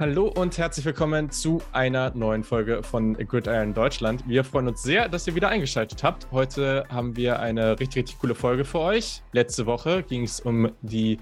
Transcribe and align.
Hallo 0.00 0.28
und 0.28 0.56
herzlich 0.56 0.86
willkommen 0.86 1.30
zu 1.30 1.60
einer 1.72 2.10
neuen 2.16 2.42
Folge 2.42 2.82
von 2.82 3.12
Gridiron 3.12 3.74
Deutschland. 3.74 4.26
Wir 4.26 4.44
freuen 4.44 4.68
uns 4.68 4.82
sehr, 4.82 5.10
dass 5.10 5.26
ihr 5.26 5.34
wieder 5.34 5.50
eingeschaltet 5.50 6.02
habt. 6.02 6.26
Heute 6.32 6.86
haben 6.88 7.16
wir 7.16 7.38
eine 7.38 7.78
richtig, 7.78 8.04
richtig 8.04 8.18
coole 8.18 8.34
Folge 8.34 8.64
für 8.64 8.78
euch. 8.78 9.20
Letzte 9.32 9.66
Woche 9.66 10.02
ging 10.02 10.22
es 10.22 10.40
um 10.40 10.72
die 10.80 11.18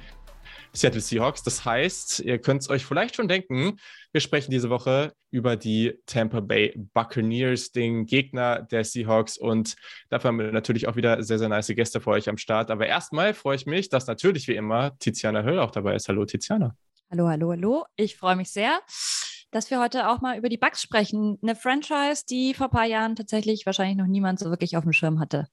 Seattle 0.72 1.00
Seahawks. 1.00 1.42
Das 1.42 1.64
heißt, 1.64 2.20
ihr 2.20 2.38
könnt 2.38 2.62
es 2.62 2.70
euch 2.70 2.84
vielleicht 2.84 3.16
schon 3.16 3.26
denken, 3.26 3.80
wir 4.12 4.20
sprechen 4.20 4.52
diese 4.52 4.70
Woche 4.70 5.12
über 5.32 5.56
die 5.56 5.98
Tampa 6.06 6.38
Bay 6.38 6.72
Buccaneers, 6.94 7.72
den 7.72 8.06
Gegner 8.06 8.62
der 8.62 8.84
Seahawks. 8.84 9.38
Und 9.38 9.74
dafür 10.08 10.28
haben 10.28 10.38
wir 10.38 10.52
natürlich 10.52 10.86
auch 10.86 10.94
wieder 10.94 11.20
sehr, 11.24 11.40
sehr 11.40 11.48
nice 11.48 11.66
Gäste 11.66 12.00
für 12.00 12.10
euch 12.10 12.28
am 12.28 12.38
Start. 12.38 12.70
Aber 12.70 12.86
erstmal 12.86 13.34
freue 13.34 13.56
ich 13.56 13.66
mich, 13.66 13.88
dass 13.88 14.06
natürlich 14.06 14.46
wie 14.46 14.54
immer 14.54 14.96
Tiziana 15.00 15.42
Höll 15.42 15.58
auch 15.58 15.72
dabei 15.72 15.96
ist. 15.96 16.06
Hallo, 16.08 16.24
Tiziana. 16.24 16.76
Hallo, 17.10 17.26
hallo, 17.26 17.52
hallo. 17.52 17.86
Ich 17.96 18.18
freue 18.18 18.36
mich 18.36 18.50
sehr, 18.50 18.82
dass 19.50 19.70
wir 19.70 19.80
heute 19.80 20.10
auch 20.10 20.20
mal 20.20 20.36
über 20.36 20.50
die 20.50 20.58
Bugs 20.58 20.82
sprechen. 20.82 21.38
Eine 21.42 21.56
Franchise, 21.56 22.26
die 22.28 22.52
vor 22.52 22.66
ein 22.66 22.70
paar 22.70 22.84
Jahren 22.84 23.16
tatsächlich 23.16 23.64
wahrscheinlich 23.64 23.96
noch 23.96 24.06
niemand 24.06 24.38
so 24.38 24.50
wirklich 24.50 24.76
auf 24.76 24.84
dem 24.84 24.92
Schirm 24.92 25.18
hatte. 25.18 25.48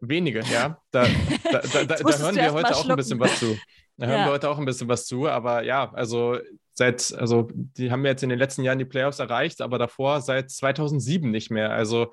Wenige, 0.00 0.40
ja. 0.50 0.80
Da, 0.90 1.04
da, 1.52 1.60
da, 1.60 1.84
da, 1.84 2.18
hören 2.18 2.34
wir 2.34 2.52
heute 2.54 2.74
auch 2.74 2.88
ein 2.88 2.96
bisschen 2.96 3.20
was 3.20 3.38
zu. 3.38 3.58
Da 3.98 4.06
hören 4.06 4.20
ja. 4.20 4.24
wir 4.24 4.32
heute 4.32 4.48
auch 4.48 4.58
ein 4.58 4.64
bisschen 4.64 4.88
was 4.88 5.04
zu, 5.04 5.28
aber 5.28 5.64
ja, 5.64 5.92
also 5.92 6.38
seit, 6.80 7.12
also 7.12 7.50
die 7.52 7.92
haben 7.92 8.06
jetzt 8.06 8.22
in 8.22 8.30
den 8.30 8.38
letzten 8.38 8.62
Jahren 8.62 8.78
die 8.78 8.86
Playoffs 8.86 9.18
erreicht, 9.18 9.60
aber 9.60 9.78
davor 9.78 10.22
seit 10.22 10.50
2007 10.50 11.30
nicht 11.30 11.50
mehr. 11.50 11.72
Also 11.72 12.10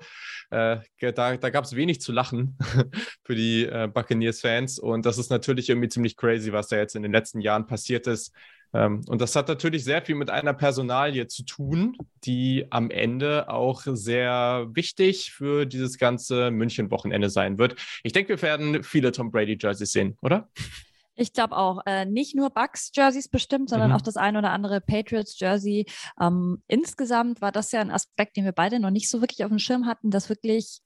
äh, 0.50 0.76
da, 1.00 1.38
da 1.38 1.50
gab 1.50 1.64
es 1.64 1.74
wenig 1.74 2.02
zu 2.02 2.12
lachen 2.12 2.58
für 3.24 3.34
die 3.34 3.64
äh, 3.64 3.88
Buccaneers-Fans 3.90 4.78
und 4.78 5.06
das 5.06 5.16
ist 5.16 5.30
natürlich 5.30 5.70
irgendwie 5.70 5.88
ziemlich 5.88 6.18
crazy, 6.18 6.52
was 6.52 6.68
da 6.68 6.76
jetzt 6.76 6.94
in 6.96 7.02
den 7.02 7.12
letzten 7.12 7.40
Jahren 7.40 7.66
passiert 7.66 8.06
ist. 8.06 8.34
Ähm, 8.74 9.00
und 9.08 9.22
das 9.22 9.34
hat 9.34 9.48
natürlich 9.48 9.84
sehr 9.84 10.02
viel 10.02 10.16
mit 10.16 10.28
einer 10.28 10.52
Personalie 10.52 11.26
zu 11.28 11.44
tun, 11.44 11.96
die 12.24 12.66
am 12.68 12.90
Ende 12.90 13.48
auch 13.48 13.80
sehr 13.86 14.66
wichtig 14.72 15.32
für 15.32 15.64
dieses 15.64 15.96
ganze 15.96 16.50
München-Wochenende 16.50 17.30
sein 17.30 17.56
wird. 17.56 17.76
Ich 18.02 18.12
denke, 18.12 18.34
wir 18.34 18.42
werden 18.42 18.82
viele 18.82 19.12
Tom 19.12 19.30
Brady-Jerseys 19.30 19.92
sehen, 19.92 20.18
oder? 20.20 20.50
Ich 21.20 21.32
glaube 21.32 21.56
auch, 21.56 21.80
äh, 21.84 22.04
nicht 22.04 22.36
nur 22.36 22.50
Bucks-Jerseys 22.50 23.28
bestimmt, 23.28 23.68
sondern 23.68 23.90
mhm. 23.90 23.96
auch 23.96 24.00
das 24.00 24.16
ein 24.16 24.36
oder 24.36 24.52
andere 24.52 24.80
Patriots-Jersey. 24.80 25.86
Ähm, 26.20 26.62
insgesamt 26.68 27.40
war 27.40 27.50
das 27.50 27.72
ja 27.72 27.80
ein 27.80 27.90
Aspekt, 27.90 28.36
den 28.36 28.44
wir 28.44 28.52
beide 28.52 28.78
noch 28.78 28.90
nicht 28.90 29.10
so 29.10 29.20
wirklich 29.20 29.44
auf 29.44 29.50
dem 29.50 29.58
Schirm 29.58 29.86
hatten, 29.86 30.10
dass 30.10 30.28
wirklich 30.28 30.80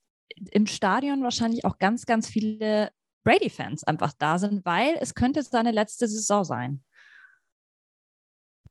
im 0.51 0.67
Stadion 0.67 1.23
wahrscheinlich 1.23 1.67
auch 1.67 1.79
ganz, 1.79 2.07
ganz 2.07 2.29
viele 2.29 2.91
Brady-Fans 3.25 3.85
einfach 3.85 4.13
da 4.19 4.39
sind, 4.39 4.65
weil 4.65 4.97
es 5.01 5.15
könnte 5.15 5.43
seine 5.43 5.71
letzte 5.71 6.09
Saison 6.09 6.45
sein. 6.45 6.83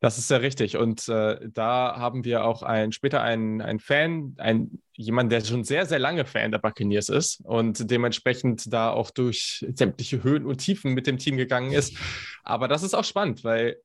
Das 0.02 0.18
ist 0.18 0.30
sehr 0.30 0.42
richtig. 0.42 0.78
Und 0.78 1.08
äh, 1.10 1.38
da 1.48 1.96
haben 1.96 2.26
wir 2.26 2.44
auch 2.44 2.64
ein, 2.64 2.92
später 2.92 3.22
einen, 3.22 3.62
einen 3.62 3.80
Fan, 3.80 4.34
ein, 4.40 4.82
jemand, 4.94 5.32
der 5.32 5.46
schon 5.46 5.64
sehr, 5.64 5.86
sehr 5.86 6.00
lange 6.00 6.26
Fan 6.26 6.52
der 6.52 6.58
Buccaneers 6.58 7.08
ist 7.10 7.40
und 7.46 7.90
dementsprechend 7.92 8.74
da 8.74 8.90
auch 8.90 9.12
durch 9.12 9.64
sämtliche 9.76 10.24
Höhen 10.24 10.48
und 10.48 10.58
Tiefen 10.58 10.96
mit 10.96 11.06
dem 11.06 11.20
Team 11.20 11.38
gegangen 11.38 11.72
ist. 11.72 11.96
Aber 12.44 12.68
das 12.68 12.82
ist 12.82 12.96
auch 12.96 13.04
spannend, 13.04 13.44
weil 13.44 13.78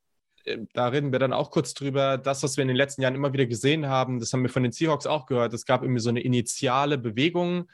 äh, 0.46 0.56
da 0.72 0.88
reden 0.88 1.12
wir 1.12 1.18
dann 1.18 1.34
auch 1.34 1.50
kurz 1.50 1.74
drüber. 1.74 2.16
Das, 2.16 2.42
was 2.42 2.56
wir 2.56 2.62
in 2.62 2.68
den 2.68 2.78
letzten 2.78 3.02
Jahren 3.02 3.14
immer 3.14 3.34
wieder 3.34 3.44
gesehen 3.44 3.86
haben, 3.86 4.18
das 4.18 4.32
haben 4.32 4.42
wir 4.42 4.48
von 4.48 4.62
den 4.62 4.72
Seahawks 4.72 5.06
auch 5.06 5.26
gehört. 5.26 5.52
Es 5.52 5.66
gab 5.66 5.82
irgendwie 5.82 6.00
so 6.00 6.08
eine 6.08 6.22
initiale 6.22 6.96
Bewegung 6.96 7.68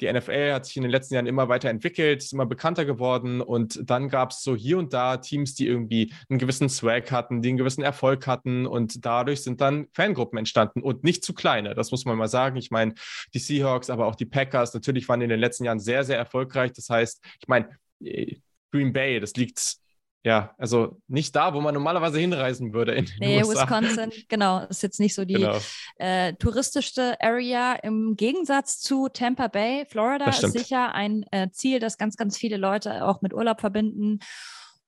die 0.00 0.12
NFL 0.12 0.52
hat 0.52 0.66
sich 0.66 0.76
in 0.76 0.82
den 0.82 0.90
letzten 0.90 1.14
Jahren 1.14 1.26
immer 1.26 1.48
weiterentwickelt, 1.48 2.22
ist 2.22 2.32
immer 2.32 2.46
bekannter 2.46 2.84
geworden 2.84 3.40
und 3.40 3.80
dann 3.88 4.08
gab 4.08 4.30
es 4.30 4.42
so 4.42 4.54
hier 4.54 4.78
und 4.78 4.92
da 4.92 5.16
Teams, 5.16 5.54
die 5.54 5.66
irgendwie 5.66 6.12
einen 6.28 6.38
gewissen 6.38 6.68
Swag 6.68 7.10
hatten, 7.10 7.42
die 7.42 7.48
einen 7.50 7.58
gewissen 7.58 7.82
Erfolg 7.82 8.26
hatten 8.26 8.66
und 8.66 9.04
dadurch 9.04 9.42
sind 9.42 9.60
dann 9.60 9.88
Fangruppen 9.92 10.38
entstanden 10.38 10.82
und 10.82 11.04
nicht 11.04 11.24
zu 11.24 11.34
kleine, 11.34 11.74
das 11.74 11.90
muss 11.90 12.04
man 12.04 12.18
mal 12.18 12.28
sagen. 12.28 12.56
Ich 12.56 12.70
meine, 12.70 12.94
die 13.34 13.38
Seahawks, 13.38 13.90
aber 13.90 14.06
auch 14.06 14.16
die 14.16 14.26
Packers 14.26 14.74
natürlich 14.74 15.08
waren 15.08 15.20
in 15.20 15.30
den 15.30 15.40
letzten 15.40 15.64
Jahren 15.64 15.80
sehr, 15.80 16.04
sehr 16.04 16.18
erfolgreich. 16.18 16.72
Das 16.72 16.90
heißt, 16.90 17.24
ich 17.40 17.48
meine, 17.48 17.68
äh, 18.02 18.36
Green 18.72 18.92
Bay, 18.92 19.20
das 19.20 19.34
liegt 19.34 19.78
ja, 20.26 20.56
also 20.58 21.00
nicht 21.06 21.36
da, 21.36 21.54
wo 21.54 21.60
man 21.60 21.72
normalerweise 21.72 22.18
hinreisen 22.18 22.72
würde. 22.72 22.96
In 22.96 23.08
nee, 23.20 23.44
USA. 23.44 23.62
Wisconsin, 23.62 24.10
genau, 24.28 24.64
ist 24.64 24.82
jetzt 24.82 24.98
nicht 24.98 25.14
so 25.14 25.24
die 25.24 25.34
genau. 25.34 25.56
äh, 25.98 26.32
touristischste 26.32 27.16
Area. 27.20 27.74
Im 27.74 28.16
Gegensatz 28.16 28.80
zu 28.80 29.08
Tampa 29.08 29.46
Bay, 29.46 29.86
Florida 29.88 30.28
ist 30.28 30.40
sicher 30.50 30.92
ein 30.92 31.24
äh, 31.30 31.50
Ziel, 31.52 31.78
das 31.78 31.96
ganz, 31.96 32.16
ganz 32.16 32.36
viele 32.36 32.56
Leute 32.56 33.06
auch 33.06 33.22
mit 33.22 33.34
Urlaub 33.34 33.60
verbinden. 33.60 34.18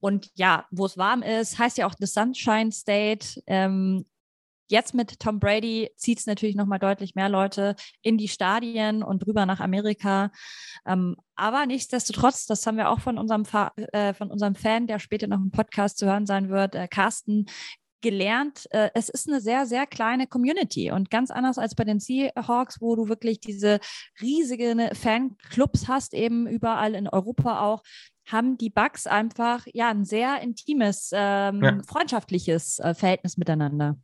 Und 0.00 0.28
ja, 0.34 0.66
wo 0.72 0.86
es 0.86 0.98
warm 0.98 1.22
ist, 1.22 1.56
heißt 1.56 1.78
ja 1.78 1.86
auch 1.86 1.94
The 1.96 2.06
Sunshine 2.06 2.72
State. 2.72 3.40
Ähm, 3.46 4.06
Jetzt 4.68 4.94
mit 4.94 5.18
Tom 5.18 5.40
Brady 5.40 5.90
zieht 5.96 6.20
es 6.20 6.26
natürlich 6.26 6.56
nochmal 6.56 6.78
deutlich 6.78 7.14
mehr 7.14 7.28
Leute 7.28 7.74
in 8.02 8.18
die 8.18 8.28
Stadien 8.28 9.02
und 9.02 9.26
rüber 9.26 9.46
nach 9.46 9.60
Amerika. 9.60 10.30
Ähm, 10.86 11.16
aber 11.36 11.66
nichtsdestotrotz, 11.66 12.46
das 12.46 12.66
haben 12.66 12.76
wir 12.76 12.90
auch 12.90 13.00
von 13.00 13.18
unserem, 13.18 13.44
äh, 13.92 14.14
von 14.14 14.30
unserem 14.30 14.54
Fan, 14.54 14.86
der 14.86 14.98
später 14.98 15.26
noch 15.26 15.38
im 15.38 15.50
Podcast 15.50 15.98
zu 15.98 16.06
hören 16.06 16.26
sein 16.26 16.48
wird, 16.50 16.74
äh, 16.74 16.88
Carsten, 16.88 17.46
gelernt, 18.00 18.66
äh, 18.70 18.90
es 18.94 19.08
ist 19.08 19.28
eine 19.28 19.40
sehr, 19.40 19.66
sehr 19.66 19.86
kleine 19.86 20.26
Community 20.26 20.90
und 20.90 21.10
ganz 21.10 21.30
anders 21.30 21.58
als 21.58 21.74
bei 21.74 21.84
den 21.84 22.00
Seahawks, 22.00 22.80
wo 22.80 22.94
du 22.94 23.08
wirklich 23.08 23.40
diese 23.40 23.80
riesigen 24.20 24.94
Fanclubs 24.94 25.88
hast, 25.88 26.14
eben 26.14 26.46
überall 26.46 26.94
in 26.94 27.08
Europa 27.08 27.60
auch, 27.60 27.82
haben 28.26 28.58
die 28.58 28.70
Bugs 28.70 29.06
einfach 29.06 29.66
ja 29.72 29.88
ein 29.88 30.04
sehr 30.04 30.40
intimes, 30.42 31.10
ähm, 31.12 31.62
ja. 31.62 31.78
freundschaftliches 31.86 32.78
äh, 32.78 32.94
Verhältnis 32.94 33.36
miteinander. 33.36 33.98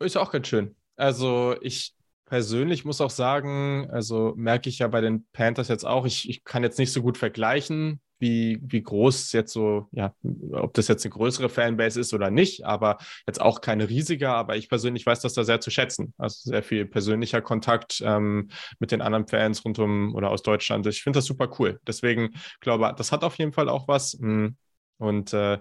Ist 0.00 0.16
auch 0.16 0.30
ganz 0.30 0.48
schön. 0.48 0.74
Also 0.96 1.56
ich 1.60 1.94
persönlich 2.26 2.84
muss 2.84 3.00
auch 3.00 3.10
sagen, 3.10 3.88
also 3.90 4.34
merke 4.36 4.68
ich 4.68 4.78
ja 4.78 4.88
bei 4.88 5.00
den 5.00 5.26
Panthers 5.32 5.68
jetzt 5.68 5.84
auch, 5.84 6.06
ich, 6.06 6.28
ich 6.28 6.44
kann 6.44 6.62
jetzt 6.62 6.78
nicht 6.78 6.92
so 6.92 7.02
gut 7.02 7.18
vergleichen, 7.18 8.00
wie, 8.18 8.58
wie 8.62 8.82
groß 8.82 9.32
jetzt 9.32 9.52
so, 9.52 9.88
ja, 9.92 10.14
ob 10.52 10.72
das 10.74 10.88
jetzt 10.88 11.04
eine 11.04 11.12
größere 11.12 11.48
Fanbase 11.48 12.00
ist 12.00 12.14
oder 12.14 12.30
nicht, 12.30 12.64
aber 12.64 12.98
jetzt 13.26 13.40
auch 13.40 13.60
keine 13.60 13.88
riesige, 13.88 14.30
aber 14.30 14.56
ich 14.56 14.68
persönlich 14.68 15.04
weiß 15.04 15.20
das 15.20 15.34
da 15.34 15.44
sehr 15.44 15.60
zu 15.60 15.70
schätzen. 15.70 16.14
Also 16.16 16.50
sehr 16.50 16.62
viel 16.62 16.86
persönlicher 16.86 17.42
Kontakt 17.42 18.02
ähm, 18.04 18.48
mit 18.78 18.92
den 18.92 19.02
anderen 19.02 19.26
Fans 19.26 19.64
rund 19.64 19.78
um 19.78 20.14
oder 20.14 20.30
aus 20.30 20.42
Deutschland. 20.42 20.86
Ich 20.86 21.02
finde 21.02 21.18
das 21.18 21.26
super 21.26 21.50
cool. 21.58 21.80
Deswegen 21.86 22.30
glaube, 22.60 22.94
das 22.96 23.12
hat 23.12 23.24
auf 23.24 23.36
jeden 23.36 23.52
Fall 23.52 23.68
auch 23.68 23.88
was. 23.88 24.16
Hm. 24.18 24.56
Und 24.98 25.32
äh, 25.34 25.58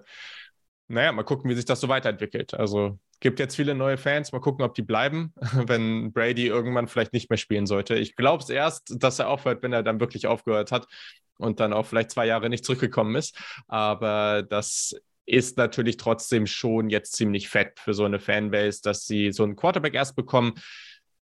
naja, 0.87 1.11
mal 1.11 1.23
gucken, 1.23 1.49
wie 1.49 1.55
sich 1.55 1.65
das 1.65 1.81
so 1.81 1.89
weiterentwickelt. 1.89 2.53
Also 2.53 2.99
gibt 3.23 3.39
jetzt 3.39 3.55
viele 3.55 3.73
neue 3.73 3.97
Fans. 3.97 4.33
Mal 4.33 4.41
gucken, 4.41 4.63
ob 4.63 4.75
die 4.75 4.81
bleiben, 4.81 5.33
wenn 5.65 6.11
Brady 6.11 6.45
irgendwann 6.45 6.87
vielleicht 6.87 7.13
nicht 7.13 7.29
mehr 7.29 7.37
spielen 7.37 7.65
sollte. 7.65 7.95
Ich 7.95 8.15
glaube 8.15 8.43
es 8.43 8.49
erst, 8.49 9.01
dass 9.01 9.17
er 9.17 9.29
aufhört, 9.29 9.63
wenn 9.63 9.73
er 9.73 9.81
dann 9.81 10.01
wirklich 10.01 10.27
aufgehört 10.27 10.71
hat 10.71 10.87
und 11.37 11.59
dann 11.59 11.73
auch 11.73 11.85
vielleicht 11.85 12.11
zwei 12.11 12.27
Jahre 12.27 12.49
nicht 12.49 12.65
zurückgekommen 12.65 13.15
ist. 13.15 13.35
Aber 13.67 14.43
das 14.43 14.95
ist 15.25 15.57
natürlich 15.57 15.95
trotzdem 15.97 16.45
schon 16.45 16.89
jetzt 16.89 17.13
ziemlich 17.13 17.47
fett 17.47 17.79
für 17.79 17.93
so 17.93 18.03
eine 18.03 18.19
Fanbase, 18.19 18.81
dass 18.83 19.05
sie 19.05 19.31
so 19.31 19.43
einen 19.43 19.55
Quarterback 19.55 19.93
erst 19.93 20.17
bekommen, 20.17 20.55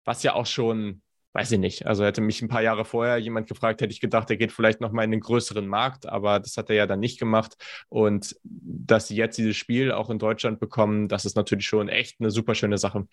was 0.06 0.22
ja 0.22 0.34
auch 0.34 0.46
schon 0.46 1.02
weiß 1.38 1.52
ich 1.52 1.60
nicht. 1.60 1.86
Also 1.86 2.04
hätte 2.04 2.20
mich 2.20 2.42
ein 2.42 2.48
paar 2.48 2.64
Jahre 2.64 2.84
vorher 2.84 3.20
jemand 3.20 3.48
gefragt, 3.48 3.82
hätte 3.82 3.94
ich 3.94 4.02
gedacht, 4.02 4.28
er 4.32 4.38
geht 4.38 4.52
vielleicht 4.52 4.82
nochmal 4.82 5.06
in 5.06 5.12
den 5.12 5.20
größeren 5.20 5.68
Markt, 5.68 6.08
aber 6.08 6.40
das 6.40 6.58
hat 6.58 6.72
er 6.72 6.76
ja 6.76 6.88
dann 6.88 7.00
nicht 7.00 7.20
gemacht. 7.20 7.56
Und 7.90 8.36
dass 8.44 9.08
sie 9.08 9.16
jetzt 9.16 9.38
dieses 9.38 9.56
Spiel 9.56 9.92
auch 9.92 10.10
in 10.10 10.18
Deutschland 10.18 10.60
bekommen, 10.60 11.08
das 11.08 11.26
ist 11.26 11.36
natürlich 11.36 11.68
schon 11.68 11.90
echt 11.90 12.20
eine 12.20 12.32
super 12.32 12.56
schöne 12.56 12.80
Sache. 12.80 13.08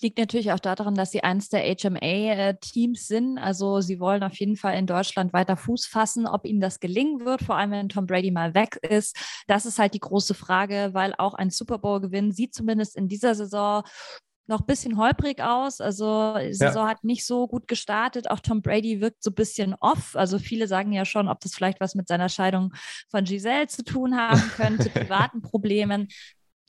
Liegt 0.00 0.16
natürlich 0.16 0.52
auch 0.52 0.58
daran, 0.58 0.94
dass 0.94 1.10
sie 1.10 1.22
eins 1.22 1.50
der 1.50 1.62
HMA-Teams 1.62 3.06
sind. 3.06 3.36
Also 3.36 3.82
sie 3.82 4.00
wollen 4.00 4.22
auf 4.22 4.40
jeden 4.40 4.56
Fall 4.56 4.78
in 4.78 4.86
Deutschland 4.86 5.34
weiter 5.34 5.58
Fuß 5.58 5.84
fassen. 5.84 6.26
Ob 6.26 6.46
ihnen 6.46 6.60
das 6.60 6.80
gelingen 6.80 7.26
wird, 7.26 7.42
vor 7.42 7.56
allem 7.56 7.72
wenn 7.72 7.90
Tom 7.90 8.06
Brady 8.06 8.30
mal 8.30 8.54
weg 8.54 8.78
ist, 8.80 9.14
das 9.48 9.66
ist 9.66 9.78
halt 9.78 9.92
die 9.92 10.00
große 10.00 10.32
Frage, 10.32 10.90
weil 10.94 11.14
auch 11.18 11.34
ein 11.34 11.50
Super 11.50 11.76
Bowl-Gewinn 11.76 12.32
sieht 12.32 12.54
zumindest 12.54 12.96
in 12.96 13.06
dieser 13.06 13.34
Saison 13.34 13.82
noch 14.50 14.60
ein 14.60 14.66
bisschen 14.66 14.98
holprig 14.98 15.40
aus. 15.40 15.80
Also 15.80 16.36
die 16.38 16.52
Saison 16.52 16.84
ja. 16.84 16.90
hat 16.90 17.04
nicht 17.04 17.24
so 17.24 17.46
gut 17.46 17.68
gestartet. 17.68 18.30
Auch 18.30 18.40
Tom 18.40 18.60
Brady 18.60 19.00
wirkt 19.00 19.22
so 19.22 19.30
ein 19.30 19.34
bisschen 19.34 19.74
off. 19.80 20.14
Also 20.16 20.38
viele 20.38 20.66
sagen 20.66 20.92
ja 20.92 21.04
schon, 21.04 21.28
ob 21.28 21.40
das 21.40 21.54
vielleicht 21.54 21.80
was 21.80 21.94
mit 21.94 22.08
seiner 22.08 22.28
Scheidung 22.28 22.74
von 23.08 23.24
Giselle 23.24 23.68
zu 23.68 23.84
tun 23.84 24.16
haben 24.16 24.42
könnte, 24.56 24.90
privaten 24.90 25.40
Problemen. 25.40 26.08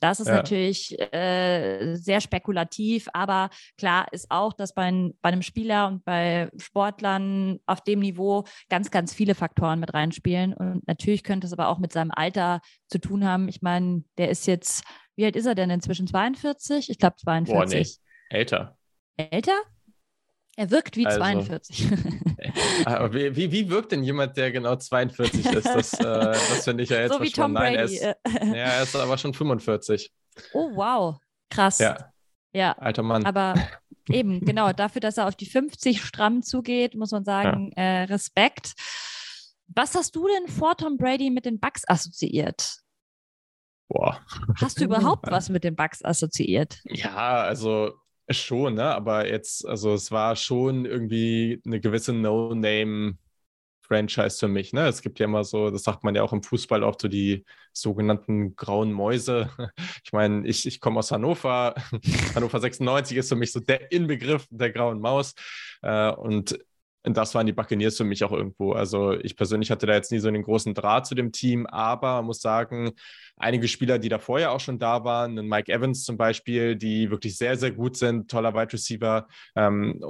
Das 0.02 0.18
ist 0.18 0.26
ja. 0.26 0.34
natürlich 0.34 0.98
äh, 1.12 1.94
sehr 1.94 2.20
spekulativ, 2.20 3.08
aber 3.12 3.50
klar 3.78 4.08
ist 4.10 4.32
auch, 4.32 4.52
dass 4.52 4.74
bei, 4.74 4.90
bei, 5.22 5.28
einem 5.28 5.42
Spieler 5.42 5.86
und 5.86 6.04
bei 6.04 6.50
Sportlern 6.56 7.60
auf 7.66 7.82
dem 7.82 8.00
Niveau 8.00 8.42
ganz, 8.68 8.90
ganz 8.90 9.14
viele 9.14 9.36
Faktoren 9.36 9.78
mit 9.78 9.94
reinspielen. 9.94 10.54
Und 10.54 10.84
natürlich 10.88 11.22
könnte 11.22 11.46
es 11.46 11.52
aber 11.52 11.68
auch 11.68 11.78
mit 11.78 11.92
seinem 11.92 12.10
Alter 12.10 12.62
zu 12.88 12.98
tun 12.98 13.24
haben. 13.24 13.46
Ich 13.48 13.62
meine, 13.62 14.02
der 14.18 14.28
ist 14.30 14.48
jetzt 14.48 14.82
wie 15.16 15.24
alt 15.24 15.36
ist 15.36 15.46
er 15.46 15.54
denn 15.54 15.70
inzwischen? 15.70 16.06
42? 16.06 16.90
Ich 16.90 16.98
glaube 16.98 17.16
42. 17.16 17.54
Boah, 17.54 17.66
nee. 17.66 17.86
Älter. 18.38 18.76
Älter? 19.16 19.60
Er 20.56 20.70
wirkt 20.70 20.96
wie 20.96 21.06
also, 21.06 21.18
42. 21.18 21.88
aber 22.84 23.14
wie, 23.14 23.34
wie, 23.36 23.52
wie, 23.52 23.70
wirkt 23.70 23.92
denn 23.92 24.02
jemand, 24.02 24.36
der 24.36 24.52
genau 24.52 24.76
42 24.76 25.46
ist? 25.46 25.66
Das, 25.66 25.92
äh, 25.94 26.04
das 26.04 26.64
finde 26.64 26.82
ich 26.82 26.90
ja 26.90 27.00
jetzt 27.00 27.12
so 27.12 27.22
wie 27.22 27.30
Tom 27.30 27.54
Brady. 27.54 27.76
Nein, 27.76 27.78
er 27.78 27.84
ist, 27.84 28.02
ja, 28.02 28.14
er 28.52 28.82
ist 28.82 28.94
aber 28.94 29.16
schon 29.16 29.32
45. 29.32 30.12
Oh, 30.52 30.70
wow. 30.74 31.18
Krass. 31.48 31.78
Ja. 31.78 32.12
Ja. 32.52 32.72
Alter 32.72 33.02
Mann. 33.02 33.24
Aber 33.24 33.54
eben, 34.10 34.40
genau, 34.40 34.72
dafür, 34.72 35.00
dass 35.00 35.16
er 35.16 35.26
auf 35.26 35.36
die 35.36 35.46
50 35.46 36.02
stramm 36.02 36.42
zugeht, 36.42 36.94
muss 36.94 37.12
man 37.12 37.24
sagen, 37.24 37.72
ja. 37.74 37.82
äh, 37.82 38.02
Respekt. 38.04 38.74
Was 39.68 39.94
hast 39.94 40.14
du 40.16 40.28
denn 40.28 40.48
vor 40.48 40.76
Tom 40.76 40.98
Brady 40.98 41.30
mit 41.30 41.46
den 41.46 41.60
Bucks 41.60 41.82
assoziiert? 41.86 42.81
Boah. 43.92 44.20
Hast 44.56 44.80
du 44.80 44.84
überhaupt 44.84 45.26
was 45.30 45.50
mit 45.50 45.64
den 45.64 45.76
Bucks 45.76 46.02
assoziiert? 46.02 46.80
Ja, 46.84 47.42
also 47.42 47.92
schon, 48.30 48.74
ne? 48.74 48.84
Aber 48.84 49.28
jetzt, 49.28 49.66
also 49.66 49.92
es 49.92 50.10
war 50.10 50.34
schon 50.36 50.86
irgendwie 50.86 51.60
eine 51.66 51.78
gewisse 51.80 52.14
No-Name 52.14 53.18
Franchise 53.82 54.38
für 54.38 54.48
mich. 54.48 54.72
Ne? 54.72 54.86
Es 54.86 55.02
gibt 55.02 55.18
ja 55.18 55.26
immer 55.26 55.44
so, 55.44 55.68
das 55.70 55.82
sagt 55.82 56.04
man 56.04 56.14
ja 56.14 56.22
auch 56.22 56.32
im 56.32 56.42
Fußball 56.42 56.82
oft, 56.82 57.02
so 57.02 57.08
die 57.08 57.44
sogenannten 57.74 58.56
grauen 58.56 58.92
Mäuse. 58.92 59.50
Ich 60.04 60.12
meine, 60.12 60.46
ich, 60.46 60.66
ich 60.66 60.80
komme 60.80 60.98
aus 60.98 61.10
Hannover. 61.10 61.74
Hannover 62.34 62.60
96 62.60 63.16
ist 63.16 63.28
für 63.28 63.36
mich 63.36 63.52
so 63.52 63.60
der 63.60 63.92
Inbegriff 63.92 64.46
der 64.50 64.70
grauen 64.70 65.00
Maus. 65.00 65.34
Äh, 65.82 66.10
und 66.12 66.58
das 67.04 67.34
waren 67.34 67.46
die 67.46 67.52
Buccaneers 67.52 67.96
für 67.96 68.04
mich 68.04 68.22
auch 68.24 68.32
irgendwo. 68.32 68.72
Also 68.72 69.12
ich 69.12 69.36
persönlich 69.36 69.70
hatte 69.70 69.86
da 69.86 69.94
jetzt 69.94 70.12
nie 70.12 70.20
so 70.20 70.28
einen 70.28 70.42
großen 70.42 70.72
Draht 70.74 71.06
zu 71.06 71.14
dem 71.14 71.32
Team, 71.32 71.66
aber 71.66 72.16
man 72.16 72.26
muss 72.26 72.40
sagen, 72.40 72.92
einige 73.36 73.66
Spieler, 73.68 73.98
die 73.98 74.08
da 74.08 74.18
vorher 74.18 74.52
auch 74.52 74.60
schon 74.60 74.78
da 74.78 75.04
waren, 75.04 75.34
Mike 75.34 75.72
Evans 75.72 76.04
zum 76.04 76.16
Beispiel, 76.16 76.76
die 76.76 77.10
wirklich 77.10 77.36
sehr, 77.36 77.56
sehr 77.56 77.72
gut 77.72 77.96
sind, 77.96 78.30
toller 78.30 78.54
Wide 78.54 78.72
Receiver. 78.72 79.26
Ähm, 79.56 80.00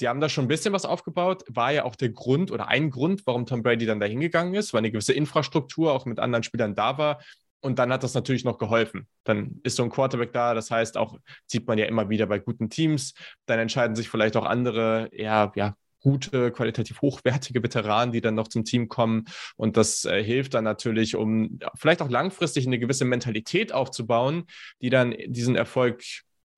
die 0.00 0.08
haben 0.08 0.20
da 0.20 0.28
schon 0.28 0.44
ein 0.44 0.48
bisschen 0.48 0.74
was 0.74 0.84
aufgebaut. 0.84 1.44
War 1.48 1.72
ja 1.72 1.84
auch 1.84 1.96
der 1.96 2.10
Grund 2.10 2.50
oder 2.50 2.68
ein 2.68 2.90
Grund, 2.90 3.26
warum 3.26 3.46
Tom 3.46 3.62
Brady 3.62 3.86
dann 3.86 4.00
da 4.00 4.06
hingegangen 4.06 4.54
ist, 4.54 4.74
weil 4.74 4.80
eine 4.80 4.90
gewisse 4.90 5.14
Infrastruktur 5.14 5.92
auch 5.92 6.04
mit 6.04 6.18
anderen 6.18 6.42
Spielern 6.42 6.74
da 6.74 6.98
war. 6.98 7.22
Und 7.60 7.78
dann 7.78 7.90
hat 7.92 8.02
das 8.02 8.14
natürlich 8.14 8.44
noch 8.44 8.58
geholfen. 8.58 9.08
Dann 9.24 9.60
ist 9.62 9.76
so 9.76 9.82
ein 9.82 9.90
Quarterback 9.90 10.32
da, 10.32 10.54
das 10.54 10.70
heißt 10.70 10.96
auch, 10.98 11.18
sieht 11.46 11.66
man 11.66 11.78
ja 11.78 11.86
immer 11.86 12.10
wieder 12.10 12.26
bei 12.26 12.38
guten 12.38 12.68
Teams. 12.68 13.14
Dann 13.46 13.58
entscheiden 13.58 13.96
sich 13.96 14.08
vielleicht 14.08 14.36
auch 14.36 14.44
andere, 14.44 15.08
ja, 15.12 15.50
ja, 15.56 15.74
gute, 16.06 16.52
qualitativ 16.52 17.02
hochwertige 17.02 17.60
Veteranen, 17.64 18.12
die 18.12 18.20
dann 18.20 18.36
noch 18.36 18.46
zum 18.46 18.64
Team 18.64 18.88
kommen. 18.88 19.24
Und 19.56 19.76
das 19.76 20.04
äh, 20.04 20.22
hilft 20.22 20.54
dann 20.54 20.62
natürlich, 20.62 21.16
um 21.16 21.58
vielleicht 21.74 22.00
auch 22.00 22.08
langfristig 22.08 22.64
eine 22.64 22.78
gewisse 22.78 23.04
Mentalität 23.04 23.72
aufzubauen, 23.72 24.44
die 24.80 24.88
dann 24.88 25.16
diesen 25.26 25.56
Erfolg 25.56 26.04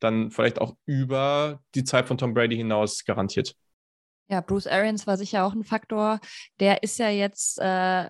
dann 0.00 0.30
vielleicht 0.30 0.60
auch 0.60 0.76
über 0.84 1.62
die 1.74 1.82
Zeit 1.82 2.06
von 2.06 2.18
Tom 2.18 2.34
Brady 2.34 2.56
hinaus 2.56 3.06
garantiert. 3.06 3.54
Ja, 4.28 4.42
Bruce 4.42 4.66
Arians 4.66 5.06
war 5.06 5.16
sicher 5.16 5.46
auch 5.46 5.54
ein 5.54 5.64
Faktor. 5.64 6.20
Der 6.60 6.82
ist 6.82 6.98
ja 6.98 7.08
jetzt 7.08 7.58
äh, 7.58 8.06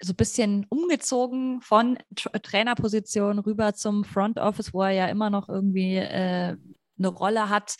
so 0.00 0.14
ein 0.14 0.16
bisschen 0.16 0.64
umgezogen 0.70 1.60
von 1.60 1.98
Tra 2.14 2.30
Trainerposition 2.30 3.40
rüber 3.40 3.74
zum 3.74 4.04
Front 4.04 4.38
Office, 4.38 4.72
wo 4.72 4.82
er 4.82 4.92
ja 4.92 5.06
immer 5.08 5.28
noch 5.28 5.50
irgendwie 5.50 5.96
äh, 5.96 6.56
eine 6.98 7.08
Rolle 7.08 7.48
hat. 7.48 7.76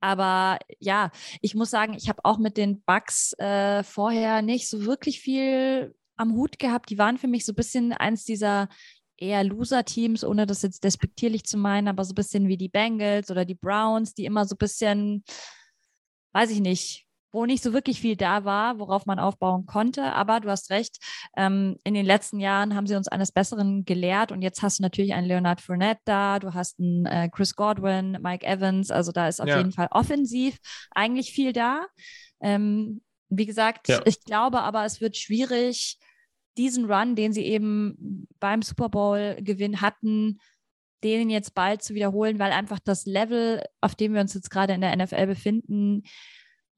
Aber 0.00 0.58
ja, 0.78 1.10
ich 1.40 1.54
muss 1.54 1.70
sagen, 1.70 1.94
ich 1.94 2.08
habe 2.08 2.24
auch 2.24 2.38
mit 2.38 2.56
den 2.56 2.82
Bugs 2.82 3.32
äh, 3.38 3.82
vorher 3.82 4.42
nicht 4.42 4.68
so 4.68 4.84
wirklich 4.84 5.20
viel 5.20 5.94
am 6.16 6.34
Hut 6.34 6.58
gehabt. 6.58 6.90
Die 6.90 6.98
waren 6.98 7.18
für 7.18 7.28
mich 7.28 7.44
so 7.44 7.52
ein 7.52 7.56
bisschen 7.56 7.92
eins 7.92 8.24
dieser 8.24 8.68
eher 9.16 9.44
Loser-Teams, 9.44 10.24
ohne 10.24 10.46
das 10.46 10.62
jetzt 10.62 10.84
despektierlich 10.84 11.44
zu 11.44 11.58
meinen, 11.58 11.88
aber 11.88 12.04
so 12.04 12.12
ein 12.12 12.16
bisschen 12.16 12.48
wie 12.48 12.56
die 12.56 12.68
Bengals 12.68 13.30
oder 13.30 13.44
die 13.44 13.54
Browns, 13.54 14.14
die 14.14 14.24
immer 14.24 14.46
so 14.46 14.54
ein 14.54 14.58
bisschen, 14.58 15.24
weiß 16.32 16.50
ich 16.50 16.60
nicht, 16.60 17.06
wo 17.32 17.46
nicht 17.46 17.62
so 17.62 17.72
wirklich 17.72 18.00
viel 18.00 18.16
da 18.16 18.44
war, 18.44 18.78
worauf 18.78 19.06
man 19.06 19.18
aufbauen 19.18 19.66
konnte. 19.66 20.12
Aber 20.12 20.40
du 20.40 20.50
hast 20.50 20.70
recht, 20.70 20.98
ähm, 21.36 21.76
in 21.84 21.94
den 21.94 22.06
letzten 22.06 22.40
Jahren 22.40 22.74
haben 22.74 22.86
sie 22.86 22.96
uns 22.96 23.08
eines 23.08 23.32
Besseren 23.32 23.84
gelehrt 23.84 24.32
und 24.32 24.42
jetzt 24.42 24.62
hast 24.62 24.78
du 24.78 24.82
natürlich 24.82 25.14
einen 25.14 25.26
Leonard 25.26 25.60
Fournette 25.60 26.00
da, 26.04 26.38
du 26.38 26.54
hast 26.54 26.80
einen 26.80 27.06
äh, 27.06 27.28
Chris 27.30 27.54
Godwin, 27.54 28.18
Mike 28.22 28.46
Evans, 28.46 28.90
also 28.90 29.12
da 29.12 29.28
ist 29.28 29.40
auf 29.40 29.48
ja. 29.48 29.58
jeden 29.58 29.72
Fall 29.72 29.88
offensiv 29.90 30.58
eigentlich 30.90 31.32
viel 31.32 31.52
da. 31.52 31.86
Ähm, 32.40 33.00
wie 33.28 33.46
gesagt, 33.46 33.88
ja. 33.88 34.00
ich 34.04 34.24
glaube 34.24 34.60
aber, 34.62 34.84
es 34.84 35.00
wird 35.00 35.16
schwierig, 35.16 35.98
diesen 36.56 36.90
Run, 36.90 37.14
den 37.14 37.32
sie 37.32 37.44
eben 37.44 38.26
beim 38.40 38.62
Super 38.62 38.88
Bowl-Gewinn 38.88 39.80
hatten, 39.80 40.40
den 41.02 41.30
jetzt 41.30 41.54
bald 41.54 41.82
zu 41.82 41.94
wiederholen, 41.94 42.38
weil 42.38 42.52
einfach 42.52 42.78
das 42.78 43.06
Level, 43.06 43.64
auf 43.80 43.94
dem 43.94 44.14
wir 44.14 44.20
uns 44.20 44.34
jetzt 44.34 44.50
gerade 44.50 44.74
in 44.74 44.80
der 44.80 44.94
NFL 44.96 45.26
befinden, 45.26 46.02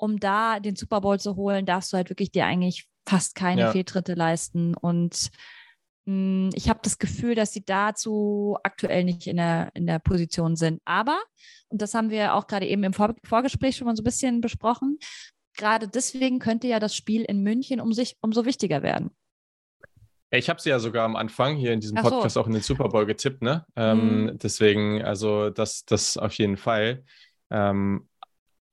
um 0.03 0.19
da 0.19 0.59
den 0.59 0.75
Super 0.75 1.01
Bowl 1.01 1.21
zu 1.21 1.37
holen, 1.37 1.65
darfst 1.65 1.93
du 1.93 1.97
halt 1.97 2.11
wirklich 2.11 2.33
dir 2.33 2.45
eigentlich 2.45 2.89
fast 3.09 3.37
keine 3.37 3.61
ja. 3.61 3.71
Fehltritte 3.71 4.15
leisten. 4.15 4.75
Und 4.75 5.31
mh, 6.07 6.47
hm, 6.47 6.51
ich 6.55 6.69
habe 6.69 6.81
das 6.83 6.99
Gefühl, 6.99 7.37
dass 7.37 7.53
sie 7.53 7.65
dazu 7.65 8.59
aktuell 8.65 9.05
nicht 9.05 9.29
in 9.29 9.37
der, 9.37 9.71
in 9.75 9.87
der 9.87 10.01
Position 10.01 10.57
sind. 10.57 10.83
Aber, 10.85 11.23
und 11.69 11.81
das 11.81 11.95
haben 11.95 12.11
wir 12.11 12.35
auch 12.35 12.49
gerade 12.49 12.67
eben 12.67 12.83
im 12.83 12.93
Vor 12.93 13.15
Vorgespräch 13.23 13.77
schon 13.77 13.87
mal 13.87 13.95
so 13.95 14.03
ein 14.03 14.05
bisschen 14.05 14.41
besprochen, 14.41 14.99
gerade 15.57 15.87
deswegen 15.87 16.41
könnte 16.41 16.67
ja 16.67 16.81
das 16.81 16.97
Spiel 16.97 17.23
in 17.23 17.45
München 17.45 17.81
um 17.81 17.93
sich 17.93 18.17
umso 18.23 18.45
wichtiger 18.45 18.83
werden. 18.83 19.13
Ich 20.31 20.49
habe 20.49 20.61
sie 20.61 20.71
ja 20.71 20.81
sogar 20.81 21.05
am 21.05 21.15
Anfang 21.15 21.55
hier 21.55 21.73
in 21.73 21.79
diesem 21.79 21.99
Podcast 21.99 22.35
so. 22.35 22.41
auch 22.41 22.47
in 22.49 22.55
den 22.55 22.63
Super 22.63 22.89
Bowl 22.89 23.07
getippt, 23.07 23.43
ne? 23.43 23.67
Ähm, 23.77 24.25
mhm. 24.25 24.39
Deswegen, 24.39 25.03
also 25.03 25.51
das, 25.51 25.85
das 25.85 26.17
auf 26.17 26.33
jeden 26.33 26.57
Fall. 26.57 27.05
Ähm, 27.51 28.09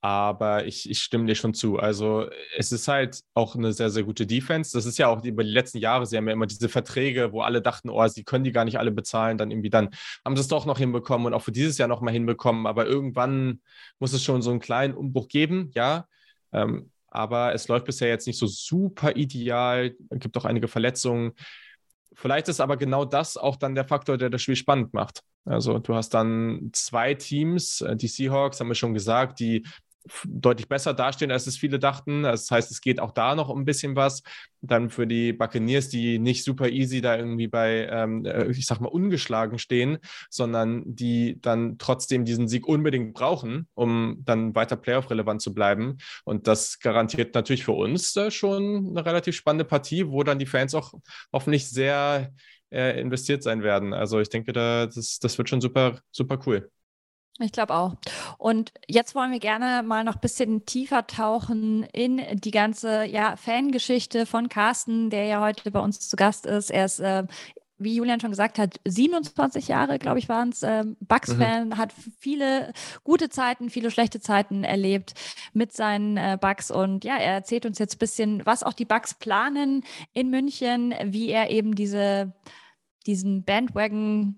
aber 0.02 0.64
ich, 0.64 0.88
ich 0.88 1.00
stimme 1.00 1.26
dir 1.26 1.34
schon 1.34 1.52
zu. 1.52 1.78
Also 1.78 2.26
es 2.56 2.72
ist 2.72 2.88
halt 2.88 3.20
auch 3.34 3.54
eine 3.54 3.72
sehr, 3.72 3.90
sehr 3.90 4.02
gute 4.02 4.26
Defense. 4.26 4.72
Das 4.72 4.86
ist 4.86 4.98
ja 4.98 5.08
auch 5.08 5.22
über 5.24 5.44
die 5.44 5.50
letzten 5.50 5.78
Jahre, 5.78 6.06
sie 6.06 6.16
haben 6.16 6.26
ja 6.26 6.32
immer 6.32 6.46
diese 6.46 6.70
Verträge, 6.70 7.32
wo 7.32 7.42
alle 7.42 7.60
dachten, 7.60 7.90
oh, 7.90 8.06
sie 8.08 8.24
können 8.24 8.44
die 8.44 8.52
gar 8.52 8.64
nicht 8.64 8.78
alle 8.78 8.92
bezahlen. 8.92 9.36
Dann 9.36 9.50
irgendwie 9.50 9.68
dann 9.68 9.90
haben 10.24 10.36
sie 10.36 10.40
es 10.40 10.48
doch 10.48 10.64
noch 10.64 10.78
hinbekommen 10.78 11.26
und 11.26 11.34
auch 11.34 11.42
für 11.42 11.52
dieses 11.52 11.76
Jahr 11.76 11.88
noch 11.88 12.00
mal 12.00 12.12
hinbekommen. 12.12 12.66
Aber 12.66 12.86
irgendwann 12.86 13.60
muss 13.98 14.14
es 14.14 14.24
schon 14.24 14.40
so 14.40 14.50
einen 14.50 14.60
kleinen 14.60 14.94
Umbruch 14.94 15.28
geben, 15.28 15.70
ja. 15.74 16.06
Ähm, 16.52 16.90
aber 17.08 17.52
es 17.54 17.68
läuft 17.68 17.86
bisher 17.86 18.08
jetzt 18.08 18.26
nicht 18.26 18.38
so 18.38 18.46
super 18.46 19.16
ideal. 19.16 19.94
Es 20.08 20.20
gibt 20.20 20.36
auch 20.38 20.44
einige 20.44 20.68
Verletzungen. 20.68 21.32
Vielleicht 22.14 22.48
ist 22.48 22.60
aber 22.60 22.76
genau 22.76 23.04
das 23.04 23.36
auch 23.36 23.56
dann 23.56 23.74
der 23.74 23.84
Faktor, 23.84 24.16
der 24.16 24.30
das 24.30 24.42
Spiel 24.42 24.56
spannend 24.56 24.94
macht. 24.94 25.22
Also 25.44 25.78
du 25.78 25.94
hast 25.94 26.10
dann 26.10 26.70
zwei 26.72 27.14
Teams, 27.14 27.80
äh, 27.82 27.96
die 27.96 28.08
Seahawks, 28.08 28.60
haben 28.60 28.68
wir 28.68 28.74
schon 28.74 28.94
gesagt, 28.94 29.40
die 29.40 29.66
deutlich 30.24 30.68
besser 30.68 30.94
dastehen, 30.94 31.30
als 31.30 31.46
es 31.46 31.56
viele 31.56 31.78
dachten. 31.78 32.22
Das 32.22 32.50
heißt, 32.50 32.70
es 32.70 32.80
geht 32.80 33.00
auch 33.00 33.12
da 33.12 33.34
noch 33.34 33.48
um 33.48 33.60
ein 33.60 33.64
bisschen 33.64 33.96
was. 33.96 34.22
Dann 34.62 34.90
für 34.90 35.06
die 35.06 35.32
Buccaneers, 35.32 35.88
die 35.88 36.18
nicht 36.18 36.44
super 36.44 36.68
easy 36.68 37.00
da 37.00 37.16
irgendwie 37.16 37.48
bei, 37.48 37.88
ähm, 37.90 38.24
äh, 38.24 38.50
ich 38.50 38.66
sag 38.66 38.80
mal, 38.80 38.88
ungeschlagen 38.88 39.58
stehen, 39.58 39.98
sondern 40.28 40.82
die 40.86 41.40
dann 41.40 41.78
trotzdem 41.78 42.24
diesen 42.24 42.48
Sieg 42.48 42.66
unbedingt 42.66 43.14
brauchen, 43.14 43.68
um 43.74 44.22
dann 44.24 44.54
weiter 44.54 44.76
Playoff-relevant 44.76 45.42
zu 45.42 45.54
bleiben. 45.54 45.98
Und 46.24 46.46
das 46.46 46.78
garantiert 46.78 47.34
natürlich 47.34 47.64
für 47.64 47.72
uns 47.72 48.16
äh, 48.16 48.30
schon 48.30 48.88
eine 48.90 49.04
relativ 49.04 49.36
spannende 49.36 49.64
Partie, 49.64 50.08
wo 50.08 50.22
dann 50.22 50.38
die 50.38 50.46
Fans 50.46 50.74
auch 50.74 50.94
hoffentlich 51.32 51.68
sehr 51.68 52.32
äh, 52.70 53.00
investiert 53.00 53.42
sein 53.42 53.62
werden. 53.62 53.92
Also 53.92 54.20
ich 54.20 54.28
denke, 54.28 54.52
da, 54.52 54.86
das, 54.86 55.18
das 55.18 55.38
wird 55.38 55.48
schon 55.48 55.60
super, 55.60 56.00
super 56.10 56.38
cool. 56.46 56.70
Ich 57.38 57.52
glaube 57.52 57.74
auch. 57.74 57.94
Und 58.36 58.72
jetzt 58.86 59.14
wollen 59.14 59.32
wir 59.32 59.38
gerne 59.38 59.82
mal 59.82 60.04
noch 60.04 60.16
ein 60.16 60.20
bisschen 60.20 60.66
tiefer 60.66 61.06
tauchen 61.06 61.84
in 61.84 62.20
die 62.34 62.50
ganze 62.50 63.04
ja, 63.04 63.36
Fangeschichte 63.36 64.26
von 64.26 64.48
Carsten, 64.48 65.08
der 65.08 65.24
ja 65.24 65.40
heute 65.40 65.70
bei 65.70 65.80
uns 65.80 66.06
zu 66.08 66.16
Gast 66.16 66.44
ist. 66.44 66.70
Er 66.70 66.84
ist, 66.84 67.00
äh, 67.00 67.24
wie 67.78 67.96
Julian 67.96 68.20
schon 68.20 68.30
gesagt 68.30 68.58
hat, 68.58 68.78
27 68.86 69.68
Jahre, 69.68 69.98
glaube 69.98 70.18
ich, 70.18 70.28
waren 70.28 70.50
es. 70.50 70.62
Ähm, 70.62 70.98
Bugs-Fan, 71.00 71.68
mhm. 71.68 71.76
hat 71.78 71.94
viele 72.18 72.74
gute 73.04 73.30
Zeiten, 73.30 73.70
viele 73.70 73.90
schlechte 73.90 74.20
Zeiten 74.20 74.62
erlebt 74.62 75.14
mit 75.54 75.72
seinen 75.72 76.18
äh, 76.18 76.36
Bugs. 76.38 76.70
Und 76.70 77.04
ja, 77.04 77.16
er 77.16 77.32
erzählt 77.32 77.64
uns 77.64 77.78
jetzt 77.78 77.96
ein 77.96 78.00
bisschen, 78.00 78.44
was 78.44 78.62
auch 78.62 78.74
die 78.74 78.84
Bugs 78.84 79.14
planen 79.14 79.82
in 80.12 80.28
München, 80.28 80.94
wie 81.04 81.30
er 81.30 81.50
eben 81.50 81.74
diese, 81.74 82.34
diesen 83.06 83.44
Bandwagon 83.44 84.36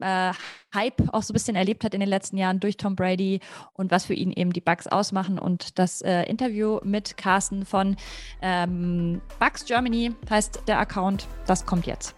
äh, 0.00 0.32
Hype 0.74 1.12
auch 1.12 1.22
so 1.22 1.32
ein 1.32 1.34
bisschen 1.34 1.56
erlebt 1.56 1.84
hat 1.84 1.94
in 1.94 2.00
den 2.00 2.08
letzten 2.08 2.36
Jahren 2.36 2.60
durch 2.60 2.76
Tom 2.76 2.96
Brady 2.96 3.40
und 3.72 3.90
was 3.90 4.06
für 4.06 4.14
ihn 4.14 4.32
eben 4.32 4.52
die 4.52 4.60
Bugs 4.60 4.86
ausmachen. 4.86 5.38
Und 5.38 5.78
das 5.78 6.02
äh, 6.02 6.22
Interview 6.24 6.80
mit 6.84 7.16
Carsten 7.16 7.64
von 7.64 7.96
ähm, 8.42 9.20
Bugs 9.38 9.64
Germany 9.64 10.12
heißt 10.28 10.62
der 10.66 10.78
Account. 10.78 11.26
Das 11.46 11.64
kommt 11.64 11.86
jetzt. 11.86 12.14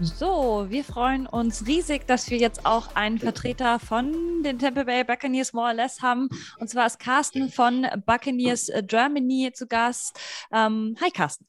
So, 0.00 0.66
wir 0.68 0.84
freuen 0.84 1.26
uns 1.26 1.66
riesig, 1.66 2.06
dass 2.06 2.30
wir 2.30 2.38
jetzt 2.38 2.64
auch 2.64 2.94
einen 2.94 3.18
Vertreter 3.18 3.80
von 3.80 4.44
den 4.44 4.60
Tampa 4.60 4.84
Bay 4.84 5.02
Buccaneers 5.02 5.52
more 5.52 5.66
or 5.66 5.74
less 5.74 6.00
haben. 6.00 6.28
Und 6.60 6.70
zwar 6.70 6.86
ist 6.86 7.00
Carsten 7.00 7.50
von 7.50 7.84
Buccaneers 8.06 8.70
Germany 8.86 9.50
zu 9.52 9.66
Gast. 9.66 10.16
Ähm, 10.52 10.94
hi, 11.02 11.10
Carsten. 11.10 11.48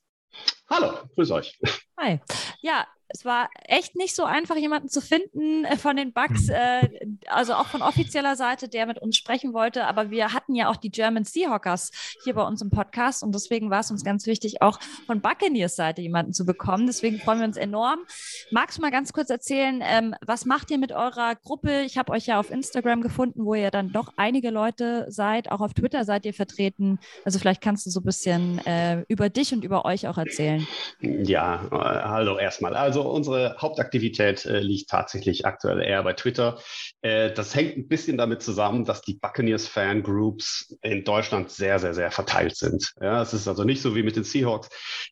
Hallo, 0.70 0.94
grüß 1.16 1.32
euch. 1.32 1.60
Hi. 1.98 2.20
Ja, 2.62 2.86
es 3.12 3.26
war 3.26 3.50
echt 3.66 3.96
nicht 3.96 4.16
so 4.16 4.24
einfach, 4.24 4.56
jemanden 4.56 4.88
zu 4.88 5.02
finden 5.02 5.66
äh, 5.66 5.78
von 5.78 5.96
den 5.96 6.14
Bugs, 6.14 6.48
hm. 6.48 6.56
äh, 6.56 6.90
also 7.28 7.56
auch 7.56 7.66
von 7.66 7.82
offizieller 7.82 8.36
Seite, 8.36 8.70
der 8.70 8.86
mit 8.86 9.00
uns 9.00 9.18
sprechen 9.18 9.54
wollte. 9.54 9.88
Aber 9.88 10.12
wir 10.12 10.32
hatten 10.32 10.54
ja 10.54 10.70
auch 10.70 10.76
die 10.76 10.92
German 10.92 11.24
Seahawkers 11.24 11.90
hier 12.24 12.36
bei 12.36 12.44
uns 12.44 12.62
im 12.62 12.70
Podcast 12.70 13.24
und 13.24 13.34
deswegen 13.34 13.72
war 13.72 13.80
es 13.80 13.90
uns 13.90 14.04
ganz 14.04 14.28
wichtig, 14.28 14.62
auch 14.62 14.80
von 15.08 15.22
Buccaneers 15.22 15.76
Seite 15.76 16.02
jemanden 16.02 16.34
zu 16.34 16.46
bekommen. 16.46 16.86
Deswegen 16.86 17.20
freuen 17.20 17.40
wir 17.40 17.48
uns 17.48 17.58
enorm. 17.58 18.00
Magst 18.52 18.78
du 18.78 18.82
mal 18.82 18.92
ganz 18.92 19.12
kurz 19.12 19.32
erzählen, 19.32 19.82
ähm, 19.84 20.14
was 20.22 20.46
macht 20.46 20.70
ihr 20.70 20.78
mit 20.78 20.92
eurer 20.92 21.36
Gruppe? 21.36 21.82
Ich 21.82 21.98
habe 21.98 22.12
euch 22.12 22.28
ja 22.28 22.40
auf 22.40 22.52
Instagram 22.52 23.02
gefunden, 23.02 23.44
wo 23.44 23.56
ihr 23.56 23.72
dann 23.72 23.92
doch 23.92 24.14
einige 24.18 24.52
Leute 24.52 25.08
seid. 25.10 25.52
Auch 25.52 25.62
auf 25.62 25.74
Twitter 25.74 26.06
seid 26.06 26.26
ihr 26.26 26.34
vertreten. 26.34 27.00
Also 27.26 27.40
vielleicht 27.40 27.62
kannst 27.62 27.88
du 27.88 27.90
so 27.90 28.02
ein 28.02 28.06
bisschen 28.06 28.60
äh, 28.68 29.04
über 29.08 29.30
dich 29.30 29.52
und 29.52 29.64
über 29.64 29.86
euch 29.86 30.08
auch 30.08 30.18
erzählen. 30.18 30.59
Ja, 31.02 31.66
äh, 31.72 31.76
hallo 31.76 32.38
erstmal. 32.38 32.76
Also 32.76 33.02
unsere 33.02 33.56
Hauptaktivität 33.60 34.46
äh, 34.46 34.60
liegt 34.60 34.90
tatsächlich 34.90 35.46
aktuell 35.46 35.82
eher 35.82 36.04
bei 36.04 36.14
Twitter. 36.14 36.60
Äh, 37.02 37.32
das 37.34 37.56
hängt 37.56 37.78
ein 37.78 37.88
bisschen 37.88 38.18
damit 38.18 38.42
zusammen, 38.42 38.86
dass 38.86 39.02
die 39.02 39.16
Buccaneers 39.16 39.68
Fangroups 39.68 40.78
in 40.82 41.04
Deutschland 41.04 41.50
sehr, 41.52 41.80
sehr, 41.80 41.94
sehr 41.94 42.12
verteilt 42.12 42.56
sind. 42.56 42.94
Ja, 43.02 43.22
es 43.22 43.34
ist 43.34 43.48
also 43.48 43.64
nicht 43.64 43.82
so 43.82 43.96
wie 43.96 44.04
mit 44.04 44.16
den 44.16 44.24
Seahawks, 44.24 44.70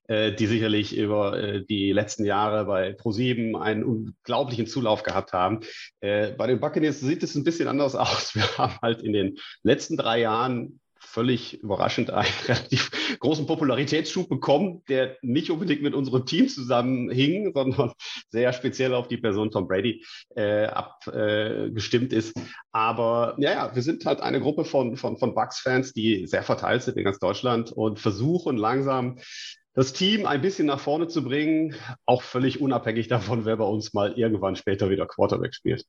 äh, 0.07 0.33
die 0.33 0.47
sicherlich 0.47 0.95
über 0.95 1.37
äh, 1.37 1.65
die 1.65 1.91
letzten 1.91 2.25
Jahre 2.25 2.65
bei 2.65 2.93
ProSieben 2.93 3.55
einen 3.55 3.83
unglaublichen 3.83 4.67
Zulauf 4.67 5.03
gehabt 5.03 5.33
haben. 5.33 5.61
Äh, 5.99 6.31
bei 6.31 6.47
den 6.47 6.59
Buccaneers 6.59 6.99
sieht 6.99 7.23
es 7.23 7.35
ein 7.35 7.43
bisschen 7.43 7.67
anders 7.67 7.95
aus. 7.95 8.35
Wir 8.35 8.57
haben 8.57 8.77
halt 8.81 9.01
in 9.01 9.13
den 9.13 9.37
letzten 9.63 9.97
drei 9.97 10.19
Jahren 10.19 10.79
völlig 10.99 11.61
überraschend 11.61 12.11
einen 12.11 12.31
relativ 12.47 12.91
großen 13.19 13.45
Popularitätsschub 13.47 14.29
bekommen, 14.29 14.83
der 14.89 15.17
nicht 15.21 15.51
unbedingt 15.51 15.81
mit 15.81 15.93
unserem 15.93 16.25
Team 16.25 16.47
zusammenhing, 16.47 17.51
sondern 17.55 17.93
sehr 18.29 18.53
speziell 18.53 18.93
auf 18.93 19.07
die 19.07 19.17
Person 19.17 19.51
Tom 19.51 19.67
Brady 19.67 20.03
äh, 20.35 20.65
abgestimmt 20.65 22.13
äh, 22.13 22.17
ist. 22.17 22.39
Aber 22.71 23.35
ja, 23.39 23.51
ja, 23.51 23.75
wir 23.75 23.81
sind 23.81 24.05
halt 24.05 24.21
eine 24.21 24.39
Gruppe 24.39 24.65
von, 24.65 24.97
von, 24.97 25.17
von 25.17 25.33
Bucks-Fans, 25.33 25.93
die 25.93 26.27
sehr 26.27 26.43
verteilt 26.43 26.83
sind 26.83 26.97
in 26.97 27.03
ganz 27.03 27.19
Deutschland 27.19 27.71
und 27.71 27.99
versuchen 27.99 28.57
langsam 28.57 29.17
das 29.77 29.93
Team 29.93 30.25
ein 30.25 30.41
bisschen 30.41 30.65
nach 30.65 30.79
vorne 30.79 31.07
zu 31.07 31.23
bringen, 31.23 31.75
auch 32.07 32.23
völlig 32.23 32.59
unabhängig 32.59 33.09
davon, 33.09 33.45
wer 33.45 33.57
bei 33.57 33.63
uns 33.63 33.93
mal 33.93 34.13
irgendwann 34.13 34.55
später 34.55 34.89
wieder 34.89 35.05
Quarterback 35.05 35.53
spielt. 35.53 35.85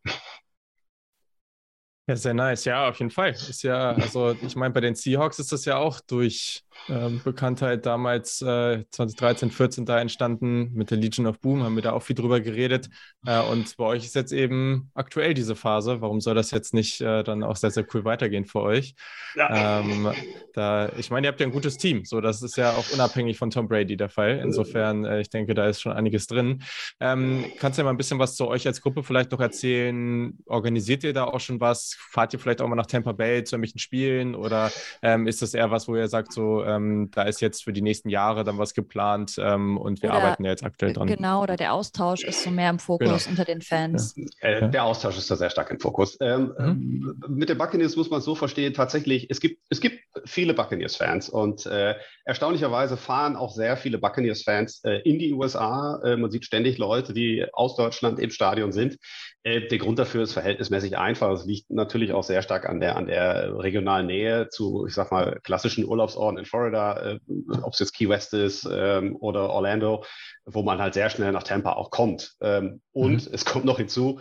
Ja, 2.09 2.17
sehr 2.17 2.33
nice. 2.33 2.65
Ja, 2.65 2.89
auf 2.89 2.99
jeden 3.01 3.11
Fall. 3.11 3.33
Ist 3.33 3.63
ja, 3.63 3.91
also 3.91 4.35
ich 4.41 4.57
meine, 4.57 4.73
bei 4.73 4.81
den 4.81 4.95
Seahawks 4.95 5.39
ist 5.41 5.53
das 5.53 5.67
ja 5.67 5.77
auch 5.77 6.01
durch 6.01 6.65
ähm, 6.89 7.21
Bekanntheit 7.23 7.85
damals 7.85 8.41
äh, 8.41 8.85
2013, 8.91 9.51
14 9.51 9.85
da 9.85 10.01
entstanden 10.01 10.73
mit 10.73 10.91
der 10.91 10.97
Legion 10.97 11.27
of 11.27 11.39
Boom, 11.41 11.63
haben 11.63 11.75
wir 11.75 11.83
da 11.83 11.93
auch 11.93 12.03
viel 12.03 12.17
drüber 12.17 12.41
geredet. 12.41 12.89
Äh, 13.27 13.43
und 13.43 13.77
bei 13.77 13.85
euch 13.85 14.07
ist 14.07 14.15
jetzt 14.15 14.33
eben 14.33 14.91
aktuell 14.95 15.35
diese 15.35 15.55
Phase. 15.55 16.01
Warum 16.01 16.23
soll 16.23 16.35
das 16.35 16.51
jetzt 16.51 16.73
nicht 16.73 17.03
äh, 17.03 17.23
dann 17.23 17.43
auch 17.43 17.57
sehr, 17.57 17.71
sehr 17.71 17.85
cool 17.93 18.07
weitergehen 18.07 18.47
für 18.47 18.63
euch? 18.63 18.95
Ja. 19.35 19.81
Ähm, 19.81 20.11
da, 20.55 20.91
ich 20.97 21.11
meine, 21.11 21.27
ihr 21.27 21.31
habt 21.31 21.41
ja 21.41 21.47
ein 21.47 21.53
gutes 21.53 21.77
Team. 21.77 22.07
So, 22.07 22.23
das 22.23 22.43
ist 22.43 22.57
ja 22.57 22.73
auch 22.73 22.91
unabhängig 22.91 23.37
von 23.37 23.51
Tom 23.51 23.69
Brady 23.69 23.99
der 23.99 24.09
Fall. 24.09 24.41
Insofern, 24.43 25.05
äh, 25.05 25.21
ich 25.21 25.29
denke, 25.29 25.53
da 25.53 25.67
ist 25.67 25.83
schon 25.83 25.93
einiges 25.93 26.27
drin. 26.27 26.63
Ähm, 27.01 27.45
kannst 27.59 27.77
du 27.77 27.83
ja 27.83 27.85
mal 27.85 27.91
ein 27.91 27.99
bisschen 27.99 28.19
was 28.19 28.35
zu 28.35 28.49
euch 28.49 28.67
als 28.67 28.81
Gruppe 28.81 29.03
vielleicht 29.03 29.31
noch 29.33 29.41
erzählen? 29.41 30.39
Organisiert 30.47 31.05
ihr 31.05 31.13
da 31.13 31.25
auch 31.25 31.41
schon 31.41 31.61
was? 31.61 31.98
Fahrt 31.99 32.33
ihr 32.33 32.39
vielleicht 32.39 32.63
auch 32.63 32.69
mal 32.69 32.77
nach 32.77 32.87
Tampa 32.87 33.13
Bay 33.13 33.43
zu 33.45 33.57
irgendwelchen 33.57 33.81
Spielen 33.81 34.35
oder 34.35 34.71
ähm, 35.03 35.27
ist 35.27 35.43
das 35.43 35.53
eher 35.53 35.71
was, 35.71 35.89
wo 35.89 35.97
ihr 35.97 36.09
sagt, 36.09 36.33
so, 36.33 36.65
ähm, 36.65 37.11
da 37.13 37.25
ist 37.25 37.41
jetzt 37.41 37.65
für 37.65 37.73
die 37.73 37.83
nächsten 37.83 38.09
Jahre 38.09 38.45
dann 38.45 38.59
was 38.59 38.73
geplant 38.73 39.35
ähm, 39.39 39.77
und 39.77 40.03
wir 40.03 40.11
oder, 40.11 40.19
arbeiten 40.19 40.45
ja 40.45 40.51
jetzt 40.51 40.65
aktuell 40.65 40.93
dran? 40.93 41.09
Genau, 41.09 41.43
oder 41.43 41.57
der 41.57 41.73
Austausch 41.73 42.23
ist 42.23 42.43
so 42.43 42.51
mehr 42.51 42.71
im 42.71 42.79
Fokus 42.79 43.25
genau. 43.25 43.31
unter 43.31 43.45
den 43.45 43.61
Fans. 43.61 44.15
Ja. 44.17 44.49
Äh, 44.49 44.71
der 44.71 44.85
Austausch 44.85 45.19
ist 45.19 45.31
da 45.31 45.37
sehr 45.37 45.51
stark 45.51 45.71
im 45.71 45.81
Fokus. 45.81 46.17
Ähm, 46.21 46.55
mhm. 46.59 47.23
Mit 47.29 47.49
den 47.49 47.59
Buccaneers 47.59 47.97
muss 47.97 48.11
man 48.11 48.21
es 48.21 48.25
so 48.25 48.35
verstehen, 48.35 48.75
tatsächlich, 48.75 49.29
es 49.31 49.41
gibt, 49.41 49.61
es 49.69 49.81
gibt 49.81 50.01
viele 50.25 50.55
Buccaneers-Fans 50.55 51.29
und 51.29 51.67
äh, 51.67 51.95
erstaunlicherweise 52.25 52.97
fahren 52.97 53.37
auch 53.37 53.53
sehr 53.53 53.77
viele 53.77 53.99
Buccaneers-Fans 53.99 54.85
äh, 54.85 55.01
in 55.05 55.19
die 55.19 55.33
USA. 55.33 56.01
Äh, 56.05 56.17
man 56.17 56.31
sieht 56.31 56.45
ständig 56.45 56.79
Leute, 56.79 57.13
die 57.13 57.47
aus 57.53 57.77
Deutschland 57.77 58.19
im 58.19 58.31
Stadion 58.31 58.73
sind. 58.73 58.99
Äh, 59.45 59.69
der 59.69 59.79
Grund 59.79 59.99
dafür 59.99 60.23
ist 60.23 60.33
verhältnismäßig 60.33 60.99
einfach. 60.99 61.31
Es 61.31 61.45
liegt 61.45 61.71
natürlich 61.71 62.13
auch 62.13 62.25
sehr 62.25 62.43
stark 62.43 62.69
an 62.69 62.81
der, 62.81 62.97
an 62.97 63.07
der 63.07 63.57
regionalen 63.59 64.07
Nähe 64.07 64.49
zu, 64.49 64.87
ich 64.87 64.95
sag 64.95 65.11
mal, 65.11 65.39
klassischen 65.43 65.85
Urlaubsorten 65.85 66.39
in 66.39 66.45
Florida, 66.45 67.13
äh, 67.13 67.21
ob 67.63 67.73
es 67.73 67.79
jetzt 67.79 67.95
Key 67.95 68.09
West 68.09 68.35
ist 68.35 68.69
ähm, 68.71 69.17
oder 69.17 69.51
Orlando, 69.51 70.05
wo 70.45 70.63
man 70.63 70.81
halt 70.81 70.95
sehr 70.95 71.11
schnell 71.11 71.33
nach 71.33 71.45
Tampa 71.45 71.73
auch 71.73 71.91
kommt. 71.91 72.35
Ähm, 72.41 72.81
und 72.93 73.27
mhm. 73.27 73.33
es 73.33 73.45
kommt 73.45 73.65
noch 73.65 73.79
hinzu, 73.79 74.21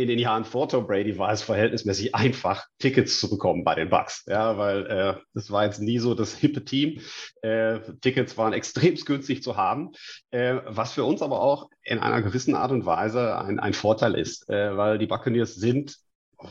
in 0.00 0.08
den 0.08 0.18
Jahren 0.18 0.44
vor 0.44 0.68
Tom 0.68 0.86
Brady 0.86 1.18
war 1.18 1.32
es 1.32 1.42
verhältnismäßig 1.42 2.14
einfach, 2.14 2.66
Tickets 2.78 3.20
zu 3.20 3.30
bekommen 3.30 3.64
bei 3.64 3.74
den 3.74 3.90
Bucks. 3.90 4.24
Ja, 4.26 4.56
weil 4.58 4.86
äh, 4.86 5.14
das 5.34 5.50
war 5.50 5.64
jetzt 5.64 5.80
nie 5.80 5.98
so 5.98 6.14
das 6.14 6.34
hippe 6.34 6.64
Team. 6.64 7.00
Äh, 7.42 7.80
Tickets 8.00 8.36
waren 8.36 8.52
extrem 8.52 8.94
günstig 8.94 9.42
zu 9.42 9.56
haben, 9.56 9.92
äh, 10.30 10.56
was 10.66 10.92
für 10.92 11.04
uns 11.04 11.22
aber 11.22 11.40
auch 11.40 11.70
in 11.82 11.98
einer 11.98 12.22
gewissen 12.22 12.54
Art 12.54 12.72
und 12.72 12.86
Weise 12.86 13.38
ein, 13.38 13.58
ein 13.58 13.74
Vorteil 13.74 14.14
ist, 14.14 14.48
äh, 14.48 14.76
weil 14.76 14.98
die 14.98 15.06
Buccaneers 15.06 15.54
sind 15.54 15.96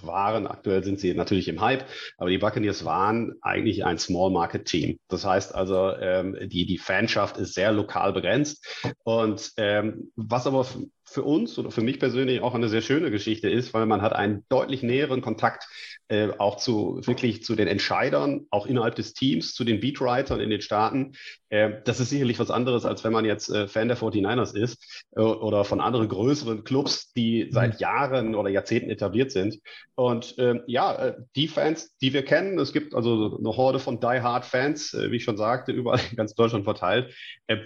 waren, 0.04 0.48
aktuell 0.48 0.84
sind 0.84 1.00
sie 1.00 1.14
natürlich 1.14 1.48
im 1.48 1.62
Hype, 1.62 1.86
aber 2.18 2.30
die 2.30 2.38
Buccaneers 2.38 2.86
waren 2.86 3.34
eigentlich 3.42 3.86
ein 3.86 3.98
Small 3.98 4.32
Market 4.32 4.66
Team. 4.66 5.00
Das 5.08 5.26
heißt 5.26 5.56
also, 5.56 5.94
ähm, 5.96 6.38
die, 6.42 6.66
die 6.66 6.78
Fanschaft 6.78 7.38
ist 7.38 7.54
sehr 7.54 7.72
lokal 7.72 8.14
begrenzt. 8.14 8.66
Und 9.04 9.52
ähm, 9.58 10.12
was 10.16 10.48
aber 10.48 10.66
für 11.10 11.24
uns 11.24 11.58
oder 11.58 11.72
für 11.72 11.82
mich 11.82 12.00
persönlich 12.00 12.42
auch 12.42 12.56
eine 12.56 12.70
sehr 12.70 12.82
schöne 12.82 13.12
Geschichte 13.12 13.50
ist, 13.50 13.74
weil 13.74 13.86
man 13.86 14.02
hat 14.02 14.14
einen 14.14 14.46
deutlich 14.50 14.84
näheren 14.84 15.22
Kontakt 15.22 15.68
äh, 16.10 16.30
auch 16.40 16.58
zu 16.58 17.00
wirklich 17.04 17.44
zu 17.44 17.56
den 17.56 17.68
Entscheidern, 17.68 18.48
auch 18.50 18.66
innerhalb 18.66 18.96
des 18.96 19.14
Teams, 19.14 19.54
zu 19.54 19.64
den 19.64 19.80
Beatwritern 19.80 20.40
in 20.40 20.50
den 20.50 20.62
Staaten. 20.62 21.14
Äh, 21.50 21.82
das 21.86 22.00
ist 22.00 22.10
sicherlich 22.10 22.40
was 22.40 22.50
anderes, 22.50 22.84
als 22.84 23.04
wenn 23.04 23.14
man 23.14 23.26
jetzt 23.26 23.50
äh, 23.50 23.68
Fan 23.68 23.88
der 23.88 23.98
49ers 23.98 24.56
ist 24.56 25.06
äh, 25.16 25.22
oder 25.22 25.64
von 25.66 25.80
anderen 25.80 26.10
größeren 26.10 26.64
Clubs, 26.64 27.14
die 27.14 27.46
mhm. 27.46 27.52
seit 27.52 27.80
Jahren 27.80 28.34
oder 28.34 28.50
Jahrzehnten 28.50 28.90
etabliert 28.90 29.32
sind. 29.32 29.60
Und 29.94 30.34
ähm, 30.40 30.64
ja, 30.66 30.96
äh, 30.96 31.16
die 31.36 31.48
Fans, 31.48 31.96
die 32.02 32.12
wir 32.12 32.26
kennen, 32.26 32.58
es 32.58 32.74
gibt 32.74 32.96
also 32.96 33.38
eine 33.38 33.56
Horde 33.56 33.78
von 33.78 34.00
Die 34.00 34.22
Hard 34.22 34.46
Fans, 34.46 34.96
äh, 34.96 35.12
wie 35.12 35.18
ich 35.18 35.24
schon 35.24 35.38
sagte, 35.38 35.72
überall 35.72 36.00
in 36.10 36.18
ganz 36.18 36.34
Deutschland 36.34 36.64
verteilt, 36.64 37.14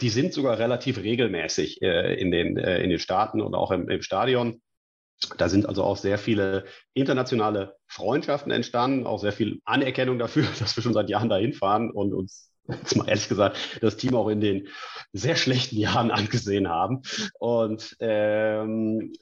die 0.01 0.09
sind 0.09 0.33
sogar 0.33 0.59
relativ 0.59 0.97
regelmäßig 0.97 1.81
in, 1.81 2.31
den, 2.31 2.57
in 2.57 2.89
den 2.89 2.99
Staaten 2.99 3.32
Staaten 3.33 3.41
und 3.41 3.55
auch 3.55 3.71
im, 3.71 3.89
im 3.89 4.01
Stadion. 4.01 4.61
Da 5.37 5.47
sind 5.47 5.67
also 5.67 5.83
auch 5.83 5.97
sehr 5.97 6.17
viele 6.17 6.65
internationale 6.93 7.75
Freundschaften 7.87 8.51
entstanden, 8.51 9.05
auch 9.05 9.19
sehr 9.19 9.31
viel 9.31 9.59
Anerkennung 9.65 10.19
dafür, 10.19 10.45
dass 10.59 10.75
wir 10.75 10.83
schon 10.83 10.93
seit 10.93 11.09
Jahren 11.09 11.29
dahin 11.29 11.53
fahren 11.53 11.91
und 11.91 12.13
uns 12.13 12.49
jetzt 12.67 12.95
mal 12.95 13.09
ehrlich 13.09 13.27
gesagt, 13.27 13.57
das 13.81 13.97
Team 13.97 14.15
auch 14.15 14.29
in 14.29 14.39
den 14.39 14.67
sehr 15.11 15.35
schlechten 15.35 15.77
Jahren 15.77 16.11
angesehen 16.19 16.69
haben. 16.69 17.01
Und 17.39 17.95
ähm, 17.99 19.13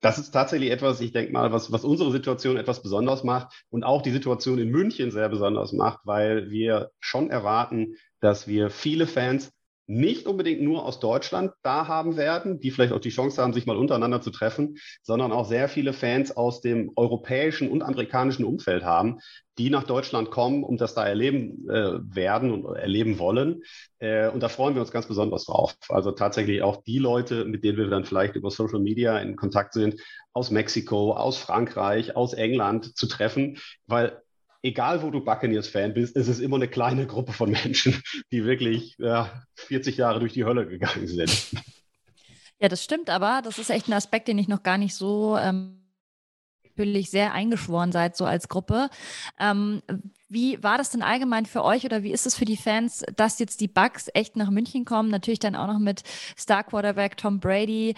das 0.00 0.18
ist 0.18 0.30
tatsächlich 0.30 0.70
etwas, 0.70 1.00
ich 1.00 1.12
denke 1.12 1.32
mal, 1.32 1.50
was, 1.50 1.72
was 1.72 1.84
unsere 1.84 2.12
Situation 2.12 2.56
etwas 2.56 2.82
besonders 2.82 3.24
macht 3.24 3.64
und 3.68 3.84
auch 3.84 4.02
die 4.02 4.12
Situation 4.12 4.58
in 4.58 4.70
München 4.70 5.10
sehr 5.10 5.28
besonders 5.28 5.72
macht, 5.72 6.00
weil 6.04 6.50
wir 6.50 6.90
schon 7.00 7.30
erwarten, 7.30 7.96
dass 8.20 8.46
wir 8.46 8.70
viele 8.70 9.08
Fans 9.08 9.52
nicht 9.88 10.26
unbedingt 10.26 10.60
nur 10.60 10.84
aus 10.84 11.00
Deutschland 11.00 11.52
da 11.62 11.88
haben 11.88 12.18
werden, 12.18 12.60
die 12.60 12.70
vielleicht 12.70 12.92
auch 12.92 13.00
die 13.00 13.08
Chance 13.08 13.42
haben, 13.42 13.54
sich 13.54 13.64
mal 13.64 13.76
untereinander 13.76 14.20
zu 14.20 14.30
treffen, 14.30 14.76
sondern 15.02 15.32
auch 15.32 15.46
sehr 15.46 15.68
viele 15.68 15.94
Fans 15.94 16.36
aus 16.36 16.60
dem 16.60 16.92
europäischen 16.94 17.70
und 17.70 17.82
amerikanischen 17.82 18.44
Umfeld 18.44 18.84
haben, 18.84 19.18
die 19.56 19.70
nach 19.70 19.84
Deutschland 19.84 20.30
kommen 20.30 20.62
und 20.62 20.82
das 20.82 20.94
da 20.94 21.06
erleben 21.06 21.66
äh, 21.70 21.98
werden 22.02 22.52
und 22.52 22.76
erleben 22.76 23.18
wollen. 23.18 23.62
Äh, 23.98 24.28
und 24.28 24.42
da 24.42 24.50
freuen 24.50 24.74
wir 24.74 24.82
uns 24.82 24.92
ganz 24.92 25.06
besonders 25.06 25.46
drauf. 25.46 25.74
Also 25.88 26.12
tatsächlich 26.12 26.60
auch 26.62 26.82
die 26.84 26.98
Leute, 26.98 27.46
mit 27.46 27.64
denen 27.64 27.78
wir 27.78 27.88
dann 27.88 28.04
vielleicht 28.04 28.36
über 28.36 28.50
Social 28.50 28.80
Media 28.80 29.18
in 29.18 29.36
Kontakt 29.36 29.72
sind, 29.72 30.00
aus 30.34 30.50
Mexiko, 30.50 31.12
aus 31.14 31.38
Frankreich, 31.38 32.14
aus 32.14 32.34
England 32.34 32.94
zu 32.96 33.08
treffen, 33.08 33.56
weil 33.86 34.22
egal 34.62 35.02
wo 35.02 35.10
du 35.10 35.20
Buccaneers-Fan 35.20 35.94
bist, 35.94 36.16
es 36.16 36.28
ist 36.28 36.40
immer 36.40 36.56
eine 36.56 36.68
kleine 36.68 37.06
Gruppe 37.06 37.32
von 37.32 37.50
Menschen, 37.50 38.00
die 38.32 38.44
wirklich 38.44 38.96
ja, 38.98 39.42
40 39.54 39.96
Jahre 39.96 40.20
durch 40.20 40.32
die 40.32 40.44
Hölle 40.44 40.66
gegangen 40.66 41.06
sind. 41.06 41.30
Ja, 42.60 42.68
das 42.68 42.82
stimmt, 42.82 43.08
aber 43.08 43.40
das 43.42 43.58
ist 43.58 43.70
echt 43.70 43.88
ein 43.88 43.92
Aspekt, 43.92 44.26
den 44.26 44.38
ich 44.38 44.48
noch 44.48 44.64
gar 44.64 44.78
nicht 44.78 44.94
so 44.94 45.36
ähm, 45.38 45.78
natürlich 46.78 47.10
sehr 47.10 47.32
eingeschworen 47.32 47.92
seid, 47.92 48.16
so 48.16 48.24
als 48.24 48.48
Gruppe. 48.48 48.88
Ähm, 49.38 49.82
wie 50.28 50.62
war 50.62 50.78
das 50.78 50.90
denn 50.90 51.02
allgemein 51.02 51.46
für 51.46 51.64
euch 51.64 51.84
oder 51.84 52.02
wie 52.02 52.12
ist 52.12 52.26
es 52.26 52.34
für 52.34 52.44
die 52.44 52.56
Fans, 52.56 53.04
dass 53.16 53.38
jetzt 53.38 53.60
die 53.60 53.68
Bucks 53.68 54.08
echt 54.14 54.36
nach 54.36 54.50
München 54.50 54.84
kommen? 54.84 55.08
Natürlich 55.08 55.38
dann 55.38 55.56
auch 55.56 55.66
noch 55.66 55.78
mit 55.78 56.02
Star 56.38 56.64
Quarterback 56.64 57.16
Tom 57.16 57.40
Brady. 57.40 57.94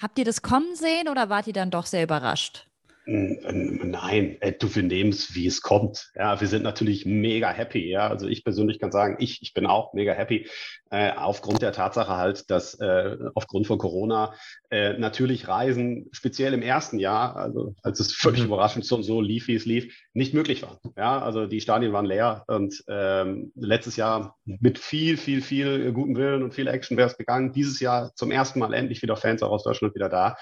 Habt 0.00 0.18
ihr 0.18 0.24
das 0.24 0.42
kommen 0.42 0.74
sehen 0.74 1.08
oder 1.08 1.28
wart 1.28 1.46
ihr 1.46 1.52
dann 1.52 1.70
doch 1.70 1.86
sehr 1.86 2.04
überrascht? 2.04 2.67
Nein, 3.10 4.36
äh, 4.40 4.52
du, 4.52 4.74
wir 4.74 4.82
nehmen 4.82 5.08
es, 5.08 5.34
wie 5.34 5.46
es 5.46 5.62
kommt. 5.62 6.10
Ja, 6.14 6.42
wir 6.42 6.46
sind 6.46 6.62
natürlich 6.62 7.06
mega 7.06 7.50
happy. 7.50 7.88
Ja, 7.88 8.06
also 8.06 8.28
ich 8.28 8.44
persönlich 8.44 8.78
kann 8.78 8.92
sagen, 8.92 9.16
ich, 9.18 9.40
ich 9.40 9.54
bin 9.54 9.64
auch 9.64 9.94
mega 9.94 10.12
happy. 10.12 10.46
Äh, 10.90 11.12
aufgrund 11.12 11.62
der 11.62 11.72
Tatsache 11.72 12.18
halt, 12.18 12.50
dass 12.50 12.74
äh, 12.74 13.16
aufgrund 13.34 13.66
von 13.66 13.78
Corona 13.78 14.34
äh, 14.68 14.92
natürlich 14.98 15.48
Reisen, 15.48 16.08
speziell 16.12 16.52
im 16.52 16.60
ersten 16.60 16.98
Jahr, 16.98 17.36
also 17.36 17.74
als 17.82 17.98
es 17.98 18.14
völlig 18.14 18.40
mhm. 18.40 18.48
überraschend 18.48 18.84
so, 18.84 19.00
so 19.00 19.22
lief, 19.22 19.48
wie 19.48 19.54
es 19.54 19.64
lief, 19.64 19.98
nicht 20.12 20.34
möglich 20.34 20.62
war. 20.62 20.78
Ja, 20.94 21.18
also 21.18 21.46
die 21.46 21.62
Stadien 21.62 21.94
waren 21.94 22.04
leer 22.04 22.44
und 22.46 22.84
ähm, 22.88 23.52
letztes 23.54 23.96
Jahr 23.96 24.36
mit 24.44 24.78
viel, 24.78 25.16
viel, 25.16 25.40
viel 25.40 25.92
guten 25.92 26.14
Willen 26.14 26.42
und 26.42 26.52
viel 26.52 26.68
Action 26.68 26.98
wäre 26.98 27.08
es 27.08 27.16
gegangen. 27.16 27.52
Dieses 27.52 27.80
Jahr 27.80 28.14
zum 28.16 28.30
ersten 28.30 28.58
Mal 28.58 28.74
endlich 28.74 29.00
wieder 29.00 29.16
Fans 29.16 29.42
auch 29.42 29.50
aus 29.50 29.64
Deutschland 29.64 29.94
wieder 29.94 30.10
da. 30.10 30.36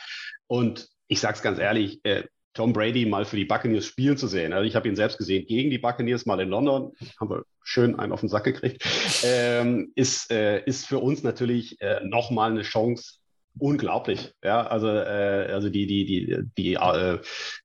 Und 0.48 0.88
ich 1.06 1.20
sage 1.20 1.36
es 1.36 1.42
ganz 1.42 1.60
ehrlich, 1.60 2.00
äh, 2.02 2.24
Tom 2.56 2.72
Brady 2.72 3.06
mal 3.06 3.24
für 3.24 3.36
die 3.36 3.44
Buccaneers 3.44 3.86
spielen 3.86 4.16
zu 4.16 4.26
sehen. 4.26 4.52
Also 4.52 4.66
ich 4.66 4.74
habe 4.74 4.88
ihn 4.88 4.96
selbst 4.96 5.18
gesehen 5.18 5.46
gegen 5.46 5.70
die 5.70 5.78
Buccaneers 5.78 6.26
mal 6.26 6.40
in 6.40 6.48
London, 6.48 6.92
haben 7.20 7.30
wir 7.30 7.44
schön 7.62 7.98
einen 7.98 8.12
auf 8.12 8.20
den 8.20 8.28
Sack 8.28 8.44
gekriegt, 8.44 8.82
ähm, 9.24 9.92
ist, 9.94 10.30
äh, 10.32 10.64
ist 10.64 10.86
für 10.86 10.98
uns 10.98 11.22
natürlich 11.22 11.80
äh, 11.80 12.00
nochmal 12.04 12.50
eine 12.50 12.62
Chance, 12.62 13.18
unglaublich. 13.58 14.34
Ja, 14.42 14.66
also, 14.66 14.88
äh, 14.88 15.50
also 15.52 15.68
die, 15.68 15.86
die, 15.86 16.04
die, 16.04 16.38
die, 16.56 16.74
äh, 16.74 17.18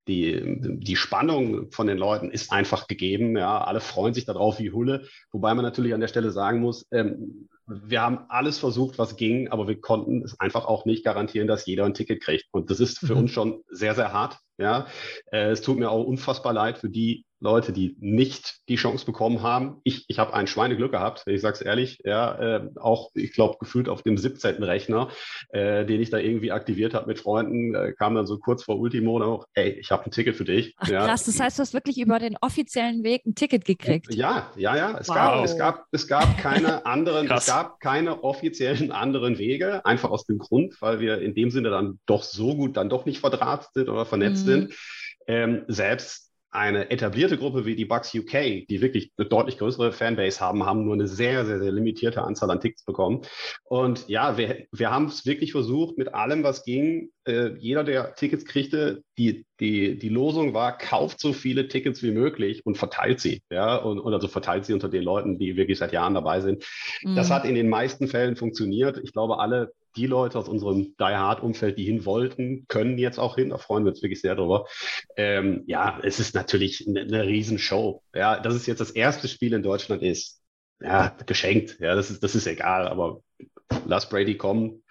die, 0.08 0.58
die 0.60 0.96
Spannung 0.96 1.72
von 1.72 1.88
den 1.88 1.98
Leuten 1.98 2.32
ist 2.32 2.52
einfach 2.52 2.88
gegeben. 2.88 3.38
Ja, 3.38 3.64
alle 3.64 3.82
freuen 3.82 4.14
sich 4.14 4.26
darauf 4.26 4.60
wie 4.60 4.72
Hulle. 4.72 5.08
Wobei 5.32 5.54
man 5.54 5.64
natürlich 5.64 5.94
an 5.94 6.02
der 6.02 6.08
Stelle 6.08 6.32
sagen 6.32 6.60
muss, 6.60 6.86
ähm, 6.92 7.50
wir 7.68 8.02
haben 8.02 8.26
alles 8.30 8.58
versucht, 8.58 8.98
was 8.98 9.16
ging, 9.16 9.50
aber 9.50 9.68
wir 9.68 9.80
konnten 9.80 10.24
es 10.24 10.40
einfach 10.40 10.66
auch 10.66 10.86
nicht 10.86 11.06
garantieren, 11.06 11.48
dass 11.48 11.66
jeder 11.66 11.86
ein 11.86 11.94
Ticket 11.94 12.22
kriegt. 12.22 12.48
Und 12.52 12.70
das 12.70 12.80
ist 12.80 13.00
für 13.00 13.14
mhm. 13.14 13.22
uns 13.22 13.32
schon 13.32 13.64
sehr, 13.70 13.96
sehr 13.96 14.12
hart. 14.12 14.38
Ja, 14.62 14.86
äh, 15.32 15.50
es 15.50 15.62
tut 15.62 15.80
mir 15.80 15.90
auch 15.90 16.04
unfassbar 16.06 16.54
leid 16.54 16.78
für 16.78 16.90
die 16.90 17.26
Leute, 17.42 17.74
die 17.74 17.98
nicht 18.00 18.60
die 18.70 18.76
Chance 18.76 19.06
bekommen 19.06 19.42
haben. 19.42 19.82
Ich, 19.84 20.06
ich 20.08 20.20
habe 20.20 20.34
ein 20.34 20.46
Schweineglück 20.46 20.92
gehabt, 20.92 21.24
ich 21.26 21.42
sage 21.42 21.56
es 21.56 21.62
ehrlich. 21.62 22.00
Ja, 22.06 22.36
äh, 22.40 22.70
auch, 22.80 23.10
ich 23.16 23.34
glaube, 23.34 23.58
gefühlt 23.60 23.90
auf 23.90 24.04
dem 24.04 24.16
17. 24.18 24.62
Rechner, 24.64 25.10
äh, 25.50 25.84
den 25.86 26.02
ich 26.02 26.12
da 26.12 26.20
irgendwie 26.20 26.52
aktiviert 26.52 26.94
habe 26.94 27.08
mit 27.08 27.20
Freunden, 27.20 27.74
äh, 27.74 27.94
kam 27.94 28.14
dann 28.14 28.28
so 28.28 28.38
kurz 28.38 28.64
vor 28.64 28.78
Ultimo 28.78 29.18
noch, 29.18 29.46
ey, 29.56 29.72
ich 29.72 29.92
habe 29.92 30.06
ein 30.06 30.12
Ticket 30.12 30.36
für 30.36 30.46
dich. 30.46 30.76
Ach, 30.78 30.88
ja. 30.88 31.06
Krass, 31.08 31.26
das 31.26 31.40
heißt, 31.40 31.58
du 31.58 31.62
hast 31.64 31.74
wirklich 31.74 32.00
über 32.00 32.20
den 32.20 32.38
offiziellen 32.42 33.04
Weg 33.04 33.26
ein 33.26 33.34
Ticket 33.34 33.66
gekriegt. 33.66 34.14
Ja, 34.14 34.52
ja, 34.56 34.76
ja. 34.76 35.00
Es, 35.00 35.10
wow. 35.10 35.16
gab, 35.16 35.44
es, 35.44 35.58
gab, 35.58 35.86
es 35.92 36.08
gab 36.08 36.38
keine 36.38 36.86
anderen, 36.86 37.30
es 37.30 37.48
gab 37.48 37.80
keine 37.80 38.24
offiziellen 38.24 38.92
anderen 38.92 39.40
Wege, 39.40 39.84
einfach 39.84 40.12
aus 40.12 40.26
dem 40.26 40.38
Grund, 40.38 40.80
weil 40.80 41.00
wir 41.00 41.20
in 41.20 41.34
dem 41.34 41.50
Sinne 41.50 41.72
dann 41.72 42.00
doch 42.06 42.22
so 42.22 42.56
gut 42.56 42.78
dann 42.78 42.90
doch 42.90 43.06
nicht 43.06 43.20
verdrahtet 43.20 43.70
sind 43.74 43.90
oder 43.90 44.06
vernetzt 44.06 44.46
mhm. 44.46 44.52
sind. 44.52 44.74
Ähm, 45.28 45.64
selbst 45.68 46.31
eine 46.52 46.92
etablierte 46.92 47.38
Gruppe 47.38 47.66
wie 47.66 47.76
die 47.76 47.86
Bucks 47.86 48.14
UK, 48.14 48.68
die 48.70 48.82
wirklich 48.82 49.12
eine 49.18 49.28
deutlich 49.28 49.58
größere 49.58 49.94
Fanbase 49.94 50.42
haben, 50.42 50.66
haben 50.66 50.84
nur 50.84 50.94
eine 50.94 51.08
sehr, 51.08 51.46
sehr, 51.46 51.60
sehr 51.60 51.72
limitierte 51.72 52.24
Anzahl 52.24 52.52
an 52.52 52.60
Tickets 52.60 52.84
bekommen. 52.84 53.22
Und 53.64 54.08
ja, 54.10 54.38
wir, 54.38 54.66
wir 54.72 54.92
haben 54.92 55.06
es 55.06 55.26
wirklich 55.26 55.54
versucht, 55.54 55.98
mit 55.98 56.14
allem, 56.14 56.44
was 56.44 56.66
ging. 56.66 57.10
Äh, 57.26 57.56
jeder, 57.58 57.86
der 57.86 58.16
Tickets 58.16 58.44
kriegte, 58.44 59.02
die, 59.18 59.46
die, 59.62 59.98
die 59.98 60.10
Losung 60.10 60.54
war, 60.54 60.78
kauft 60.78 61.22
so 61.22 61.32
viele 61.32 61.70
Tickets 61.70 62.04
wie 62.04 62.12
möglich 62.12 62.66
und 62.66 62.78
verteilt 62.78 63.22
sie. 63.22 63.44
Ja, 63.50 63.78
und, 63.78 64.00
und 64.00 64.14
also 64.14 64.28
verteilt 64.28 64.66
sie 64.66 64.74
unter 64.74 64.90
den 64.90 65.04
Leuten, 65.04 65.40
die 65.40 65.56
wirklich 65.56 65.78
seit 65.78 65.94
Jahren 65.94 66.16
dabei 66.16 66.42
sind. 66.42 66.66
Mhm. 67.04 67.16
Das 67.16 67.32
hat 67.32 67.46
in 67.46 67.56
den 67.56 67.70
meisten 67.70 68.10
Fällen 68.10 68.36
funktioniert. 68.36 69.00
Ich 69.04 69.14
glaube, 69.14 69.40
alle 69.40 69.72
die 69.96 70.08
Leute 70.08 70.38
aus 70.38 70.48
unserem 70.48 70.96
Die 71.00 71.04
Hard-Umfeld, 71.04 71.78
die 71.78 71.86
hin 71.86 72.06
wollten, 72.06 72.66
können 72.68 72.98
jetzt 72.98 73.20
auch 73.20 73.36
hin. 73.36 73.50
Da 73.50 73.58
freuen 73.58 73.84
wir 73.84 73.92
uns 73.92 74.02
wirklich 74.02 74.22
sehr 74.22 74.36
drüber. 74.36 74.66
Ähm, 75.16 75.64
ja, 75.68 76.00
es 76.04 76.20
ist 76.20 76.36
natürlich 76.36 76.88
eine, 76.88 77.02
eine 77.02 77.28
Riesenshow. 77.28 78.02
Ja, 78.16 78.40
dass 78.40 78.54
es 78.54 78.66
jetzt 78.66 78.82
das 78.82 78.92
erste 78.92 79.28
Spiel 79.28 79.54
in 79.54 79.64
Deutschland 79.64 80.02
ist, 80.02 80.42
ja, 80.82 81.16
geschenkt. 81.26 81.78
Ja, 81.80 81.96
das 81.96 82.10
ist, 82.10 82.24
das 82.24 82.36
ist 82.36 82.48
egal, 82.48 82.88
aber 82.88 83.22
lass 83.86 84.10
Brady 84.10 84.38
kommen. 84.38 84.84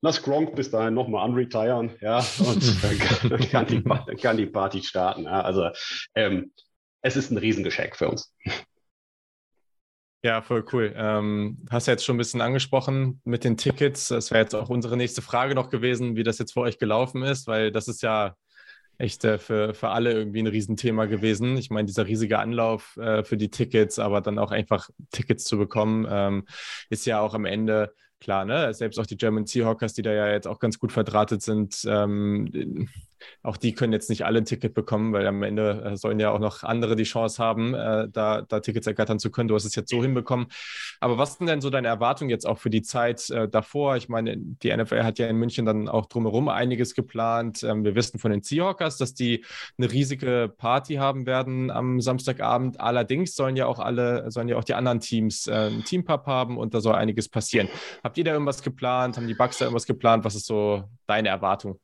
Lass 0.00 0.22
Gronk 0.22 0.54
bis 0.54 0.70
dahin 0.70 0.94
nochmal 0.94 1.26
unretiren, 1.26 1.92
ja, 2.00 2.18
und 2.40 2.62
dann 2.84 2.98
kann, 2.98 3.30
dann 3.30 3.48
kann, 3.48 3.66
die, 3.66 3.82
dann 3.82 4.16
kann 4.18 4.36
die 4.36 4.46
Party 4.46 4.82
starten. 4.82 5.24
Ja, 5.24 5.40
also 5.40 5.70
ähm, 6.14 6.52
es 7.00 7.16
ist 7.16 7.30
ein 7.30 7.38
Riesengeschenk 7.38 7.96
für 7.96 8.08
uns. 8.08 8.34
Ja, 10.24 10.40
voll 10.40 10.64
cool. 10.72 10.90
Ähm, 10.96 11.58
hast 11.70 11.86
ja 11.86 11.92
jetzt 11.92 12.04
schon 12.06 12.14
ein 12.14 12.18
bisschen 12.18 12.40
angesprochen 12.40 13.20
mit 13.24 13.44
den 13.44 13.58
Tickets. 13.58 14.08
Das 14.08 14.30
wäre 14.30 14.42
jetzt 14.42 14.54
auch 14.54 14.70
unsere 14.70 14.96
nächste 14.96 15.20
Frage 15.20 15.54
noch 15.54 15.68
gewesen, 15.68 16.16
wie 16.16 16.22
das 16.22 16.38
jetzt 16.38 16.54
für 16.54 16.60
euch 16.60 16.78
gelaufen 16.78 17.22
ist, 17.22 17.46
weil 17.46 17.70
das 17.70 17.88
ist 17.88 18.02
ja 18.02 18.34
echt 18.96 19.22
äh, 19.24 19.36
für, 19.36 19.74
für 19.74 19.90
alle 19.90 20.14
irgendwie 20.14 20.40
ein 20.40 20.46
Riesenthema 20.46 21.04
gewesen. 21.04 21.58
Ich 21.58 21.68
meine, 21.68 21.84
dieser 21.84 22.06
riesige 22.06 22.38
Anlauf 22.38 22.96
äh, 22.96 23.22
für 23.22 23.36
die 23.36 23.50
Tickets, 23.50 23.98
aber 23.98 24.22
dann 24.22 24.38
auch 24.38 24.50
einfach 24.50 24.88
Tickets 25.10 25.44
zu 25.44 25.58
bekommen, 25.58 26.06
ähm, 26.08 26.46
ist 26.88 27.04
ja 27.04 27.20
auch 27.20 27.34
am 27.34 27.44
Ende 27.44 27.92
klar, 28.18 28.46
ne? 28.46 28.72
Selbst 28.72 28.98
auch 28.98 29.06
die 29.06 29.18
German 29.18 29.44
Seahawkers, 29.44 29.92
die 29.92 30.00
da 30.00 30.14
ja 30.14 30.30
jetzt 30.30 30.46
auch 30.46 30.58
ganz 30.58 30.78
gut 30.78 30.90
verdrahtet 30.90 31.42
sind, 31.42 31.82
ähm, 31.86 32.88
auch 33.42 33.56
die 33.56 33.74
können 33.74 33.92
jetzt 33.92 34.10
nicht 34.10 34.24
alle 34.24 34.38
ein 34.38 34.44
Ticket 34.44 34.74
bekommen, 34.74 35.12
weil 35.12 35.26
am 35.26 35.42
Ende 35.42 35.82
äh, 35.84 35.96
sollen 35.96 36.18
ja 36.20 36.30
auch 36.30 36.38
noch 36.38 36.62
andere 36.62 36.96
die 36.96 37.04
Chance 37.04 37.42
haben, 37.42 37.74
äh, 37.74 38.08
da, 38.10 38.42
da 38.42 38.60
Tickets 38.60 38.86
ergattern 38.86 39.18
zu 39.18 39.30
können. 39.30 39.48
Du 39.48 39.54
hast 39.54 39.64
es 39.64 39.74
jetzt 39.74 39.90
so 39.90 40.02
hinbekommen. 40.02 40.46
Aber 41.00 41.18
was 41.18 41.34
sind 41.34 41.46
denn 41.46 41.60
so 41.60 41.70
deine 41.70 41.88
Erwartungen 41.88 42.30
jetzt 42.30 42.46
auch 42.46 42.58
für 42.58 42.70
die 42.70 42.82
Zeit 42.82 43.28
äh, 43.30 43.48
davor? 43.48 43.96
Ich 43.96 44.08
meine, 44.08 44.36
die 44.36 44.74
NFL 44.74 45.02
hat 45.02 45.18
ja 45.18 45.26
in 45.26 45.36
München 45.36 45.66
dann 45.66 45.88
auch 45.88 46.06
drumherum 46.06 46.48
einiges 46.48 46.94
geplant. 46.94 47.62
Ähm, 47.62 47.84
wir 47.84 47.94
wissen 47.94 48.18
von 48.18 48.30
den 48.30 48.42
Seahawkers, 48.42 48.96
dass 48.96 49.14
die 49.14 49.44
eine 49.78 49.90
riesige 49.90 50.52
Party 50.56 50.94
haben 50.94 51.26
werden 51.26 51.70
am 51.70 52.00
Samstagabend. 52.00 52.80
Allerdings 52.80 53.34
sollen 53.34 53.56
ja 53.56 53.66
auch 53.66 53.78
alle, 53.78 54.30
sollen 54.30 54.48
ja 54.48 54.56
auch 54.56 54.64
die 54.64 54.74
anderen 54.74 55.00
Teams 55.00 55.46
äh, 55.46 55.70
ein 55.70 55.84
Teampub 55.84 56.26
haben 56.26 56.58
und 56.58 56.74
da 56.74 56.80
soll 56.80 56.94
einiges 56.94 57.28
passieren. 57.28 57.68
Habt 58.02 58.18
ihr 58.18 58.24
da 58.24 58.32
irgendwas 58.32 58.62
geplant? 58.62 59.16
Haben 59.16 59.28
die 59.28 59.34
Bugs 59.34 59.58
da 59.58 59.66
irgendwas 59.66 59.86
geplant? 59.86 60.24
Was 60.24 60.34
ist 60.34 60.46
so 60.46 60.84
deine 61.06 61.28
Erwartung? 61.28 61.78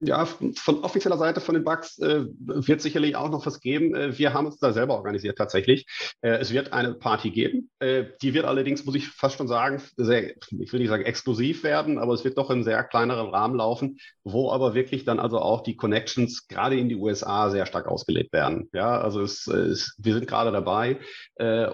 Ja, 0.00 0.26
von 0.26 0.84
offizieller 0.84 1.16
Seite 1.16 1.40
von 1.40 1.54
den 1.54 1.64
Bugs 1.64 1.98
äh, 1.98 2.26
wird 2.38 2.82
sicherlich 2.82 3.16
auch 3.16 3.30
noch 3.30 3.46
was 3.46 3.60
geben. 3.60 3.94
Äh, 3.94 4.18
wir 4.18 4.34
haben 4.34 4.44
uns 4.44 4.58
da 4.58 4.72
selber 4.72 4.94
organisiert 4.94 5.38
tatsächlich. 5.38 5.86
Äh, 6.20 6.36
es 6.36 6.52
wird 6.52 6.74
eine 6.74 6.94
Party 6.94 7.30
geben. 7.30 7.70
Äh, 7.78 8.04
die 8.20 8.34
wird 8.34 8.44
allerdings, 8.44 8.84
muss 8.84 8.94
ich 8.94 9.08
fast 9.08 9.38
schon 9.38 9.48
sagen, 9.48 9.82
sehr, 9.96 10.36
ich 10.36 10.72
will 10.72 10.80
nicht 10.80 10.90
sagen 10.90 11.04
exklusiv 11.04 11.64
werden, 11.64 11.98
aber 11.98 12.12
es 12.12 12.24
wird 12.24 12.36
doch 12.36 12.50
in 12.50 12.62
sehr 12.62 12.84
kleineren 12.84 13.30
Rahmen 13.30 13.56
laufen, 13.56 13.98
wo 14.22 14.50
aber 14.50 14.74
wirklich 14.74 15.04
dann 15.04 15.18
also 15.18 15.38
auch 15.38 15.62
die 15.62 15.76
Connections 15.76 16.46
gerade 16.46 16.78
in 16.78 16.90
die 16.90 16.96
USA 16.96 17.48
sehr 17.48 17.64
stark 17.64 17.86
ausgelegt 17.86 18.34
werden. 18.34 18.68
Ja, 18.74 19.00
also 19.00 19.22
es, 19.22 19.46
es 19.46 19.94
wir 19.98 20.12
sind 20.12 20.26
gerade 20.28 20.52
dabei, 20.52 20.98
äh, 21.36 21.68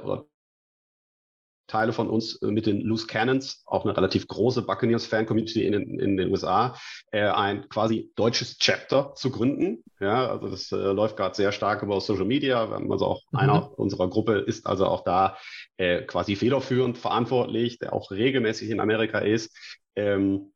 Teile 1.73 1.95
von 1.95 2.11
uns 2.11 2.37
äh, 2.43 2.47
mit 2.49 2.67
den 2.67 2.83
Loose 2.83 3.07
Cannons, 3.07 3.63
auch 3.65 3.85
eine 3.85 3.97
relativ 3.97 4.29
große 4.29 4.63
Buccaneers-Fan-Community 4.63 5.67
in, 5.67 5.99
in, 5.99 6.17
den 6.19 6.31
USA, 6.31 6.77
äh, 7.13 7.23
ein 7.23 7.67
quasi 7.71 8.13
deutsches 8.15 8.59
Chapter 8.59 9.15
zu 9.15 9.31
gründen. 9.31 9.83
Ja, 9.99 10.29
also 10.29 10.49
das 10.49 10.71
äh, 10.71 10.77
läuft 10.77 11.17
gerade 11.17 11.35
sehr 11.35 11.51
stark 11.51 11.83
über 11.83 11.99
Social 12.03 12.27
Media. 12.27 12.71
Also 12.91 13.07
auch 13.07 13.23
mhm. 13.31 13.39
einer 13.39 13.79
unserer 13.79 14.09
Gruppe 14.11 14.35
ist 14.35 14.67
also 14.67 14.87
auch 14.87 15.03
da 15.03 15.39
äh, 15.79 16.03
quasi 16.03 16.37
federführend 16.37 16.99
verantwortlich, 16.99 17.79
der 17.79 17.95
auch 17.95 18.11
regelmäßig 18.11 18.69
in 18.69 18.79
Amerika 18.79 19.21
ist. 19.21 19.57
Ähm, 19.97 20.53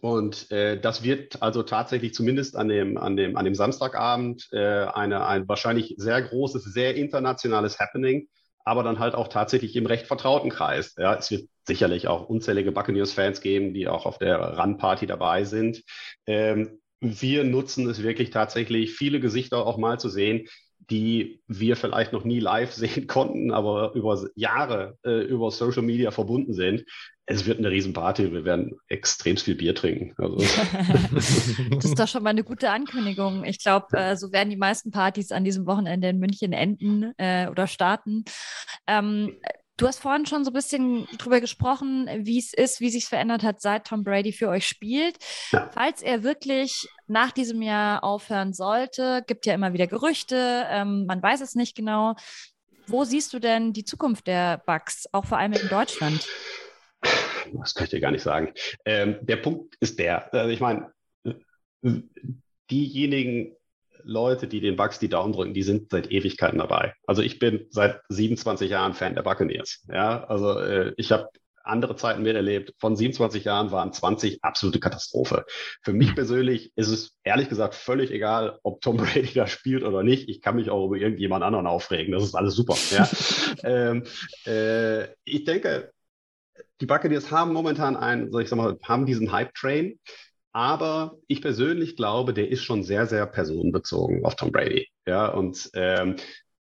und 0.00 0.50
äh, 0.52 0.80
das 0.80 1.02
wird 1.02 1.42
also 1.42 1.64
tatsächlich 1.64 2.14
zumindest 2.14 2.56
an 2.56 2.68
dem, 2.68 2.96
an 2.96 3.16
dem, 3.16 3.36
an 3.36 3.44
dem 3.44 3.56
Samstagabend 3.56 4.48
äh, 4.52 4.84
eine, 4.84 5.26
ein 5.26 5.48
wahrscheinlich 5.48 5.94
sehr 5.98 6.22
großes, 6.22 6.62
sehr 6.62 6.94
internationales 6.94 7.80
Happening 7.80 8.28
aber 8.64 8.82
dann 8.82 8.98
halt 8.98 9.14
auch 9.14 9.28
tatsächlich 9.28 9.76
im 9.76 9.86
recht 9.86 10.06
vertrauten 10.06 10.50
Kreis. 10.50 10.94
Ja, 10.98 11.14
es 11.14 11.30
wird 11.30 11.48
sicherlich 11.66 12.08
auch 12.08 12.28
unzählige 12.28 12.72
Buccaneers-Fans 12.72 13.40
geben, 13.40 13.74
die 13.74 13.88
auch 13.88 14.06
auf 14.06 14.18
der 14.18 14.58
Run-Party 14.58 15.06
dabei 15.06 15.44
sind. 15.44 15.82
Ähm, 16.26 16.80
wir 17.00 17.44
nutzen 17.44 17.88
es 17.88 18.02
wirklich 18.02 18.30
tatsächlich, 18.30 18.92
viele 18.94 19.20
Gesichter 19.20 19.66
auch 19.66 19.76
mal 19.76 20.00
zu 20.00 20.08
sehen, 20.08 20.48
die 20.90 21.40
wir 21.46 21.76
vielleicht 21.76 22.12
noch 22.12 22.24
nie 22.24 22.40
live 22.40 22.72
sehen 22.74 23.06
konnten, 23.06 23.52
aber 23.52 23.92
über 23.94 24.26
Jahre 24.34 24.98
äh, 25.04 25.22
über 25.22 25.50
Social 25.50 25.82
Media 25.82 26.10
verbunden 26.10 26.52
sind. 26.52 26.84
Es 27.26 27.46
wird 27.46 27.58
eine 27.58 27.70
Riesenparty. 27.70 28.32
Wir 28.32 28.44
werden 28.44 28.76
extrem 28.88 29.38
viel 29.38 29.54
Bier 29.54 29.74
trinken. 29.74 30.12
Also. 30.18 30.36
das 31.14 31.84
ist 31.84 31.98
doch 31.98 32.08
schon 32.08 32.22
mal 32.22 32.30
eine 32.30 32.44
gute 32.44 32.70
Ankündigung. 32.70 33.44
Ich 33.44 33.62
glaube, 33.62 33.86
äh, 33.92 34.16
so 34.16 34.30
werden 34.30 34.50
die 34.50 34.56
meisten 34.56 34.90
Partys 34.90 35.32
an 35.32 35.44
diesem 35.44 35.66
Wochenende 35.66 36.08
in 36.08 36.18
München 36.18 36.52
enden 36.52 37.14
äh, 37.16 37.48
oder 37.48 37.66
starten. 37.66 38.24
Ähm, 38.86 39.36
Du 39.76 39.88
hast 39.88 40.00
vorhin 40.00 40.24
schon 40.24 40.44
so 40.44 40.50
ein 40.50 40.54
bisschen 40.54 41.06
drüber 41.18 41.40
gesprochen, 41.40 42.08
wie 42.20 42.38
es 42.38 42.54
ist, 42.54 42.80
wie 42.80 42.90
sich 42.90 43.06
verändert 43.06 43.42
hat, 43.42 43.60
seit 43.60 43.86
Tom 43.86 44.04
Brady 44.04 44.32
für 44.32 44.48
euch 44.48 44.68
spielt. 44.68 45.16
Ja. 45.50 45.68
Falls 45.72 46.00
er 46.00 46.22
wirklich 46.22 46.86
nach 47.08 47.32
diesem 47.32 47.60
Jahr 47.60 48.04
aufhören 48.04 48.52
sollte, 48.52 49.24
gibt 49.26 49.46
ja 49.46 49.54
immer 49.54 49.72
wieder 49.72 49.88
Gerüchte, 49.88 50.64
ähm, 50.68 51.06
man 51.06 51.20
weiß 51.20 51.40
es 51.40 51.56
nicht 51.56 51.74
genau. 51.74 52.14
Wo 52.86 53.02
siehst 53.02 53.32
du 53.32 53.40
denn 53.40 53.72
die 53.72 53.84
Zukunft 53.84 54.28
der 54.28 54.58
Bucks, 54.64 55.06
auch 55.10 55.24
vor 55.24 55.38
allem 55.38 55.54
in 55.54 55.68
Deutschland? 55.68 56.24
Das 57.52 57.74
kann 57.74 57.84
ich 57.84 57.90
dir 57.90 58.00
gar 58.00 58.12
nicht 58.12 58.22
sagen. 58.22 58.52
Ähm, 58.84 59.18
der 59.22 59.36
Punkt 59.36 59.74
ist 59.80 59.98
der, 59.98 60.32
also 60.32 60.50
ich 60.50 60.60
meine, 60.60 60.92
diejenigen 62.70 63.56
Leute, 64.04 64.46
die 64.46 64.60
den 64.60 64.76
Bucks 64.76 64.98
die 64.98 65.08
Daumen 65.08 65.32
drücken, 65.32 65.54
die 65.54 65.62
sind 65.62 65.90
seit 65.90 66.10
Ewigkeiten 66.10 66.58
dabei. 66.58 66.94
Also 67.06 67.22
ich 67.22 67.38
bin 67.38 67.66
seit 67.70 68.00
27 68.08 68.70
Jahren 68.70 68.94
Fan 68.94 69.14
der 69.14 69.22
Buccaneers. 69.22 69.84
Ja, 69.92 70.24
also 70.24 70.58
äh, 70.58 70.92
ich 70.96 71.12
habe 71.12 71.28
andere 71.64 71.96
Zeiten 71.96 72.22
miterlebt. 72.22 72.74
Von 72.78 72.94
27 72.94 73.44
Jahren 73.44 73.72
waren 73.72 73.92
20 73.92 74.44
absolute 74.44 74.80
Katastrophe. 74.80 75.44
Für 75.82 75.92
mich 75.92 76.08
hm. 76.08 76.14
persönlich 76.14 76.72
ist 76.76 76.88
es 76.88 77.16
ehrlich 77.24 77.48
gesagt 77.48 77.74
völlig 77.74 78.10
egal, 78.10 78.58
ob 78.62 78.80
Tom 78.80 78.98
Brady 78.98 79.32
da 79.34 79.46
spielt 79.46 79.82
oder 79.82 80.02
nicht. 80.02 80.28
Ich 80.28 80.40
kann 80.40 80.56
mich 80.56 80.70
auch 80.70 80.86
über 80.86 80.96
irgendjemand 80.96 81.42
anderen 81.42 81.66
aufregen. 81.66 82.12
Das 82.12 82.22
ist 82.22 82.34
alles 82.34 82.54
super. 82.54 82.76
Ja? 82.90 83.08
ähm, 83.64 84.04
äh, 84.46 85.04
ich 85.24 85.44
denke, 85.44 85.92
die 86.80 86.86
Buccaneers 86.86 87.30
haben 87.30 87.52
momentan 87.52 87.96
einen, 87.96 88.30
soll 88.30 88.42
ich 88.42 88.48
sagen 88.48 88.62
mal, 88.62 88.78
haben 88.82 89.06
diesen 89.06 89.32
Hype-Train. 89.32 89.98
Aber 90.54 91.18
ich 91.26 91.42
persönlich 91.42 91.96
glaube, 91.96 92.32
der 92.32 92.48
ist 92.48 92.62
schon 92.62 92.84
sehr, 92.84 93.06
sehr 93.06 93.26
personenbezogen 93.26 94.24
auf 94.24 94.36
Tom 94.36 94.52
Brady. 94.52 94.88
Ja, 95.04 95.26
und 95.26 95.68
ähm, 95.74 96.14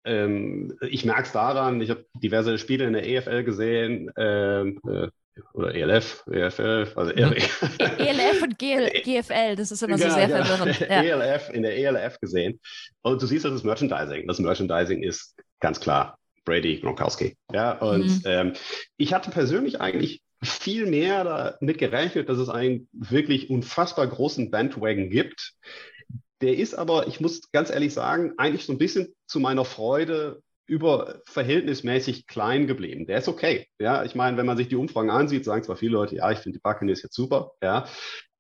ähm, 0.04 0.76
ich 0.80 1.04
merke 1.04 1.24
es 1.24 1.32
daran, 1.32 1.80
ich 1.82 1.90
habe 1.90 2.06
diverse 2.14 2.56
Spiele 2.56 2.86
in 2.86 2.94
der 2.94 3.06
EFL 3.06 3.44
gesehen, 3.44 4.10
ähm, 4.16 4.80
äh, 4.88 5.08
oder 5.52 5.74
ELF, 5.74 6.24
EFL, 6.30 6.92
also 6.96 7.12
mhm. 7.12 7.34
ELF 7.78 8.42
und 8.42 8.58
GL, 8.58 8.90
GFL, 9.02 9.56
das 9.56 9.70
ist 9.70 9.82
immer 9.82 9.98
so 9.98 10.04
ja, 10.04 10.10
sehr 10.10 10.28
ja. 10.28 10.44
verwirrend. 10.44 10.80
Ja. 10.80 11.02
ELF, 11.02 11.50
in 11.50 11.62
der 11.62 11.76
ELF 11.76 12.18
gesehen. 12.18 12.60
Und 13.02 13.20
du 13.20 13.26
siehst, 13.26 13.44
das 13.44 13.52
ist 13.52 13.64
Merchandising. 13.64 14.26
Das 14.26 14.38
Merchandising 14.38 15.02
ist 15.02 15.34
ganz 15.60 15.80
klar 15.80 16.18
Brady 16.44 16.80
Gronkowski. 16.80 17.36
Ja, 17.52 17.72
und 17.78 18.06
mhm. 18.06 18.22
ähm, 18.24 18.52
ich 18.96 19.12
hatte 19.12 19.30
persönlich 19.30 19.80
eigentlich 19.80 20.21
viel 20.42 20.86
mehr 20.86 21.56
damit 21.60 21.78
gerechnet, 21.78 22.28
dass 22.28 22.38
es 22.38 22.48
einen 22.48 22.88
wirklich 22.92 23.50
unfassbar 23.50 24.06
großen 24.06 24.50
Bandwagon 24.50 25.10
gibt. 25.10 25.54
Der 26.40 26.56
ist 26.56 26.74
aber, 26.74 27.06
ich 27.06 27.20
muss 27.20 27.50
ganz 27.52 27.70
ehrlich 27.70 27.94
sagen, 27.94 28.32
eigentlich 28.36 28.64
so 28.64 28.72
ein 28.72 28.78
bisschen 28.78 29.14
zu 29.26 29.38
meiner 29.38 29.64
Freude 29.64 30.42
über 30.66 31.20
verhältnismäßig 31.26 32.26
klein 32.26 32.66
geblieben. 32.66 33.06
Der 33.06 33.18
ist 33.18 33.28
okay. 33.28 33.68
Ja, 33.78 34.04
ich 34.04 34.14
meine, 34.14 34.36
wenn 34.36 34.46
man 34.46 34.56
sich 34.56 34.68
die 34.68 34.76
Umfragen 34.76 35.10
ansieht, 35.10 35.44
sagen 35.44 35.62
zwar 35.62 35.76
viele 35.76 35.92
Leute, 35.92 36.16
ja, 36.16 36.30
ich 36.30 36.38
finde 36.38 36.58
die 36.58 36.62
Buccaneers 36.62 37.02
jetzt 37.02 37.14
super. 37.14 37.52
Ja, 37.62 37.86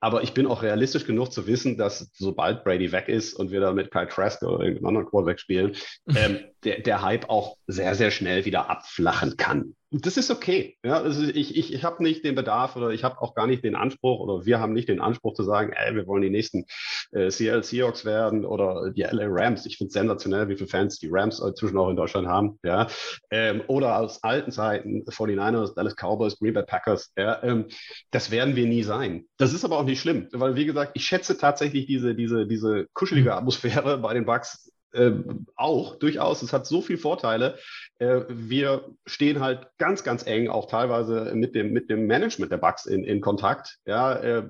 aber 0.00 0.24
ich 0.24 0.34
bin 0.34 0.46
auch 0.46 0.62
realistisch 0.62 1.06
genug 1.06 1.32
zu 1.32 1.46
wissen, 1.46 1.78
dass 1.78 2.10
sobald 2.14 2.64
Brady 2.64 2.90
weg 2.90 3.08
ist 3.08 3.34
und 3.34 3.52
wir 3.52 3.60
da 3.60 3.72
mit 3.72 3.92
Kyle 3.92 4.08
Trask 4.08 4.42
oder 4.42 4.64
irgendeinem 4.64 4.86
anderen 4.86 5.06
Quarterback 5.06 5.38
spielen, 5.38 5.76
ähm, 6.16 6.40
der, 6.64 6.80
der 6.80 7.02
Hype 7.02 7.28
auch 7.28 7.56
sehr, 7.68 7.94
sehr 7.94 8.10
schnell 8.10 8.44
wieder 8.44 8.68
abflachen 8.68 9.36
kann 9.36 9.76
das 9.92 10.16
ist 10.16 10.30
okay. 10.30 10.76
Ja, 10.84 11.02
also 11.02 11.22
ich, 11.22 11.56
ich, 11.56 11.72
ich 11.74 11.84
habe 11.84 12.02
nicht 12.02 12.24
den 12.24 12.34
Bedarf 12.34 12.76
oder 12.76 12.90
ich 12.90 13.04
habe 13.04 13.20
auch 13.20 13.34
gar 13.34 13.46
nicht 13.46 13.62
den 13.62 13.74
Anspruch 13.74 14.20
oder 14.20 14.46
wir 14.46 14.58
haben 14.58 14.72
nicht 14.72 14.88
den 14.88 15.00
Anspruch 15.00 15.34
zu 15.34 15.42
sagen, 15.42 15.72
ey, 15.74 15.94
wir 15.94 16.06
wollen 16.06 16.22
die 16.22 16.30
nächsten 16.30 16.64
äh, 17.12 17.28
CL 17.28 17.62
Seahawks 17.62 18.04
werden 18.04 18.46
oder 18.46 18.90
die 18.90 19.02
LA 19.02 19.26
Rams. 19.28 19.66
Ich 19.66 19.76
finde 19.76 19.92
sensationell, 19.92 20.48
wie 20.48 20.56
viele 20.56 20.68
Fans 20.68 20.98
die 20.98 21.08
Rams 21.10 21.40
inzwischen 21.40 21.76
auch 21.76 21.90
in 21.90 21.96
Deutschland 21.96 22.26
haben. 22.26 22.58
Ja, 22.62 22.88
ähm, 23.30 23.62
oder 23.66 23.98
aus 23.98 24.22
alten 24.22 24.50
Zeiten 24.50 25.04
49ers, 25.04 25.74
Dallas 25.74 25.94
Cowboys, 25.94 26.38
Green 26.38 26.54
Bay 26.54 26.64
Packers. 26.64 27.12
Ja, 27.16 27.42
ähm, 27.42 27.66
das 28.10 28.30
werden 28.30 28.56
wir 28.56 28.66
nie 28.66 28.82
sein. 28.82 29.26
Das 29.36 29.52
ist 29.52 29.64
aber 29.64 29.78
auch 29.78 29.84
nicht 29.84 30.00
schlimm, 30.00 30.28
weil 30.32 30.56
wie 30.56 30.66
gesagt, 30.66 30.92
ich 30.94 31.04
schätze 31.04 31.36
tatsächlich 31.36 31.86
diese, 31.86 32.14
diese, 32.14 32.46
diese 32.46 32.86
kuschelige 32.94 33.34
Atmosphäre 33.34 33.98
bei 33.98 34.14
den 34.14 34.24
Bucks 34.24 34.71
äh, 34.92 35.12
auch 35.56 35.96
durchaus. 35.96 36.42
Es 36.42 36.52
hat 36.52 36.66
so 36.66 36.82
viele 36.82 36.98
Vorteile. 36.98 37.58
Äh, 37.98 38.22
wir 38.28 38.90
stehen 39.06 39.40
halt 39.40 39.68
ganz, 39.78 40.04
ganz 40.04 40.26
eng 40.26 40.48
auch 40.48 40.68
teilweise 40.68 41.32
mit 41.34 41.54
dem, 41.54 41.72
mit 41.72 41.90
dem 41.90 42.06
Management 42.06 42.52
der 42.52 42.58
Bugs 42.58 42.86
in, 42.86 43.04
in 43.04 43.20
Kontakt. 43.20 43.78
Ja, 43.86 44.14
äh, 44.14 44.48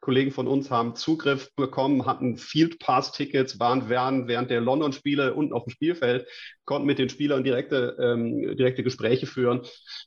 Kollegen 0.00 0.30
von 0.30 0.46
uns 0.46 0.70
haben 0.70 0.94
Zugriff 0.94 1.54
bekommen, 1.56 2.06
hatten 2.06 2.36
Field 2.36 2.78
Pass 2.78 3.12
Tickets, 3.12 3.58
waren 3.58 3.88
während, 3.88 4.28
während 4.28 4.50
der 4.50 4.60
London 4.60 4.92
Spiele 4.92 5.34
unten 5.34 5.52
auf 5.52 5.64
dem 5.64 5.70
Spielfeld, 5.70 6.26
konnten 6.68 6.86
mit 6.86 6.98
den 6.98 7.08
Spielern 7.08 7.44
direkte, 7.44 7.96
ähm, 7.98 8.54
direkte 8.54 8.82
Gespräche 8.82 9.24
führen. 9.26 9.62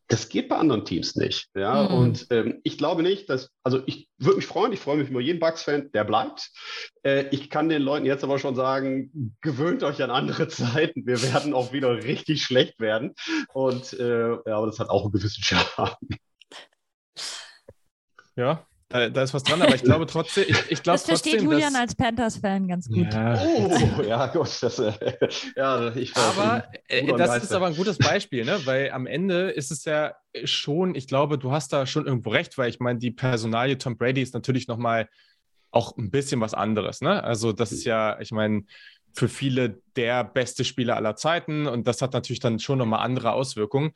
Das 0.07 0.29
geht 0.29 0.47
bei 0.47 0.57
anderen 0.57 0.85
Teams 0.85 1.15
nicht. 1.15 1.47
Ja, 1.55 1.89
mhm. 1.89 1.95
und 1.95 2.27
ähm, 2.29 2.59
ich 2.63 2.77
glaube 2.77 3.01
nicht, 3.01 3.31
dass, 3.31 3.49
also 3.63 3.81
ich 3.87 4.09
würde 4.19 4.35
mich 4.35 4.45
freuen, 4.45 4.71
ich 4.71 4.79
freue 4.79 4.97
mich 4.97 5.09
über 5.09 5.21
jeden 5.21 5.39
Bugs-Fan, 5.39 5.91
der 5.91 6.03
bleibt. 6.03 6.51
Äh, 7.01 7.25
ich 7.31 7.49
kann 7.49 7.67
den 7.67 7.81
Leuten 7.81 8.05
jetzt 8.05 8.23
aber 8.23 8.37
schon 8.37 8.55
sagen, 8.55 9.35
gewöhnt 9.41 9.81
euch 9.81 10.03
an 10.03 10.11
andere 10.11 10.47
Zeiten. 10.49 11.07
Wir 11.07 11.19
werden 11.23 11.55
auch 11.55 11.73
wieder 11.73 12.03
richtig 12.03 12.43
schlecht 12.43 12.79
werden. 12.79 13.15
Und 13.53 13.93
äh, 13.93 14.29
ja, 14.29 14.41
aber 14.45 14.67
das 14.67 14.77
hat 14.77 14.91
auch 14.91 15.05
einen 15.05 15.13
gewissen 15.13 15.43
Charme. 15.43 15.95
Ja, 18.35 18.67
da, 18.91 19.09
da, 19.09 19.23
ist 19.23 19.33
was 19.33 19.43
dran, 19.43 19.61
aber 19.61 19.75
ich 19.75 19.83
glaube 19.83 20.05
trotzdem, 20.05 20.45
ich, 20.47 20.57
ich 20.69 20.83
glaube 20.83 20.97
Das 20.97 21.03
versteht 21.03 21.33
trotzdem, 21.33 21.51
Julian 21.51 21.73
dass, 21.73 21.81
als 21.81 21.95
Panthers-Fan 21.95 22.67
ganz 22.67 22.87
gut. 22.89 23.13
Ja. 23.13 23.41
Oh, 23.41 24.01
ja, 24.01 24.27
gut. 24.27 24.49
Das, 24.61 24.79
äh, 24.79 24.93
ja, 25.55 25.95
ich 25.95 26.15
aber 26.15 26.65
äh, 26.87 27.05
das 27.17 27.43
ist 27.43 27.53
aber 27.53 27.67
ein 27.67 27.75
gutes 27.75 27.97
Beispiel, 27.97 28.45
ne? 28.45 28.59
weil 28.65 28.91
am 28.91 29.07
Ende 29.07 29.49
ist 29.49 29.71
es 29.71 29.85
ja 29.85 30.15
schon, 30.43 30.95
ich 30.95 31.07
glaube, 31.07 31.37
du 31.37 31.51
hast 31.51 31.73
da 31.73 31.85
schon 31.85 32.05
irgendwo 32.05 32.29
recht, 32.29 32.57
weil 32.57 32.69
ich 32.69 32.79
meine, 32.79 32.99
die 32.99 33.11
Personalie 33.11 33.77
Tom 33.77 33.97
Brady 33.97 34.21
ist 34.21 34.33
natürlich 34.33 34.67
nochmal 34.67 35.09
auch 35.71 35.97
ein 35.97 36.11
bisschen 36.11 36.41
was 36.41 36.53
anderes. 36.53 37.01
Ne? 37.01 37.23
Also 37.23 37.53
das 37.53 37.71
ist 37.71 37.85
ja, 37.85 38.19
ich 38.19 38.31
meine, 38.31 38.63
für 39.13 39.27
viele 39.27 39.81
der 39.95 40.23
beste 40.23 40.63
Spieler 40.63 40.95
aller 40.95 41.15
Zeiten 41.15 41.67
und 41.67 41.87
das 41.87 42.01
hat 42.01 42.13
natürlich 42.13 42.39
dann 42.39 42.59
schon 42.59 42.77
nochmal 42.77 43.05
andere 43.05 43.33
Auswirkungen. 43.33 43.91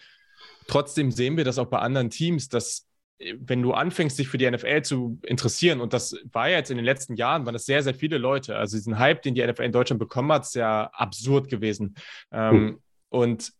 Trotzdem 0.68 1.12
sehen 1.12 1.38
wir 1.38 1.44
das 1.44 1.58
auch 1.58 1.68
bei 1.68 1.80
anderen 1.80 2.10
Teams, 2.10 2.50
dass 2.50 2.88
wenn 3.20 3.62
du 3.62 3.74
anfängst, 3.74 4.20
dich 4.20 4.28
für 4.28 4.38
die 4.38 4.50
NFL 4.50 4.82
zu 4.82 5.20
interessieren, 5.24 5.80
und 5.82 5.94
das 5.94 6.18
war 6.32 6.50
ja 6.50 6.58
jetzt 6.58 6.72
in 6.72 6.78
den 6.78 6.86
letzten 6.86 7.16
Jahren, 7.16 7.46
waren 7.46 7.54
das 7.54 7.66
sehr, 7.66 7.82
sehr 7.82 7.94
viele 7.94 8.18
Leute. 8.18 8.58
Also 8.58 8.78
diesen 8.78 9.00
Hype, 9.00 9.22
den 9.22 9.36
die 9.36 9.46
NFL 9.46 9.64
in 9.64 9.72
Deutschland 9.72 10.00
bekommen 10.00 10.32
hat, 10.32 10.44
ist 10.44 10.56
ja 10.56 10.90
absurd 10.94 11.50
gewesen. 11.50 11.96
Mhm. 12.32 12.80
und 13.10 13.54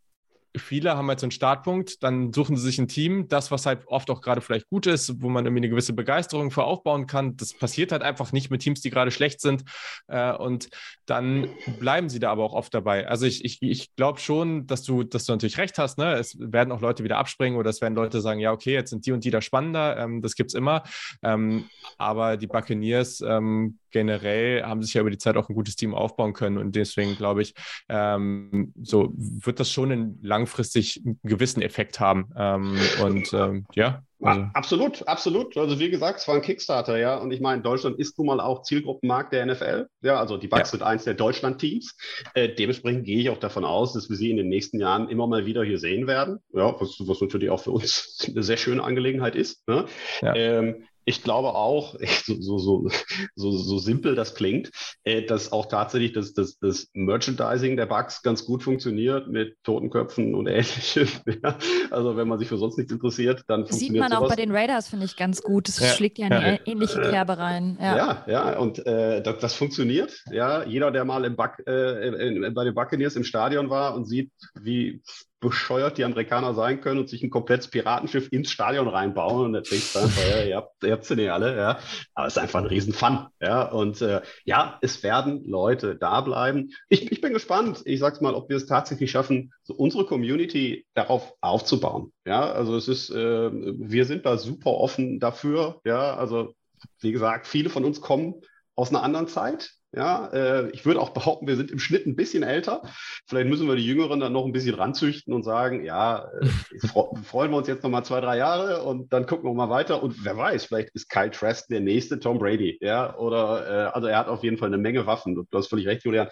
viele 0.58 0.96
haben 0.96 1.08
halt 1.08 1.20
so 1.20 1.26
einen 1.26 1.32
Startpunkt, 1.32 2.04
dann 2.04 2.34
suchen 2.34 2.56
sie 2.56 2.64
sich 2.64 2.80
ein 2.80 2.88
Team, 2.88 3.28
das, 3.28 3.52
was 3.52 3.66
halt 3.66 3.88
oft 3.88 4.10
auch 4.10 4.22
gerade 4.22 4.42
vielleicht 4.42 4.70
gut 4.70 4.88
ist, 4.88 5.22
wo 5.22 5.30
man 5.30 5.46
irgendwie 5.46 5.62
eine 5.62 5.70
gewisse 5.70 5.94
Begeisterung 5.94 6.52
für 6.52 6.64
aufbauen 6.64 7.08
kann. 7.08 7.38
Das 7.38 7.54
passiert 7.54 7.92
halt 7.92 8.02
einfach 8.02 8.32
nicht 8.32 8.50
mit 8.50 8.62
Teams, 8.62 8.82
die 8.82 8.90
gerade 8.90 9.12
schlecht 9.12 9.42
sind. 9.42 9.64
Äh, 10.08 10.34
und 10.34 10.70
dann 11.06 11.48
bleiben 11.80 12.10
sie 12.10 12.20
da 12.20 12.32
aber 12.32 12.44
auch 12.44 12.54
oft 12.54 12.74
dabei. 12.74 13.08
Also 13.08 13.26
ich, 13.26 13.44
ich, 13.46 13.62
ich 13.62 13.96
glaube 13.96 14.20
schon, 14.20 14.68
dass 14.68 14.84
du, 14.84 15.04
dass 15.04 15.26
du 15.26 15.34
natürlich 15.34 15.58
recht 15.58 15.78
hast. 15.78 15.98
Ne? 15.98 16.14
Es 16.14 16.38
werden 16.40 16.72
auch 16.72 16.82
Leute 16.82 17.04
wieder 17.04 17.18
abspringen 17.18 17.60
oder 17.60 17.70
es 17.70 17.82
werden 17.82 17.96
Leute 17.96 18.22
sagen, 18.22 18.40
ja, 18.40 18.52
okay, 18.52 18.74
jetzt 18.74 18.90
sind 18.90 19.06
die 19.06 19.12
und 19.12 19.24
die 19.24 19.32
da 19.32 19.42
spannender. 19.42 19.98
Ähm, 19.98 20.22
das 20.22 20.36
gibt 20.36 20.52
es 20.52 20.54
immer. 20.54 20.84
Ähm, 21.24 21.66
aber 21.98 22.38
die 22.38 22.48
Buccaneers 22.48 23.22
ähm, 23.22 23.80
generell 23.96 24.62
haben 24.64 24.84
sich 24.84 24.94
ja 24.94 25.00
über 25.00 25.10
die 25.10 25.18
Zeit 25.18 25.38
auch 25.38 25.48
ein 25.48 25.56
gutes 25.56 25.78
Team 25.78 25.96
aufbauen 25.96 26.34
können. 26.34 26.58
Und 26.58 26.76
deswegen 26.76 27.16
glaube 27.16 27.42
ich, 27.42 27.54
ähm, 27.88 28.74
so 28.84 29.14
wird 29.16 29.62
das 29.62 29.72
schon 29.72 29.90
in 29.90 30.20
langfristig 30.22 31.02
einen 31.06 31.18
gewissen 31.24 31.62
Effekt 31.62 32.02
haben. 32.02 32.30
Ähm, 32.36 32.78
und 33.02 33.32
ähm, 33.32 33.66
ja. 33.74 34.04
Also. 34.22 34.48
Absolut, 34.54 35.08
absolut. 35.08 35.56
Also 35.56 35.80
wie 35.80 35.90
gesagt, 35.90 36.20
es 36.20 36.28
war 36.28 36.36
ein 36.36 36.42
Kickstarter, 36.42 36.98
ja. 36.98 37.16
Und 37.16 37.32
ich 37.32 37.40
meine, 37.40 37.62
Deutschland 37.62 37.98
ist 37.98 38.18
nun 38.18 38.28
mal 38.28 38.42
auch 38.42 38.64
Zielgruppenmarkt 38.64 39.32
der 39.32 39.46
NFL. 39.46 39.88
Ja, 40.02 40.20
also 40.20 40.36
die 40.36 40.48
Bucks 40.50 40.72
ja. 40.74 40.78
sind 40.78 40.84
eins 40.84 41.06
der 41.06 41.14
Deutschland-Teams. 41.14 41.96
Äh, 42.34 42.50
dementsprechend 42.50 43.06
gehe 43.06 43.20
ich 43.20 43.30
auch 43.30 43.38
davon 43.38 43.64
aus, 43.64 43.94
dass 43.94 44.10
wir 44.10 44.18
sie 44.18 44.30
in 44.30 44.38
den 44.38 44.50
nächsten 44.50 44.80
Jahren 44.82 45.08
immer 45.08 45.28
mal 45.28 45.46
wieder 45.46 45.64
hier 45.64 45.80
sehen 45.80 46.08
werden. 46.08 46.40
Ja, 46.54 46.76
was, 46.82 46.98
was 47.00 47.22
natürlich 47.22 47.50
auch 47.50 47.62
für 47.62 47.72
uns 47.72 48.18
eine 48.28 48.44
sehr 48.44 48.58
schöne 48.58 48.84
Angelegenheit 48.84 49.36
ist. 49.36 49.66
Ne? 49.70 49.86
Ja. 50.22 50.36
Ähm, 50.36 50.84
ich 51.06 51.24
glaube 51.24 51.50
auch, 51.50 51.96
so, 52.26 52.58
so, 52.58 52.90
so, 53.36 53.52
so, 53.52 53.78
simpel 53.78 54.16
das 54.16 54.36
klingt, 54.36 54.72
äh, 55.04 55.22
dass 55.22 55.52
auch 55.52 55.68
tatsächlich 55.68 56.14
das, 56.14 56.34
das, 56.34 56.58
das 56.58 56.90
Merchandising 56.94 57.78
der 57.78 57.86
Bugs 57.86 58.24
ganz 58.24 58.46
gut 58.46 58.64
funktioniert 58.64 59.28
mit 59.28 59.56
Totenköpfen 59.64 60.36
und 60.36 60.48
ähnlichem. 60.48 61.08
Ja, 61.44 61.58
also 61.92 62.16
wenn 62.16 62.28
man 62.28 62.40
sich 62.40 62.48
für 62.48 62.58
sonst 62.58 62.78
nichts 62.78 62.94
interessiert, 62.94 63.44
dann 63.48 63.66
funktioniert 63.66 63.94
Sieht 63.94 64.00
man 64.00 64.12
sowas. 64.12 64.24
auch 64.24 64.30
bei 64.30 64.36
den 64.36 64.56
Raiders, 64.56 64.88
finde 64.88 65.06
ich, 65.06 65.18
ganz 65.18 65.42
gut. 65.42 65.68
Das 65.68 65.80
ja. 65.80 65.88
schlägt 65.88 66.18
ja 66.18 66.28
in 66.28 66.34
eine 66.34 66.66
ähnliche 66.66 67.02
Kerbe 67.02 67.38
rein. 67.38 67.78
Ja, 67.82 67.98
ja, 67.98 68.26
ja 68.28 68.58
und 68.58 68.86
äh, 68.86 69.22
das, 69.22 69.40
das, 69.40 69.54
funktioniert. 69.54 70.24
Ja, 70.32 70.64
jeder, 70.64 70.92
der 70.92 71.04
mal 71.04 71.26
im 71.26 71.36
Buck, 71.36 71.56
äh, 71.68 72.08
in, 72.08 72.54
bei 72.54 72.64
den 72.64 72.74
Buccaneers 72.74 73.16
im 73.16 73.24
Stadion 73.24 73.70
war 73.70 73.96
und 73.96 74.06
sieht, 74.06 74.32
wie 74.62 75.02
bescheuert 75.46 75.98
die 75.98 76.04
Amerikaner 76.04 76.54
sein 76.54 76.82
können 76.82 77.00
und 77.00 77.08
sich 77.08 77.24
ein 77.24 77.30
komplettes 77.30 77.70
Piratenschiff 77.70 78.32
ins 78.32 78.52
Stadion 78.52 78.88
reinbauen 78.88 79.46
und 79.46 79.54
dann 79.54 79.64
denkst 79.64 79.94
du 79.94 80.00
einfach, 80.00 80.30
ja, 80.30 80.44
ihr 80.44 80.56
habt, 80.58 80.84
ihr 80.84 80.92
habt 80.92 81.06
sie 81.06 81.16
nicht 81.16 81.30
alle, 81.30 81.56
ja. 81.56 81.80
Aber 82.16 82.28
es 82.28 82.36
ist 82.36 82.42
einfach 82.42 82.60
ein 82.60 82.66
Riesenfun, 82.66 83.28
ja. 83.40 83.64
Und 83.64 84.02
äh, 84.02 84.22
ja, 84.44 84.80
es 84.82 85.04
werden 85.04 85.48
Leute 85.48 85.96
da 85.96 86.22
bleiben. 86.22 86.72
Ich, 86.90 87.12
ich 87.12 87.22
bin 87.22 87.34
gespannt, 87.34 87.84
ich 87.86 88.00
sag's 88.00 88.22
mal, 88.22 88.34
ob 88.34 88.50
wir 88.50 88.58
es 88.58 88.66
tatsächlich 88.66 89.12
schaffen, 89.12 89.54
so 89.64 89.76
unsere 89.76 90.06
Community 90.06 90.86
darauf 90.96 91.36
aufzubauen. 91.42 92.12
Ja, 92.26 92.52
also 92.52 92.76
es 92.76 92.88
ist, 92.88 93.12
äh, 93.12 93.52
wir 93.52 94.06
sind 94.06 94.26
da 94.26 94.38
super 94.38 94.72
offen 94.72 95.20
dafür, 95.20 95.80
ja. 95.86 96.16
Also 96.16 96.56
wie 97.00 97.12
gesagt, 97.12 97.48
viele 97.48 97.70
von 97.70 97.86
uns 97.86 98.02
kommen 98.02 98.42
aus 98.76 98.90
einer 98.90 99.04
anderen 99.04 99.28
Zeit, 99.28 99.72
Ja, 99.96 100.28
äh, 100.34 100.70
ich 100.72 100.86
würde 100.86 101.00
auch 101.00 101.12
behaupten, 101.12 101.48
wir 101.48 101.56
sind 101.56 101.72
im 101.72 101.80
Schnitt 101.80 102.06
ein 102.06 102.18
bisschen 102.18 102.44
älter. 102.44 102.82
Vielleicht 103.28 103.48
müssen 103.48 103.68
wir 103.68 103.76
die 103.76 103.86
Jüngeren 103.86 104.20
dann 104.20 104.34
noch 104.34 104.46
ein 104.46 104.52
bisschen 104.52 104.76
ranzüchten 104.76 105.34
und 105.34 105.44
sagen, 105.44 105.86
ja, 105.86 106.30
äh, 106.42 106.48
freuen 107.24 107.52
wir 107.52 107.58
uns 107.58 107.68
jetzt 107.68 107.84
noch 107.84 107.90
mal 107.90 108.04
zwei, 108.04 108.20
drei 108.20 108.38
Jahre 108.38 108.84
und 108.84 109.14
dann 109.14 109.26
gucken 109.26 109.50
wir 109.50 109.54
mal 109.54 109.70
weiter. 109.70 110.04
Und 110.04 110.26
wer 110.26 110.36
weiß, 110.36 110.66
vielleicht 110.66 110.90
ist 110.90 111.10
Kyle 111.10 111.32
Trask 111.32 111.68
der 111.70 111.80
nächste 111.80 112.20
Tom 112.20 112.40
Brady. 112.40 112.78
Ja, 112.82 113.16
oder 113.18 113.68
äh, 113.68 113.92
also 113.94 114.08
er 114.08 114.18
hat 114.18 114.28
auf 114.28 114.44
jeden 114.44 114.58
Fall 114.58 114.68
eine 114.68 114.78
Menge 114.78 115.06
Waffen. 115.06 115.36
Du 115.36 115.58
hast 115.58 115.68
völlig 115.68 115.88
recht, 115.88 116.04
Julian. 116.04 116.28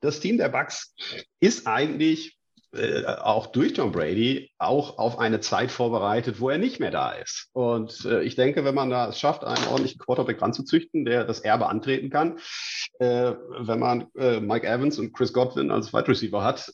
Das 0.00 0.20
Team 0.20 0.36
der 0.36 0.50
Bucks 0.50 0.94
ist 1.40 1.66
eigentlich 1.66 2.35
äh, 2.76 3.04
auch 3.06 3.46
durch 3.46 3.74
Tom 3.74 3.92
Brady 3.92 4.50
auch 4.58 4.98
auf 4.98 5.18
eine 5.18 5.40
Zeit 5.40 5.70
vorbereitet, 5.70 6.40
wo 6.40 6.50
er 6.50 6.58
nicht 6.58 6.80
mehr 6.80 6.90
da 6.90 7.12
ist. 7.12 7.48
Und 7.52 8.04
äh, 8.04 8.22
ich 8.22 8.36
denke, 8.36 8.64
wenn 8.64 8.74
man 8.74 8.90
da 8.90 9.08
es 9.08 9.18
schafft, 9.18 9.44
einen 9.44 9.66
ordentlichen 9.68 9.98
Quarterback 9.98 10.40
ranzuzüchten, 10.40 11.04
der 11.04 11.24
das 11.24 11.40
Erbe 11.40 11.68
antreten 11.68 12.10
kann, 12.10 12.38
äh, 12.98 13.32
wenn 13.58 13.78
man 13.78 14.06
äh, 14.16 14.40
Mike 14.40 14.66
Evans 14.66 14.98
und 14.98 15.12
Chris 15.12 15.32
Godwin 15.32 15.70
als 15.70 15.92
Wide 15.92 16.08
Receiver 16.08 16.44
hat, 16.44 16.72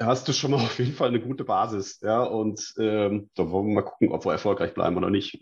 hast 0.00 0.28
du 0.28 0.32
schon 0.32 0.50
mal 0.50 0.56
auf 0.64 0.78
jeden 0.78 0.94
Fall 0.94 1.08
eine 1.08 1.20
gute 1.20 1.44
Basis. 1.44 2.00
Ja, 2.02 2.22
und 2.22 2.74
ähm, 2.78 3.30
da 3.34 3.50
wollen 3.50 3.68
wir 3.68 3.74
mal 3.74 3.82
gucken, 3.82 4.12
ob 4.12 4.24
wir 4.24 4.32
erfolgreich 4.32 4.74
bleiben 4.74 4.96
oder 4.96 5.10
nicht. 5.10 5.40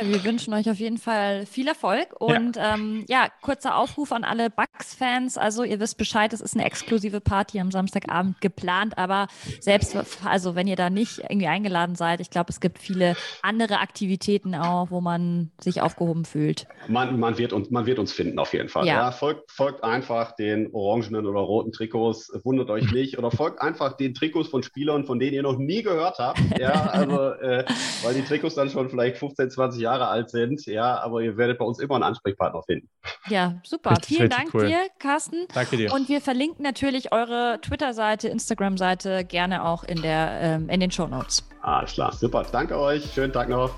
Ja, 0.00 0.08
wir 0.08 0.24
wünschen 0.24 0.54
euch 0.54 0.70
auf 0.70 0.78
jeden 0.78 0.98
Fall 0.98 1.44
viel 1.44 1.68
Erfolg 1.68 2.08
und 2.18 2.56
ja, 2.56 2.74
ähm, 2.74 3.04
ja 3.08 3.28
kurzer 3.42 3.76
Aufruf 3.76 4.12
an 4.12 4.24
alle 4.24 4.48
Bucks-Fans. 4.48 5.36
Also 5.36 5.64
ihr 5.64 5.80
wisst 5.80 5.98
Bescheid, 5.98 6.32
es 6.32 6.40
ist 6.40 6.54
eine 6.54 6.64
exklusive 6.64 7.20
Party 7.20 7.60
am 7.60 7.70
Samstagabend 7.70 8.40
geplant, 8.40 8.96
aber 8.96 9.28
selbst, 9.60 9.96
also 10.24 10.54
wenn 10.54 10.66
ihr 10.66 10.76
da 10.76 10.88
nicht 10.88 11.18
irgendwie 11.18 11.46
eingeladen 11.46 11.94
seid, 11.94 12.20
ich 12.20 12.30
glaube, 12.30 12.50
es 12.50 12.60
gibt 12.60 12.78
viele 12.78 13.16
andere 13.42 13.80
Aktivitäten 13.80 14.54
auch, 14.54 14.90
wo 14.90 15.00
man 15.00 15.50
sich 15.60 15.82
aufgehoben 15.82 16.24
fühlt. 16.24 16.66
Man, 16.88 17.20
man, 17.20 17.36
wird, 17.36 17.52
uns, 17.52 17.70
man 17.70 17.84
wird 17.84 17.98
uns 17.98 18.12
finden 18.12 18.38
auf 18.38 18.54
jeden 18.54 18.70
Fall. 18.70 18.86
Ja. 18.86 18.94
ja 18.94 19.12
folgt, 19.12 19.50
folgt 19.50 19.84
einfach 19.84 20.34
den 20.36 20.70
orangenen 20.72 21.26
oder 21.26 21.40
roten 21.40 21.72
Trikots, 21.72 22.32
wundert 22.44 22.70
euch 22.70 22.90
nicht, 22.92 23.18
oder 23.18 23.30
folgt 23.30 23.60
einfach 23.60 23.96
den 23.96 24.14
Trikots 24.14 24.48
von 24.48 24.62
Spielern, 24.62 25.04
von 25.04 25.18
denen 25.18 25.34
ihr 25.34 25.42
noch 25.42 25.58
nie 25.58 25.82
gehört 25.82 26.18
habt. 26.18 26.40
Ja, 26.58 26.86
also 26.86 27.30
äh, 27.32 27.64
weil 28.02 28.14
die 28.14 28.22
Trikots 28.22 28.54
dann 28.54 28.70
schon 28.70 28.88
vielleicht 28.88 29.18
15 29.18 29.50
20 29.50 29.82
Jahre 29.82 29.91
alt 30.00 30.30
sind, 30.30 30.64
ja, 30.66 31.00
aber 31.00 31.20
ihr 31.20 31.36
werdet 31.36 31.58
bei 31.58 31.64
uns 31.64 31.78
immer 31.78 31.94
einen 31.94 32.04
Ansprechpartner 32.04 32.62
finden. 32.62 32.88
Ja, 33.28 33.60
super. 33.64 33.90
Richtig, 33.90 34.16
Vielen 34.16 34.30
Dank 34.30 34.54
cool. 34.54 34.66
dir, 34.66 34.88
Carsten. 34.98 35.46
Danke 35.54 35.76
dir. 35.76 35.92
Und 35.92 36.08
wir 36.08 36.20
verlinken 36.20 36.62
natürlich 36.62 37.12
eure 37.12 37.58
Twitter-Seite, 37.60 38.28
Instagram-Seite 38.28 39.24
gerne 39.24 39.64
auch 39.64 39.84
in, 39.84 40.02
der, 40.02 40.38
ähm, 40.40 40.68
in 40.68 40.80
den 40.80 40.90
Show 40.90 41.06
Notes. 41.06 41.46
Alles 41.62 41.92
klar, 41.92 42.12
super. 42.12 42.44
Danke 42.50 42.78
euch. 42.78 43.12
Schönen 43.12 43.32
Tag 43.32 43.48
noch. 43.48 43.70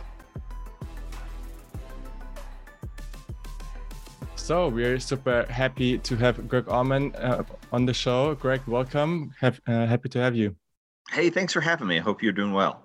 So 4.36 4.70
we're 4.70 5.00
super 5.00 5.46
happy 5.48 5.96
to 6.00 6.16
have 6.16 6.36
Greg 6.48 6.68
Allman 6.68 7.14
uh, 7.14 7.44
on 7.72 7.86
the 7.86 7.94
show. 7.94 8.34
Greg, 8.34 8.60
welcome. 8.66 9.32
Have, 9.40 9.58
uh, 9.66 9.86
happy 9.86 10.10
to 10.10 10.18
have 10.18 10.36
you. 10.36 10.54
Hey, 11.10 11.30
thanks 11.30 11.54
for 11.54 11.62
having 11.62 11.86
me. 11.86 11.96
I 11.96 12.00
hope 12.00 12.22
you're 12.22 12.34
doing 12.34 12.52
well. 12.52 12.83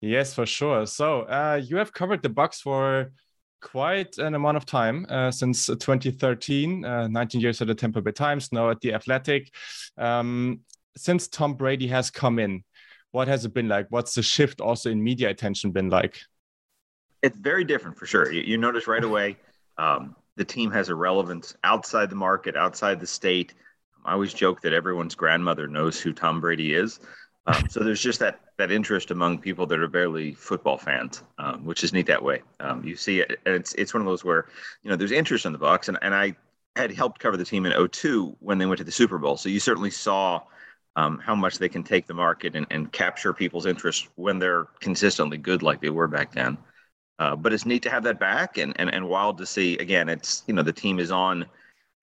Yes, 0.00 0.34
for 0.34 0.46
sure. 0.46 0.86
So 0.86 1.22
uh, 1.22 1.60
you 1.62 1.76
have 1.76 1.92
covered 1.92 2.22
the 2.22 2.28
Bucks 2.28 2.60
for 2.60 3.12
quite 3.60 4.18
an 4.18 4.34
amount 4.34 4.56
of 4.56 4.64
time 4.64 5.06
uh, 5.08 5.30
since 5.30 5.66
2013, 5.66 6.84
uh, 6.84 7.08
19 7.08 7.40
years 7.40 7.60
at 7.60 7.66
the 7.66 7.74
Tampa 7.74 8.00
Bay 8.00 8.12
Times, 8.12 8.52
now 8.52 8.70
at 8.70 8.80
the 8.80 8.94
Athletic. 8.94 9.52
Um, 9.96 10.60
since 10.96 11.28
Tom 11.28 11.54
Brady 11.54 11.88
has 11.88 12.10
come 12.10 12.38
in, 12.38 12.62
what 13.10 13.28
has 13.28 13.44
it 13.44 13.54
been 13.54 13.68
like? 13.68 13.86
What's 13.90 14.14
the 14.14 14.22
shift 14.22 14.60
also 14.60 14.90
in 14.90 15.02
media 15.02 15.30
attention 15.30 15.72
been 15.72 15.90
like? 15.90 16.20
It's 17.22 17.36
very 17.36 17.64
different 17.64 17.98
for 17.98 18.06
sure. 18.06 18.30
You, 18.30 18.42
you 18.42 18.58
notice 18.58 18.86
right 18.86 19.02
away 19.02 19.36
um, 19.78 20.14
the 20.36 20.44
team 20.44 20.70
has 20.70 20.88
a 20.88 20.94
relevance 20.94 21.56
outside 21.64 22.10
the 22.10 22.16
market, 22.16 22.56
outside 22.56 23.00
the 23.00 23.06
state. 23.06 23.54
I 24.04 24.12
always 24.12 24.32
joke 24.32 24.60
that 24.62 24.72
everyone's 24.72 25.14
grandmother 25.14 25.66
knows 25.66 26.00
who 26.00 26.12
Tom 26.12 26.40
Brady 26.40 26.74
is. 26.74 27.00
Um, 27.48 27.66
so 27.70 27.80
there's 27.80 28.02
just 28.02 28.20
that 28.20 28.40
that 28.58 28.70
interest 28.70 29.10
among 29.10 29.38
people 29.38 29.66
that 29.66 29.78
are 29.78 29.88
barely 29.88 30.34
football 30.34 30.76
fans, 30.76 31.22
um, 31.38 31.64
which 31.64 31.82
is 31.82 31.94
neat 31.94 32.06
that 32.06 32.22
way. 32.22 32.42
Um, 32.60 32.84
you 32.84 32.94
see 32.94 33.20
it, 33.20 33.40
and 33.46 33.54
it's 33.54 33.72
it's 33.74 33.94
one 33.94 34.02
of 34.02 34.06
those 34.06 34.22
where 34.22 34.46
you 34.82 34.90
know 34.90 34.96
there's 34.96 35.12
interest 35.12 35.46
in 35.46 35.52
the 35.52 35.58
Bucks, 35.58 35.88
and 35.88 35.98
and 36.02 36.14
I 36.14 36.36
had 36.76 36.92
helped 36.92 37.20
cover 37.20 37.38
the 37.38 37.44
team 37.46 37.64
in 37.64 37.88
02 37.88 38.36
when 38.40 38.58
they 38.58 38.66
went 38.66 38.78
to 38.78 38.84
the 38.84 38.92
Super 38.92 39.18
Bowl, 39.18 39.36
so 39.36 39.48
you 39.48 39.60
certainly 39.60 39.90
saw. 39.90 40.42
Um, 40.96 41.18
how 41.18 41.36
much 41.36 41.58
they 41.58 41.68
can 41.68 41.84
take 41.84 42.08
the 42.08 42.14
market 42.14 42.56
and, 42.56 42.66
and 42.70 42.90
capture 42.90 43.32
people's 43.32 43.66
interest 43.66 44.08
when 44.16 44.40
they're 44.40 44.64
consistently 44.80 45.38
good 45.38 45.62
like 45.62 45.80
they 45.80 45.90
were 45.90 46.08
back 46.08 46.32
then. 46.32 46.58
Uh, 47.20 47.36
but 47.36 47.52
it's 47.52 47.64
neat 47.64 47.84
to 47.84 47.90
have 47.90 48.02
that 48.02 48.18
back 48.18 48.58
and, 48.58 48.72
and, 48.80 48.92
and 48.92 49.08
wild 49.08 49.38
to 49.38 49.46
see. 49.46 49.78
Again, 49.78 50.08
it's, 50.08 50.42
you 50.48 50.54
know, 50.54 50.62
the 50.62 50.72
team 50.72 50.98
is 50.98 51.12
on 51.12 51.46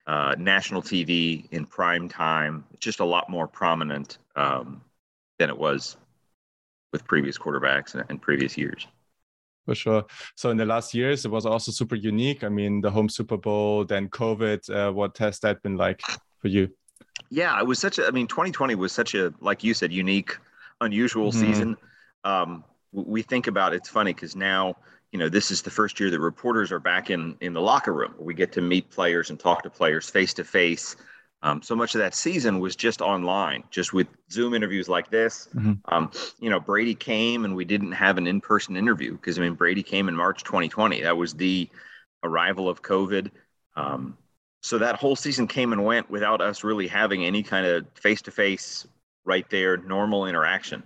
uh, 0.07 0.35
national 0.37 0.81
TV 0.81 1.45
in 1.51 1.65
prime 1.65 2.07
time, 2.07 2.63
just 2.79 3.01
a 3.01 3.05
lot 3.05 3.29
more 3.29 3.49
prominent. 3.49 4.17
Um, 4.37 4.79
than 5.39 5.49
it 5.49 5.57
was 5.57 5.97
with 6.91 7.05
previous 7.05 7.37
quarterbacks 7.37 7.95
and, 7.95 8.03
and 8.09 8.21
previous 8.21 8.57
years. 8.57 8.87
For 9.65 9.75
sure. 9.75 10.05
So 10.35 10.51
in 10.51 10.57
the 10.57 10.65
last 10.65 10.93
years, 10.93 11.25
it 11.25 11.31
was 11.31 11.45
also 11.45 11.71
super 11.71 11.95
unique. 11.95 12.43
I 12.43 12.49
mean, 12.49 12.81
the 12.81 12.91
home 12.91 13.09
Super 13.09 13.37
Bowl, 13.37 13.83
then 13.83 14.09
COVID. 14.09 14.69
Uh, 14.69 14.93
what 14.93 15.17
has 15.17 15.39
that 15.39 15.63
been 15.63 15.75
like 15.75 16.01
for 16.39 16.47
you? 16.47 16.69
Yeah, 17.29 17.59
it 17.59 17.65
was 17.65 17.79
such 17.79 17.97
a. 17.97 18.05
I 18.05 18.11
mean, 18.11 18.27
2020 18.27 18.75
was 18.75 18.91
such 18.91 19.15
a, 19.15 19.33
like 19.41 19.63
you 19.63 19.73
said, 19.73 19.91
unique, 19.91 20.37
unusual 20.81 21.31
mm-hmm. 21.31 21.41
season. 21.41 21.77
Um, 22.23 22.63
we 22.91 23.23
think 23.23 23.47
about 23.47 23.73
it's 23.73 23.89
funny 23.89 24.13
because 24.13 24.35
now 24.35 24.75
you 25.11 25.19
know 25.19 25.29
this 25.29 25.51
is 25.51 25.61
the 25.61 25.71
first 25.71 25.99
year 25.99 26.11
that 26.11 26.19
reporters 26.19 26.71
are 26.71 26.79
back 26.79 27.09
in 27.09 27.35
in 27.41 27.53
the 27.53 27.61
locker 27.61 27.93
room. 27.93 28.13
We 28.19 28.33
get 28.35 28.51
to 28.53 28.61
meet 28.61 28.89
players 28.89 29.31
and 29.31 29.39
talk 29.39 29.63
to 29.63 29.69
players 29.69 30.09
face 30.09 30.33
to 30.35 30.43
face. 30.43 30.95
Um, 31.45 31.61
so 31.61 31.75
much 31.75 31.93
of 31.93 31.99
that 31.99 32.15
season 32.15 32.59
was 32.59 32.75
just 32.75 33.01
online, 33.01 33.65
just 33.69 33.93
with 33.93 34.07
Zoom 34.31 34.55
interviews 34.55 34.89
like 34.89 35.11
this. 35.11 35.47
Mm-hmm. 35.53 35.73
Um, 35.85 36.09
you 36.39 36.49
know, 36.49 36.59
Brady 36.59 36.95
came 36.95 37.45
and 37.45 37.55
we 37.55 37.65
didn't 37.65 37.91
have 37.91 38.17
an 38.17 38.25
in 38.25 38.41
person 38.41 38.75
interview 38.75 39.11
because, 39.11 39.37
I 39.37 39.43
mean, 39.43 39.53
Brady 39.53 39.83
came 39.83 40.09
in 40.09 40.15
March 40.15 40.43
2020. 40.43 41.03
That 41.03 41.15
was 41.15 41.35
the 41.35 41.69
arrival 42.23 42.67
of 42.67 42.81
COVID. 42.81 43.29
Um, 43.75 44.17
so 44.63 44.79
that 44.79 44.95
whole 44.95 45.15
season 45.15 45.45
came 45.45 45.71
and 45.71 45.85
went 45.85 46.09
without 46.09 46.41
us 46.41 46.63
really 46.63 46.87
having 46.87 47.23
any 47.23 47.43
kind 47.43 47.67
of 47.67 47.85
face 47.93 48.23
to 48.23 48.31
face, 48.31 48.87
right 49.23 49.47
there, 49.51 49.77
normal 49.77 50.25
interaction. 50.25 50.81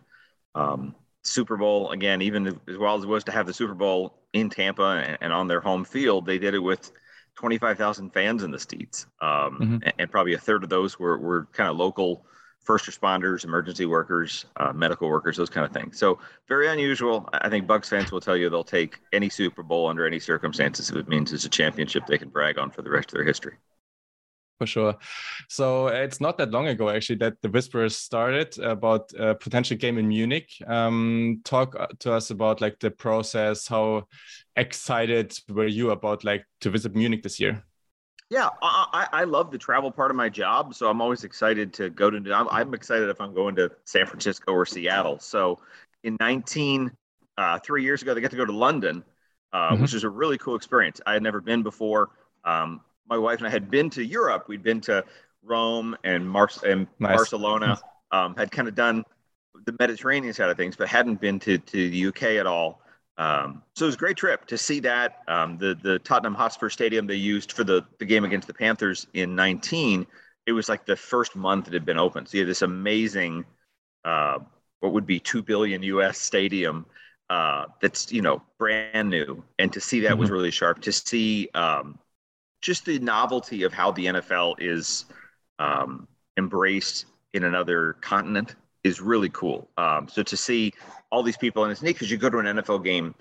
Um, 0.55 0.93
Super 1.23 1.55
Bowl, 1.55 1.91
again, 1.91 2.21
even 2.21 2.47
as 2.67 2.77
well 2.77 2.97
as 2.97 3.05
it 3.05 3.07
was 3.07 3.23
to 3.23 3.31
have 3.31 3.47
the 3.47 3.53
Super 3.53 3.75
Bowl 3.75 4.13
in 4.33 4.49
Tampa 4.49 4.83
and, 4.83 5.17
and 5.21 5.31
on 5.31 5.47
their 5.47 5.61
home 5.61 5.85
field, 5.85 6.25
they 6.25 6.37
did 6.37 6.53
it 6.53 6.59
with 6.59 6.91
25,000 7.35 8.11
fans 8.11 8.43
in 8.43 8.51
the 8.51 8.59
seats. 8.59 9.05
Um, 9.21 9.29
mm-hmm. 9.29 9.73
and, 9.83 9.93
and, 9.97 10.11
probably 10.11 10.33
a 10.33 10.37
third 10.37 10.63
of 10.63 10.69
those 10.69 10.99
were, 10.99 11.17
were 11.17 11.47
kind 11.53 11.69
of 11.69 11.77
local 11.77 12.25
first 12.59 12.85
responders, 12.85 13.45
emergency 13.45 13.85
workers, 13.85 14.45
uh, 14.57 14.73
medical 14.73 15.09
workers, 15.09 15.37
those 15.37 15.49
kind 15.49 15.65
of 15.65 15.71
things. 15.71 15.97
So 15.97 16.19
very 16.47 16.67
unusual. 16.67 17.27
I 17.33 17.49
think 17.49 17.65
Bucks 17.65 17.89
fans 17.89 18.11
will 18.11 18.21
tell 18.21 18.35
you 18.35 18.49
they'll 18.49 18.63
take 18.63 18.99
any 19.13 19.29
Super 19.29 19.63
Bowl 19.63 19.87
under 19.87 20.05
any 20.05 20.19
circumstances 20.19 20.89
if 20.89 20.95
it 20.95 21.07
means 21.07 21.33
it's 21.33 21.45
a 21.45 21.49
championship 21.49 22.05
they 22.05 22.17
can 22.17 22.29
brag 22.29 22.57
on 22.57 22.69
for 22.69 22.81
the 22.81 22.89
rest 22.89 23.09
of 23.09 23.13
their 23.13 23.23
history 23.23 23.57
for 24.59 24.67
sure. 24.67 24.95
So 25.47 25.87
it's 25.87 26.19
not 26.19 26.37
that 26.37 26.51
long 26.51 26.67
ago, 26.67 26.89
actually, 26.89 27.15
that 27.17 27.41
the 27.41 27.49
whispers 27.49 27.95
started 27.95 28.59
about 28.59 29.11
a 29.17 29.33
potential 29.33 29.77
game 29.77 29.97
in 29.97 30.09
Munich. 30.09 30.51
Um, 30.67 31.41
talk 31.45 31.75
uh, 31.79 31.87
to 31.99 32.13
us 32.13 32.29
about 32.29 32.61
like 32.61 32.77
the 32.79 32.91
process. 32.91 33.67
How 33.67 34.07
excited 34.55 35.39
were 35.47 35.65
you 35.65 35.91
about 35.91 36.23
like 36.25 36.45
to 36.61 36.69
visit 36.69 36.93
Munich 36.93 37.23
this 37.23 37.39
year? 37.39 37.63
Yeah, 38.29 38.49
I, 38.61 39.07
I 39.11 39.23
love 39.23 39.49
the 39.49 39.57
travel 39.57 39.89
part 39.89 40.11
of 40.11 40.17
my 40.17 40.29
job, 40.29 40.75
so 40.75 40.87
I'm 40.87 41.01
always 41.01 41.23
excited 41.23 41.73
to 41.73 41.89
go 41.89 42.11
to. 42.11 42.17
I'm, 42.31 42.47
I'm 42.49 42.73
excited 42.75 43.09
if 43.09 43.19
I'm 43.19 43.33
going 43.33 43.55
to 43.55 43.71
San 43.85 44.05
Francisco 44.05 44.51
or 44.51 44.67
Seattle. 44.67 45.17
So 45.17 45.57
in 46.03 46.15
19, 46.19 46.91
uh, 47.37 47.57
three 47.59 47.83
years 47.83 48.03
ago, 48.03 48.13
they 48.13 48.21
got 48.21 48.29
to 48.31 48.37
go 48.37 48.45
to 48.45 48.55
London, 48.55 49.03
uh, 49.51 49.71
mm-hmm. 49.71 49.81
which 49.81 49.95
is 49.95 50.03
a 50.03 50.09
really 50.09 50.37
cool 50.37 50.55
experience. 50.55 51.01
I 51.07 51.13
had 51.13 51.23
never 51.23 51.41
been 51.41 51.63
before. 51.63 52.09
Um, 52.43 52.81
my 53.09 53.17
wife 53.17 53.39
and 53.39 53.47
I 53.47 53.49
had 53.49 53.69
been 53.69 53.89
to 53.91 54.03
Europe. 54.03 54.45
We'd 54.47 54.63
been 54.63 54.81
to 54.81 55.03
Rome 55.43 55.97
and, 56.03 56.29
Mar- 56.29 56.49
and 56.65 56.87
nice. 56.99 57.15
Barcelona. 57.15 57.79
Um, 58.11 58.35
had 58.35 58.51
kind 58.51 58.67
of 58.67 58.73
done 58.73 59.03
the 59.65 59.75
Mediterranean 59.79 60.33
side 60.33 60.49
of 60.49 60.57
things, 60.57 60.75
but 60.75 60.87
hadn't 60.87 61.21
been 61.21 61.39
to, 61.41 61.57
to 61.59 61.89
the 61.89 62.05
UK 62.07 62.23
at 62.39 62.47
all. 62.47 62.81
Um, 63.19 63.63
so 63.75 63.85
it 63.85 63.87
was 63.87 63.95
a 63.95 63.99
great 63.99 64.17
trip 64.17 64.45
to 64.47 64.57
see 64.57 64.79
that. 64.79 65.19
Um, 65.27 65.57
the 65.57 65.77
the 65.83 65.99
Tottenham 65.99 66.33
Hotspur 66.33 66.69
Stadium 66.69 67.05
they 67.05 67.15
used 67.15 67.51
for 67.51 67.63
the, 67.63 67.85
the 67.99 68.05
game 68.05 68.23
against 68.23 68.47
the 68.47 68.53
Panthers 68.53 69.05
in 69.13 69.35
19. 69.35 70.07
It 70.47 70.53
was 70.53 70.69
like 70.69 70.85
the 70.85 70.95
first 70.95 71.35
month 71.35 71.67
it 71.67 71.73
had 71.73 71.85
been 71.85 71.99
open. 71.99 72.25
So 72.25 72.37
you 72.37 72.43
had 72.43 72.49
this 72.49 72.61
amazing, 72.61 73.45
uh, 74.05 74.39
what 74.79 74.93
would 74.93 75.05
be 75.05 75.19
two 75.19 75.43
billion 75.43 75.83
US 75.83 76.17
stadium 76.17 76.85
uh, 77.29 77.65
that's 77.81 78.11
you 78.11 78.21
know 78.21 78.41
brand 78.57 79.09
new, 79.09 79.43
and 79.59 79.71
to 79.73 79.81
see 79.81 79.99
that 80.01 80.11
mm-hmm. 80.11 80.19
was 80.21 80.31
really 80.31 80.51
sharp. 80.51 80.81
To 80.81 80.91
see 80.91 81.49
um, 81.53 81.99
just 82.61 82.85
the 82.85 82.99
novelty 82.99 83.63
of 83.63 83.73
how 83.73 83.91
the 83.91 84.07
NFL 84.07 84.55
is 84.59 85.05
um, 85.59 86.07
embraced 86.37 87.05
in 87.33 87.43
another 87.43 87.93
continent 88.01 88.55
is 88.83 89.01
really 89.01 89.29
cool. 89.29 89.69
Um, 89.77 90.07
so 90.07 90.23
to 90.23 90.37
see 90.37 90.73
all 91.11 91.23
these 91.23 91.37
people, 91.37 91.63
and 91.63 91.71
it's 91.71 91.81
neat 91.81 91.93
because 91.93 92.09
you 92.09 92.17
go 92.17 92.29
to 92.29 92.39
an 92.39 92.45
NFL 92.45 92.83
game 92.83 93.13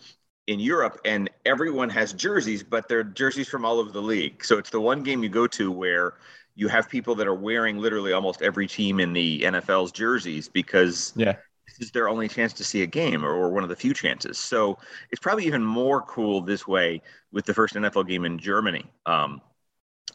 in 0.46 0.61
Europe, 0.61 1.01
and 1.05 1.29
everyone 1.44 1.90
has 1.90 2.12
jerseys, 2.12 2.62
but 2.62 2.88
they're 2.88 3.05
jerseys 3.05 3.48
from 3.48 3.64
all 3.64 3.79
over 3.79 3.90
the 3.90 4.01
league. 4.01 4.44
So 4.44 4.59
it's 4.59 4.70
the 4.70 4.81
one 4.81 5.03
game 5.03 5.22
you 5.22 5.29
go 5.29 5.46
to 5.48 5.70
where 5.70 6.14
you 6.55 6.68
have 6.68 6.88
people 6.88 7.14
that 7.16 7.27
are 7.27 7.35
wearing 7.35 7.79
literally 7.79 8.12
almost 8.12 8.42
every 8.42 8.66
team 8.66 8.98
in 8.98 9.12
the 9.12 9.42
NFL's 9.42 9.92
jerseys 9.92 10.48
because 10.48 11.12
yeah. 11.16 11.37
This 11.69 11.87
is 11.87 11.93
their 11.93 12.09
only 12.09 12.29
chance 12.29 12.53
to 12.55 12.65
see 12.65 12.83
a 12.83 12.87
game 12.87 13.25
or, 13.25 13.33
or 13.33 13.51
one 13.51 13.63
of 13.63 13.69
the 13.69 13.77
few 13.77 13.93
chances. 13.93 14.39
So 14.39 14.79
it's 15.11 15.21
probably 15.21 15.47
even 15.47 15.63
more 15.63 16.03
cool 16.03 16.41
this 16.41 16.67
way 16.67 17.03
with 17.33 17.45
the 17.45 17.55
first 17.55 17.75
NFL 17.75 18.09
game 18.09 18.25
in 18.25 18.39
Germany. 18.39 18.91
Um, 19.07 19.41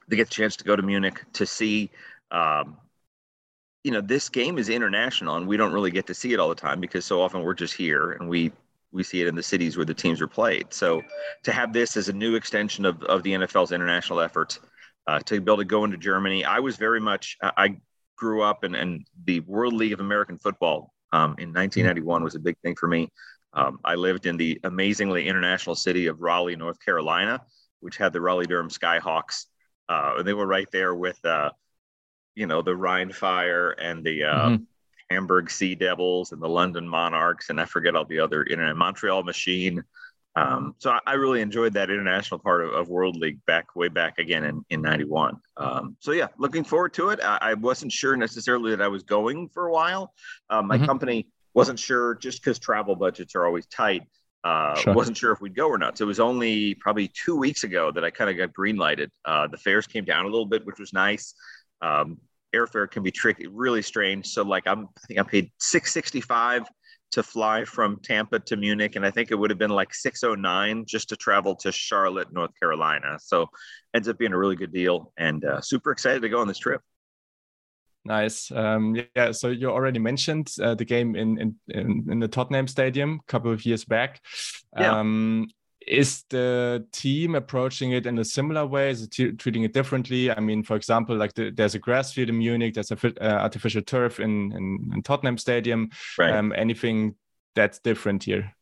they 0.08 0.16
get 0.16 0.30
the 0.30 0.34
chance 0.34 0.56
to 0.58 0.64
go 0.64 0.76
to 0.76 0.82
Munich 0.82 1.24
to 1.34 1.46
see. 1.46 1.92
Um, 2.32 2.78
you 3.84 3.92
know, 3.92 4.02
this 4.02 4.30
game 4.30 4.58
is 4.58 4.70
international, 4.70 5.36
and 5.36 5.48
we 5.48 5.58
don't 5.58 5.74
really 5.74 5.92
get 5.92 6.08
to 6.08 6.14
see 6.14 6.34
it 6.34 6.40
all 6.40 6.50
the 6.50 6.56
time 6.56 6.80
because 6.80 7.06
so 7.06 7.22
often 7.22 7.44
we're 7.44 7.54
just 7.54 7.74
here 7.74 8.14
and 8.14 8.30
we 8.30 8.52
we 8.92 9.04
see 9.04 9.22
it 9.22 9.28
in 9.28 9.36
the 9.36 9.44
cities 9.44 9.76
where 9.76 9.86
the 9.86 9.94
teams 9.94 10.22
are 10.22 10.28
played. 10.28 10.72
So 10.72 11.02
to 11.44 11.52
have 11.52 11.74
this 11.74 11.98
as 11.98 12.10
a 12.10 12.14
new 12.14 12.36
extension 12.36 12.86
of, 12.86 13.02
of 13.04 13.24
the 13.24 13.32
NFL's 13.32 13.72
international 13.72 14.20
efforts, 14.20 14.60
uh, 15.08 15.20
to 15.22 15.42
be 15.42 15.52
able 15.52 15.58
to 15.58 15.66
go 15.66 15.84
into 15.84 15.98
Germany, 15.98 16.46
I 16.46 16.60
was 16.60 16.78
very 16.78 17.00
much, 17.00 17.36
I 17.42 17.78
grew 18.16 18.44
up 18.44 18.64
and, 18.64 18.76
and 18.76 19.06
the 19.26 19.40
World 19.42 19.74
League 19.74 19.94
of 19.94 20.00
American 20.00 20.38
Football 20.38 20.94
um, 21.14 21.36
in 21.38 21.54
1991 21.54 22.24
was 22.24 22.36
a 22.36 22.40
big 22.40 22.58
thing 22.64 22.76
for 22.76 22.88
me. 22.88 23.10
Um, 23.54 23.80
I 23.86 23.96
lived 23.96 24.26
in 24.26 24.36
the 24.36 24.60
amazingly 24.64 25.28
international 25.28 25.76
city 25.76 26.08
of 26.08 26.22
Raleigh, 26.22 26.56
North 26.56 26.84
Carolina, 26.84 27.40
which 27.82 27.98
had 27.98 28.12
the 28.12 28.20
Raleigh 28.20 28.48
Durham 28.48 28.70
Skyhawks. 28.70 29.46
Uh, 29.88 30.16
and 30.18 30.28
they 30.28 30.34
were 30.34 30.48
right 30.48 30.68
there 30.72 30.96
with, 30.96 31.24
uh, 31.24 31.52
you 32.34 32.48
know, 32.48 32.64
the 32.64 32.76
Rhine 32.76 33.12
Fire 33.12 33.72
and 33.72 34.04
the, 34.04 34.24
uh, 34.24 34.50
mm-hmm. 34.50 34.64
Hamburg 35.12 35.52
Sea 35.52 35.76
Devils 35.76 36.32
and 36.32 36.42
the 36.42 36.50
London 36.50 36.88
Monarchs, 36.88 37.52
and 37.52 37.62
I 37.62 37.66
forget 37.66 37.96
all 37.96 38.06
the 38.06 38.20
other 38.20 38.44
internet 38.46 38.76
Montreal 38.76 39.22
Machine. 39.22 39.84
Um, 40.36 40.76
so 40.80 40.92
I, 40.92 41.00
I, 41.06 41.14
really 41.14 41.42
enjoyed 41.42 41.74
that 41.74 41.92
international 41.92 42.40
part 42.40 42.64
of, 42.64 42.74
of, 42.74 42.90
World 42.90 43.16
League 43.18 43.40
back 43.46 43.76
way 43.76 43.88
back 43.88 44.18
again 44.18 44.44
in, 44.44 44.66
in 44.72 44.82
91. 44.82 45.38
Um, 45.58 45.96
so 46.00 46.12
yeah, 46.12 46.28
looking 46.40 46.64
forward 46.64 46.94
to 46.96 47.10
it. 47.10 47.20
I, 47.24 47.38
I, 47.40 47.54
wasn't 47.54 47.92
sure 47.92 48.18
necessarily 48.18 48.72
that 48.72 48.82
I 48.82 48.88
was 48.88 49.04
going 49.04 49.50
for 49.50 49.68
a 49.68 49.72
while. 49.72 50.12
Um, 50.50 50.68
my 50.68 50.78
mm-hmm. 50.78 50.88
company 50.88 51.28
wasn't 51.54 51.78
sure 51.78 52.16
just 52.16 52.44
because 52.44 52.58
travel 52.58 52.96
budgets 52.96 53.36
are 53.36 53.46
always 53.46 53.68
tight. 53.68 54.04
Uh, 54.44 54.76
sure. 54.76 54.94
wasn't 54.94 55.16
sure 55.16 55.32
if 55.32 55.40
we'd 55.40 55.56
go 55.56 55.68
or 55.70 55.78
not. 55.78 55.98
So 55.98 56.04
it 56.04 56.08
was 56.08 56.20
only 56.20 56.76
probably 56.76 57.10
two 57.10 57.38
weeks 57.38 57.64
ago 57.64 57.92
that 57.92 58.04
I 58.04 58.10
kind 58.10 58.30
of 58.30 58.36
got 58.36 58.54
green 58.54 58.76
lighted. 58.76 59.12
Uh, 59.24 59.48
the 59.48 59.58
fares 59.58 59.88
came 59.88 60.04
down 60.04 60.26
a 60.26 60.28
little 60.28 60.48
bit, 60.48 60.66
which 60.66 60.80
was 60.80 60.92
nice. 60.94 61.36
Um, 61.82 62.18
airfare 62.54 62.90
can 62.90 63.04
be 63.04 63.12
tricky, 63.12 63.48
really 63.48 63.82
strange. 63.82 64.28
So 64.28 64.44
like 64.44 64.68
I'm, 64.68 64.88
I 64.98 65.08
think 65.08 65.20
I 65.20 65.24
paid 65.24 65.52
665 65.60 66.64
to 67.14 67.24
fly 67.24 67.64
from 67.64 68.00
Tampa 68.02 68.40
to 68.40 68.58
Munich, 68.58 68.96
and 68.96 69.06
I 69.06 69.12
think 69.12 69.32
it 69.32 69.36
would 69.36 69.50
have 69.50 69.60
been 69.60 69.72
like 69.72 69.94
609 69.94 70.86
just 70.86 71.10
to 71.10 71.16
travel 71.16 71.56
to 71.58 71.72
Charlotte, 71.72 72.34
North 72.34 72.52
Carolina. 72.60 73.18
So 73.20 73.50
ends 73.94 74.08
up 74.08 74.18
being 74.18 74.34
a 74.34 74.38
really 74.38 74.56
good 74.56 74.74
deal, 74.74 75.14
and 75.18 75.46
uh, 75.46 75.62
super 75.62 75.92
excited 75.92 76.22
to 76.24 76.30
go 76.30 76.40
on 76.40 76.48
this 76.48 76.58
trip. 76.58 76.82
Nice. 78.06 78.52
Um, 78.52 78.98
yeah. 79.16 79.32
So 79.32 79.50
you 79.50 79.70
already 79.70 80.00
mentioned 80.00 80.52
uh, 80.62 80.76
the 80.76 80.86
game 80.86 81.16
in, 81.16 81.56
in 81.70 82.06
in 82.10 82.20
the 82.20 82.28
Tottenham 82.28 82.68
Stadium 82.68 83.22
a 83.22 83.32
couple 83.32 83.52
of 83.52 83.66
years 83.66 83.86
back. 83.86 84.20
Yeah. 84.78 85.00
Um, 85.00 85.48
is 85.88 86.24
the 86.30 86.86
team 86.92 87.36
approaching 87.36 87.92
it 87.92 88.06
in 88.06 88.18
a 88.20 88.26
similar 88.26 88.66
way? 88.66 88.90
Is 88.90 89.04
it 89.04 89.40
treating 89.40 89.64
it 89.64 89.74
differently? 89.74 90.32
I 90.32 90.40
mean, 90.40 90.64
for 90.64 90.76
example, 90.76 91.16
like 91.16 91.34
the, 91.34 91.52
there's 91.52 91.76
a 91.76 91.80
grass 91.80 92.14
field 92.14 92.30
in 92.30 92.38
Munich, 92.38 92.74
there's 92.74 92.92
a 92.92 92.98
uh, 93.22 93.42
artificial 93.42 93.82
turf 93.82 94.20
in, 94.20 94.52
in, 94.54 94.92
in 94.94 95.04
Tottenham 95.04 95.38
Stadium. 95.38 95.90
Right. 96.18 96.34
Um, 96.34 96.54
anything 96.56 97.16
that's 97.56 97.80
different 97.80 98.24
here? 98.24 98.54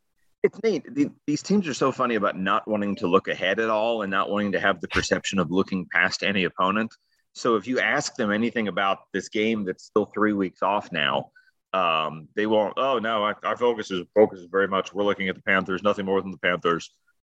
It's 0.43 0.59
neat. 0.63 0.83
The, 0.93 1.11
these 1.27 1.43
teams 1.43 1.67
are 1.67 1.73
so 1.73 1.91
funny 1.91 2.15
about 2.15 2.37
not 2.37 2.67
wanting 2.67 2.95
to 2.97 3.07
look 3.07 3.27
ahead 3.27 3.59
at 3.59 3.69
all 3.69 4.01
and 4.01 4.09
not 4.09 4.29
wanting 4.29 4.53
to 4.53 4.59
have 4.59 4.81
the 4.81 4.87
perception 4.87 5.37
of 5.37 5.51
looking 5.51 5.87
past 5.93 6.23
any 6.23 6.45
opponent. 6.45 6.93
So 7.33 7.55
if 7.55 7.67
you 7.67 7.79
ask 7.79 8.15
them 8.15 8.31
anything 8.31 8.67
about 8.67 8.99
this 9.13 9.29
game 9.29 9.63
that's 9.65 9.85
still 9.85 10.05
three 10.05 10.33
weeks 10.33 10.61
off 10.63 10.91
now, 10.91 11.31
um, 11.73 12.27
they 12.35 12.47
won't. 12.47 12.73
Oh 12.77 12.99
no, 12.99 13.23
our, 13.23 13.37
our 13.43 13.55
focus 13.55 13.91
is 13.91 14.03
focus 14.13 14.39
is 14.39 14.47
very 14.47 14.67
much. 14.67 14.93
We're 14.93 15.05
looking 15.05 15.29
at 15.29 15.35
the 15.35 15.41
Panthers, 15.41 15.83
nothing 15.83 16.05
more 16.05 16.21
than 16.21 16.31
the 16.31 16.37
Panthers. 16.37 16.91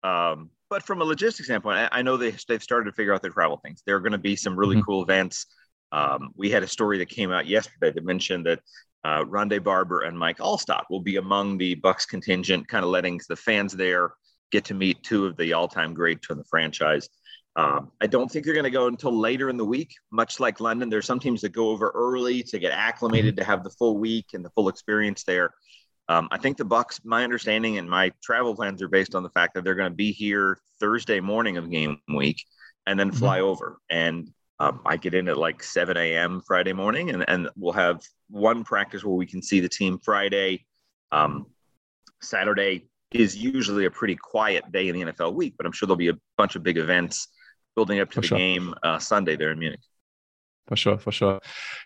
Um, 0.03 0.49
but 0.69 0.83
from 0.83 1.01
a 1.01 1.03
logistics 1.03 1.47
standpoint, 1.47 1.77
I, 1.77 1.99
I, 1.99 2.01
know 2.01 2.17
they, 2.17 2.33
they've 2.47 2.63
started 2.63 2.89
to 2.89 2.95
figure 2.95 3.13
out 3.13 3.21
their 3.21 3.31
travel 3.31 3.57
things. 3.63 3.83
There 3.85 3.95
are 3.95 3.99
going 3.99 4.13
to 4.13 4.17
be 4.17 4.35
some 4.35 4.57
really 4.57 4.75
mm-hmm. 4.75 4.85
cool 4.85 5.03
events. 5.03 5.45
Um, 5.91 6.31
we 6.35 6.49
had 6.49 6.63
a 6.63 6.67
story 6.67 6.97
that 6.97 7.09
came 7.09 7.31
out 7.31 7.45
yesterday 7.45 7.91
that 7.91 8.03
mentioned 8.03 8.45
that 8.47 8.59
uh, 9.05 9.23
Rondé 9.23 9.63
Barber 9.63 10.01
and 10.01 10.17
Mike 10.17 10.39
Alstott 10.39 10.83
will 10.89 11.01
be 11.01 11.17
among 11.17 11.57
the 11.57 11.75
Bucks 11.75 12.05
contingent, 12.05 12.67
kind 12.67 12.83
of 12.83 12.89
letting 12.89 13.19
the 13.29 13.35
fans 13.35 13.73
there 13.73 14.13
get 14.51 14.65
to 14.65 14.73
meet 14.73 15.03
two 15.03 15.25
of 15.25 15.37
the 15.37 15.53
all-time 15.53 15.93
greats 15.93 16.27
in 16.29 16.37
the 16.37 16.43
franchise. 16.45 17.07
Um, 17.55 17.91
I 18.01 18.07
don't 18.07 18.31
think 18.31 18.45
they're 18.45 18.55
going 18.55 18.63
to 18.63 18.71
go 18.71 18.87
until 18.87 19.15
later 19.15 19.49
in 19.49 19.57
the 19.57 19.65
week. 19.65 19.93
Much 20.11 20.39
like 20.39 20.59
London, 20.59 20.89
there's 20.89 21.05
some 21.05 21.19
teams 21.19 21.41
that 21.41 21.49
go 21.49 21.69
over 21.69 21.91
early 21.93 22.41
to 22.43 22.57
get 22.57 22.71
acclimated 22.71 23.37
to 23.37 23.43
have 23.43 23.63
the 23.63 23.69
full 23.69 23.97
week 23.97 24.27
and 24.33 24.43
the 24.43 24.49
full 24.51 24.69
experience 24.69 25.23
there. 25.23 25.51
Um, 26.09 26.27
I 26.31 26.37
think 26.37 26.57
the 26.57 26.65
Bucks. 26.65 26.99
My 27.03 27.23
understanding 27.23 27.77
and 27.77 27.89
my 27.89 28.11
travel 28.21 28.55
plans 28.55 28.81
are 28.81 28.87
based 28.87 29.15
on 29.15 29.23
the 29.23 29.29
fact 29.29 29.53
that 29.53 29.63
they're 29.63 29.75
going 29.75 29.91
to 29.91 29.95
be 29.95 30.11
here 30.11 30.59
Thursday 30.79 31.19
morning 31.19 31.57
of 31.57 31.71
game 31.71 31.99
week, 32.13 32.43
and 32.85 32.99
then 32.99 33.11
fly 33.11 33.37
mm-hmm. 33.37 33.47
over. 33.47 33.77
And 33.89 34.29
um, 34.59 34.81
I 34.85 34.97
get 34.97 35.13
in 35.13 35.27
at 35.27 35.37
like 35.37 35.63
7 35.63 35.95
a.m. 35.95 36.41
Friday 36.45 36.73
morning, 36.73 37.09
and 37.09 37.25
and 37.27 37.49
we'll 37.55 37.73
have 37.73 38.01
one 38.29 38.63
practice 38.63 39.03
where 39.03 39.15
we 39.15 39.25
can 39.25 39.41
see 39.41 39.59
the 39.59 39.69
team 39.69 39.99
Friday. 39.99 40.65
Um, 41.11 41.47
Saturday 42.21 42.87
is 43.11 43.37
usually 43.37 43.85
a 43.85 43.91
pretty 43.91 44.15
quiet 44.15 44.71
day 44.71 44.87
in 44.89 44.95
the 44.95 45.11
NFL 45.11 45.33
week, 45.33 45.53
but 45.57 45.65
I'm 45.65 45.71
sure 45.71 45.87
there'll 45.87 45.97
be 45.97 46.09
a 46.09 46.17
bunch 46.37 46.55
of 46.55 46.63
big 46.63 46.77
events 46.77 47.27
building 47.75 47.99
up 47.99 48.09
to 48.09 48.15
for 48.15 48.21
the 48.21 48.27
sure. 48.27 48.37
game 48.37 48.73
uh, 48.83 48.99
Sunday 48.99 49.35
there 49.35 49.51
in 49.51 49.59
Munich. 49.59 49.79
For 50.67 50.75
sure, 50.75 50.97
for 50.97 51.11
sure. 51.11 51.39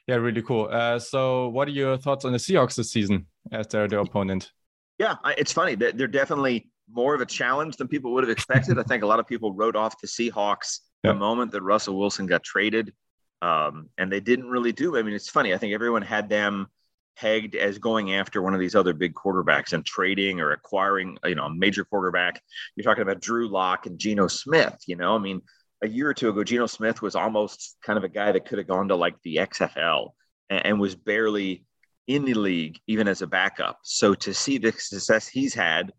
Yeah, 0.08 0.16
really 0.16 0.44
cool. 0.44 0.70
Uh, 0.72 1.00
so, 1.00 1.50
what 1.50 1.68
are 1.68 1.72
your 1.72 1.98
thoughts 1.98 2.26
on 2.26 2.32
the 2.32 2.38
Seahawks 2.38 2.76
this 2.76 2.92
season 2.92 3.26
as 3.52 3.68
they're 3.68 3.88
the 3.88 4.00
opponent? 4.00 4.52
Yeah, 5.00 5.16
it's 5.38 5.52
funny. 5.52 5.76
They're 5.76 6.08
definitely 6.08 6.70
more 6.92 7.14
of 7.14 7.22
a 7.22 7.26
challenge 7.26 7.78
than 7.78 7.88
people 7.88 8.14
would 8.14 8.24
have 8.24 8.32
expected. 8.32 8.80
I 8.80 8.84
think 8.84 9.04
a 9.04 9.08
lot 9.08 9.20
of 9.20 9.28
people 9.28 9.54
wrote 9.54 9.76
off 9.76 10.00
the 10.02 10.08
Seahawks 10.08 10.80
the 11.04 11.14
moment 11.14 11.52
that 11.52 11.62
Russell 11.62 11.98
Wilson 11.98 12.26
got 12.26 12.44
traded, 12.44 12.94
um, 13.42 13.90
and 13.98 14.12
they 14.12 14.20
didn't 14.20 14.50
really 14.50 14.72
do. 14.72 14.98
I 14.98 15.04
mean, 15.04 15.14
it's 15.14 15.30
funny. 15.30 15.54
I 15.54 15.58
think 15.58 15.74
everyone 15.74 16.02
had 16.02 16.30
them 16.30 16.68
pegged 17.16 17.56
as 17.56 17.80
going 17.80 18.14
after 18.14 18.42
one 18.42 18.54
of 18.54 18.60
these 18.60 18.76
other 18.76 18.94
big 18.94 19.14
quarterbacks 19.14 19.74
and 19.74 19.86
trading 19.86 20.40
or 20.40 20.52
acquiring, 20.52 21.18
you 21.26 21.36
know, 21.36 21.46
a 21.46 21.54
major 21.54 21.84
quarterback. 21.84 22.42
You're 22.76 22.84
talking 22.84 23.02
about 23.02 23.22
Drew 23.22 23.48
Lock 23.48 23.86
and 23.86 23.98
Geno 23.98 24.28
Smith. 24.28 24.78
You 24.86 24.98
know, 24.98 25.16
I 25.16 25.20
mean, 25.20 25.42
a 25.84 25.88
year 25.88 26.10
or 26.10 26.14
two 26.14 26.30
ago, 26.30 26.44
Geno 26.44 26.66
Smith 26.66 27.02
was 27.02 27.16
almost 27.16 27.78
kind 27.84 27.98
of 27.98 28.04
a 28.04 28.10
guy 28.10 28.32
that 28.32 28.46
could 28.46 28.58
have 28.58 28.68
gone 28.68 28.88
to 28.88 28.96
like 28.96 29.16
the 29.24 29.38
XFL 29.38 30.10
and, 30.50 30.66
and, 30.66 30.80
was 30.80 30.96
barely 30.96 31.66
in 32.08 32.26
the 32.26 32.34
league, 32.34 32.80
even 32.88 33.08
as 33.08 33.22
a 33.22 33.28
backup. 33.28 33.80
So 33.84 34.14
to 34.16 34.34
see 34.34 34.58
the 34.58 34.72
success 34.72 35.28
he's 35.28 35.54
had, 35.54 35.92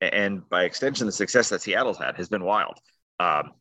and 0.00 0.48
by 0.48 0.64
extension, 0.64 1.06
the 1.06 1.12
success 1.12 1.48
that 1.48 1.62
Seattle's 1.62 1.98
had, 1.98 2.16
has 2.16 2.28
been 2.28 2.44
wild. 2.44 2.78
Um, 3.18 3.52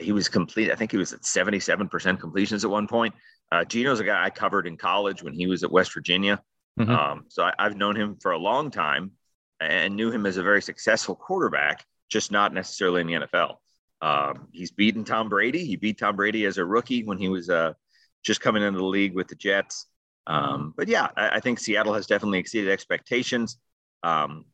he 0.00 0.12
was 0.12 0.28
complete. 0.28 0.70
I 0.70 0.74
think 0.74 0.90
he 0.90 0.96
was 0.96 1.12
at 1.12 1.22
77% 1.22 2.20
completions 2.20 2.64
at 2.64 2.70
one 2.70 2.86
point. 2.86 3.14
Uh, 3.52 3.64
Geno's 3.64 4.00
a 4.00 4.04
guy 4.04 4.24
I 4.24 4.30
covered 4.30 4.66
in 4.66 4.76
college 4.76 5.22
when 5.22 5.34
he 5.34 5.46
was 5.46 5.64
at 5.64 5.72
West 5.72 5.92
Virginia. 5.92 6.40
Mm-hmm. 6.78 6.90
Um, 6.90 7.24
so 7.28 7.44
I, 7.44 7.52
I've 7.58 7.76
known 7.76 7.96
him 7.96 8.16
for 8.20 8.32
a 8.32 8.38
long 8.38 8.70
time 8.70 9.12
and 9.60 9.96
knew 9.96 10.10
him 10.10 10.26
as 10.26 10.36
a 10.36 10.42
very 10.42 10.62
successful 10.62 11.14
quarterback, 11.14 11.84
just 12.08 12.30
not 12.30 12.54
necessarily 12.54 13.00
in 13.00 13.06
the 13.06 13.26
NFL. 13.26 13.56
Um, 14.02 14.48
he's 14.52 14.70
beaten 14.70 15.04
Tom 15.04 15.28
Brady. 15.28 15.64
He 15.64 15.76
beat 15.76 15.98
Tom 15.98 16.16
Brady 16.16 16.46
as 16.46 16.58
a 16.58 16.64
rookie 16.64 17.04
when 17.04 17.18
he 17.18 17.28
was 17.28 17.50
uh, 17.50 17.74
just 18.22 18.40
coming 18.40 18.62
into 18.62 18.78
the 18.78 18.84
league 18.84 19.14
with 19.14 19.28
the 19.28 19.34
Jets. 19.34 19.86
Um, 20.26 20.74
but 20.76 20.88
yeah, 20.88 21.08
I, 21.16 21.36
I, 21.36 21.40
think 21.40 21.58
Seattle 21.58 21.94
has 21.94 22.06
definitely 22.06 22.38
exceeded 22.38 22.70
expectations. 22.70 23.58
Um, 24.02 24.44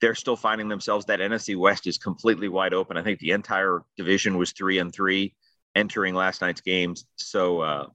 they're 0.00 0.14
still 0.14 0.36
finding 0.36 0.68
themselves 0.68 1.06
that 1.06 1.20
NFC 1.20 1.56
West 1.56 1.86
is 1.86 1.96
completely 1.96 2.48
wide 2.48 2.74
open. 2.74 2.96
I 2.96 3.02
think 3.02 3.18
the 3.18 3.30
entire 3.30 3.82
division 3.96 4.36
was 4.36 4.52
three 4.52 4.78
and 4.78 4.92
three 4.92 5.34
entering 5.74 6.14
last 6.14 6.40
night's 6.42 6.60
games. 6.60 7.06
So 7.16 7.60
uh, 7.60 7.86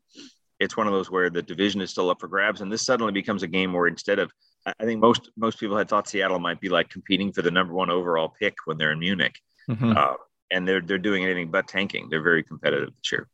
it's 0.59 0.77
one 0.77 0.87
of 0.87 0.93
those 0.93 1.11
where 1.11 1.29
the 1.29 1.41
division 1.41 1.81
is 1.81 1.91
still 1.91 2.09
up 2.09 2.19
for 2.19 2.27
grabs, 2.27 2.61
and 2.61 2.71
this 2.71 2.85
suddenly 2.85 3.11
becomes 3.11 3.43
a 3.43 3.47
game 3.47 3.73
where 3.73 3.87
instead 3.87 4.19
of 4.19 4.31
I 4.65 4.85
think 4.85 5.01
most 5.01 5.29
most 5.35 5.59
people 5.59 5.77
had 5.77 5.89
thought 5.89 6.07
Seattle 6.07 6.39
might 6.39 6.61
be 6.61 6.69
like 6.69 6.89
competing 6.89 7.31
for 7.31 7.41
the 7.41 7.51
number 7.51 7.73
one 7.73 7.89
overall 7.89 8.33
pick 8.39 8.55
when 8.65 8.77
they're 8.77 8.91
in 8.91 8.99
Munich. 8.99 9.35
Mm-hmm. 9.69 9.93
Uh, 9.97 10.13
and 10.51 10.67
they're 10.67 10.81
they're 10.81 10.97
doing 10.97 11.23
anything 11.23 11.49
but 11.49 11.67
tanking. 11.67 12.07
They're 12.09 12.21
very 12.21 12.43
competitive 12.43 12.89
this 12.95 13.11
year. 13.11 13.27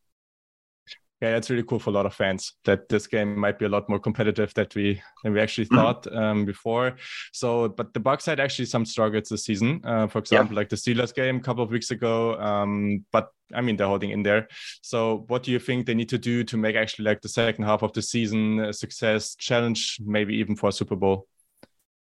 Yeah, 1.22 1.32
that's 1.32 1.50
really 1.50 1.64
cool 1.64 1.80
for 1.80 1.90
a 1.90 1.94
lot 1.94 2.06
of 2.06 2.14
fans 2.14 2.54
that 2.66 2.90
this 2.90 3.08
game 3.08 3.40
might 3.40 3.58
be 3.58 3.66
a 3.66 3.70
lot 3.70 3.90
more 3.90 3.98
competitive 3.98 4.54
that 4.54 4.76
we 4.76 5.02
than 5.24 5.34
we 5.34 5.40
actually 5.40 5.66
mm-hmm. 5.66 5.76
thought 5.76 6.16
um, 6.16 6.46
before. 6.46 6.96
So, 7.34 7.70
but 7.70 7.92
the 7.96 8.00
Bucs 8.00 8.28
had 8.28 8.40
actually 8.40 8.66
some 8.66 8.86
struggles 8.86 9.30
this 9.30 9.46
season. 9.46 9.82
Uh, 9.84 10.06
for 10.06 10.20
example, 10.20 10.54
yeah. 10.54 10.60
like 10.60 10.70
the 10.70 10.76
Steelers 10.76 11.14
game 11.16 11.38
a 11.38 11.42
couple 11.42 11.64
of 11.64 11.72
weeks 11.72 11.90
ago. 11.90 12.40
Um, 12.40 13.04
but 13.12 13.30
I 13.52 13.62
mean, 13.62 13.78
they're 13.78 13.88
holding 13.88 14.12
in 14.12 14.22
there. 14.22 14.48
So, 14.84 15.26
what 15.28 15.42
do 15.42 15.52
you 15.52 15.58
think 15.58 15.88
they 15.88 15.96
need 15.96 16.10
to 16.10 16.20
do 16.20 16.44
to 16.44 16.58
make 16.58 16.76
actually 16.76 17.06
like 17.06 17.22
the 17.22 17.30
second 17.30 17.64
half 17.64 17.82
of 17.82 17.94
the 17.94 18.04
season 18.04 18.60
a 18.60 18.72
success, 18.72 19.36
challenge 19.36 20.00
maybe 20.06 20.36
even 20.36 20.56
for 20.56 20.70
a 20.70 20.72
Super 20.72 20.96
Bowl? 20.96 21.28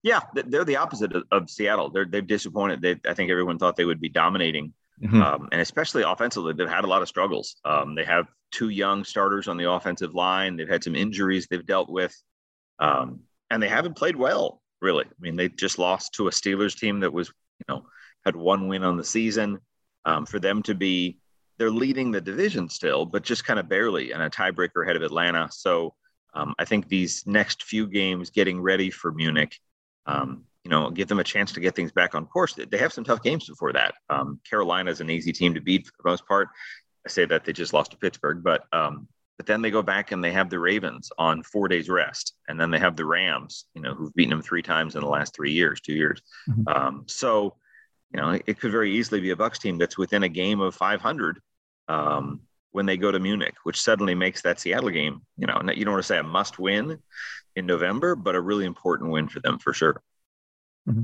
Yeah, 0.03 0.21
they're 0.33 0.63
the 0.63 0.77
opposite 0.77 1.15
of, 1.15 1.23
of 1.31 1.49
Seattle. 1.49 1.89
They're 1.89 2.05
they've 2.05 2.25
disappointed. 2.25 2.83
They, 2.83 2.99
I 3.09 3.15
think 3.15 3.31
everyone 3.31 3.57
thought 3.57 3.77
they 3.77 3.85
would 3.85 3.99
be 3.99 4.09
dominating, 4.09 4.73
mm-hmm. 5.01 5.21
um, 5.21 5.49
and 5.51 5.61
especially 5.61 6.03
offensively, 6.03 6.53
they've 6.53 6.69
had 6.69 6.83
a 6.83 6.87
lot 6.87 7.01
of 7.01 7.07
struggles. 7.07 7.55
Um, 7.65 7.95
they 7.95 8.03
have 8.05 8.27
two 8.51 8.69
young 8.69 9.03
starters 9.03 9.47
on 9.47 9.57
the 9.57 9.69
offensive 9.69 10.15
line. 10.15 10.55
They've 10.55 10.69
had 10.69 10.83
some 10.83 10.95
injuries 10.95 11.47
they've 11.47 11.65
dealt 11.65 11.89
with, 11.89 12.15
um, 12.79 13.21
and 13.49 13.61
they 13.61 13.69
haven't 13.69 13.95
played 13.95 14.15
well. 14.15 14.61
Really, 14.81 15.05
I 15.05 15.19
mean, 15.19 15.35
they 15.35 15.49
just 15.49 15.79
lost 15.79 16.13
to 16.13 16.27
a 16.27 16.31
Steelers 16.31 16.77
team 16.77 16.99
that 16.99 17.11
was, 17.11 17.29
you 17.29 17.65
know, 17.67 17.85
had 18.25 18.35
one 18.35 18.67
win 18.67 18.83
on 18.83 18.97
the 18.97 19.03
season. 19.03 19.59
Um, 20.05 20.25
for 20.25 20.39
them 20.39 20.63
to 20.63 20.75
be, 20.75 21.19
they're 21.57 21.71
leading 21.71 22.11
the 22.11 22.21
division 22.21 22.69
still, 22.69 23.05
but 23.05 23.23
just 23.23 23.43
kind 23.43 23.59
of 23.59 23.67
barely, 23.67 24.11
and 24.11 24.21
a 24.21 24.29
tiebreaker 24.29 24.83
ahead 24.83 24.95
of 24.95 25.01
Atlanta. 25.01 25.49
So 25.51 25.95
um, 26.33 26.53
I 26.59 26.65
think 26.65 26.87
these 26.87 27.25
next 27.25 27.63
few 27.63 27.87
games, 27.87 28.29
getting 28.29 28.61
ready 28.61 28.89
for 28.89 29.11
Munich, 29.11 29.57
um, 30.05 30.45
you 30.68 30.72
know, 30.72 30.89
give 30.89 31.07
them 31.07 31.20
a 31.20 31.24
chance 31.24 31.53
to 31.53 31.61
get 31.61 31.78
things 31.78 31.93
back 31.93 32.13
on 32.13 32.26
course. 32.26 32.53
They 32.53 32.78
have 32.78 32.91
some 32.91 33.05
tough 33.05 33.24
games 33.24 33.47
before 33.47 33.72
that. 33.72 33.95
Um, 34.09 34.41
Carolina 34.43 34.91
is 34.91 34.99
an 34.99 35.09
easy 35.09 35.32
team 35.32 35.53
to 35.53 35.61
beat 35.61 35.86
for 35.86 35.93
the 35.97 36.09
most 36.09 36.28
part. 36.28 36.49
I 37.05 37.09
say 37.09 37.24
that 37.24 37.45
they 37.45 37.53
just 37.53 37.72
lost 37.72 37.91
to 37.91 37.97
Pittsburgh, 37.97 38.43
but 38.43 38.65
um, 38.74 39.07
but 39.38 39.45
then 39.45 39.61
they 39.61 39.72
go 39.72 39.82
back 39.82 40.11
and 40.11 40.22
they 40.22 40.34
have 40.34 40.49
the 40.49 40.59
Ravens 40.59 41.09
on 41.18 41.41
four 41.41 41.70
days 41.70 41.88
rest, 41.88 42.34
and 42.49 42.59
then 42.59 42.70
they 42.70 42.80
have 42.80 42.97
the 42.97 43.05
Rams, 43.05 43.63
you 43.76 43.82
know, 43.82 43.93
who've 43.93 44.13
beaten 44.13 44.32
them 44.32 44.41
three 44.41 44.61
times 44.61 44.95
in 44.95 45.01
the 45.01 45.07
last 45.07 45.34
three 45.34 45.53
years, 45.53 45.80
two 45.80 45.93
years. 45.93 46.22
Mm-hmm. 46.49 46.68
Um, 46.68 47.03
so, 47.07 47.55
you 48.13 48.20
know, 48.20 48.38
it 48.45 48.59
could 48.59 48.72
very 48.72 48.91
easily 48.91 49.22
be 49.22 49.30
a 49.30 49.38
Bucks 49.38 49.59
team 49.59 49.78
that's 49.78 49.97
within 49.97 50.24
a 50.24 50.30
game 50.30 50.59
of 50.59 50.76
500 50.76 51.39
um, 51.88 52.41
when 52.72 52.86
they 52.86 52.97
go 52.97 53.09
to 53.09 53.20
Munich, 53.20 53.55
which 53.63 53.82
suddenly 53.82 54.15
makes 54.15 54.41
that 54.41 54.59
Seattle 54.59 54.89
game, 54.89 55.22
you 55.38 55.47
know, 55.47 55.61
you 55.74 55.86
don't 55.86 55.93
want 55.93 56.03
to 56.03 56.07
say 56.07 56.18
a 56.18 56.24
must 56.24 56.59
win 56.59 56.99
in 57.55 57.65
November, 57.65 58.18
but 58.18 58.36
a 58.36 58.41
really 58.41 58.65
important 58.65 59.11
win 59.11 59.30
for 59.30 59.39
them 59.39 59.59
for 59.59 59.72
sure. 59.72 60.01
Mm-hmm. 60.88 61.03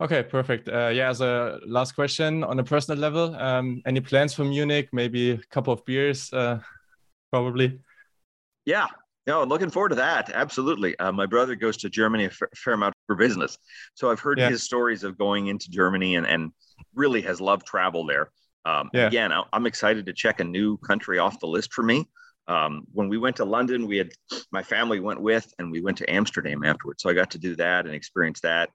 Okay, 0.00 0.22
perfect. 0.22 0.68
Uh, 0.68 0.88
yeah, 0.88 1.08
as 1.08 1.20
a 1.20 1.58
last 1.66 1.92
question 1.92 2.44
on 2.44 2.58
a 2.60 2.64
personal 2.64 3.00
level, 3.00 3.34
um, 3.34 3.82
any 3.84 4.00
plans 4.00 4.32
for 4.32 4.44
Munich? 4.44 4.88
Maybe 4.92 5.32
a 5.32 5.38
couple 5.50 5.72
of 5.72 5.84
beers, 5.84 6.32
uh, 6.32 6.60
probably. 7.32 7.80
Yeah, 8.64 8.86
no, 9.26 9.42
looking 9.42 9.70
forward 9.70 9.88
to 9.90 9.94
that. 9.96 10.30
Absolutely. 10.32 10.96
Uh, 11.00 11.10
my 11.10 11.26
brother 11.26 11.56
goes 11.56 11.76
to 11.78 11.90
Germany 11.90 12.26
a 12.26 12.30
fair 12.30 12.74
amount 12.74 12.94
for 13.08 13.16
business, 13.16 13.58
so 13.94 14.10
I've 14.10 14.20
heard 14.20 14.38
yeah. 14.38 14.50
his 14.50 14.62
stories 14.62 15.02
of 15.02 15.18
going 15.18 15.48
into 15.48 15.68
Germany 15.68 16.14
and 16.14 16.26
and 16.26 16.52
really 16.94 17.22
has 17.22 17.40
loved 17.40 17.66
travel 17.66 18.06
there. 18.06 18.30
Um, 18.64 18.90
yeah. 18.92 19.06
Again, 19.06 19.32
I'm 19.52 19.66
excited 19.66 20.06
to 20.06 20.12
check 20.12 20.40
a 20.40 20.44
new 20.44 20.76
country 20.78 21.18
off 21.18 21.40
the 21.40 21.46
list 21.46 21.72
for 21.72 21.82
me. 21.82 22.08
Um, 22.46 22.84
when 22.92 23.08
we 23.08 23.18
went 23.18 23.36
to 23.36 23.44
London, 23.44 23.86
we 23.86 23.98
had 23.98 24.10
my 24.52 24.62
family 24.62 25.00
went 25.00 25.20
with, 25.20 25.52
and 25.58 25.72
we 25.72 25.80
went 25.80 25.98
to 25.98 26.10
Amsterdam 26.10 26.64
afterwards. 26.64 27.02
So 27.02 27.10
I 27.10 27.14
got 27.14 27.30
to 27.32 27.38
do 27.38 27.56
that 27.56 27.86
and 27.86 27.94
experience 27.94 28.40
that. 28.40 28.70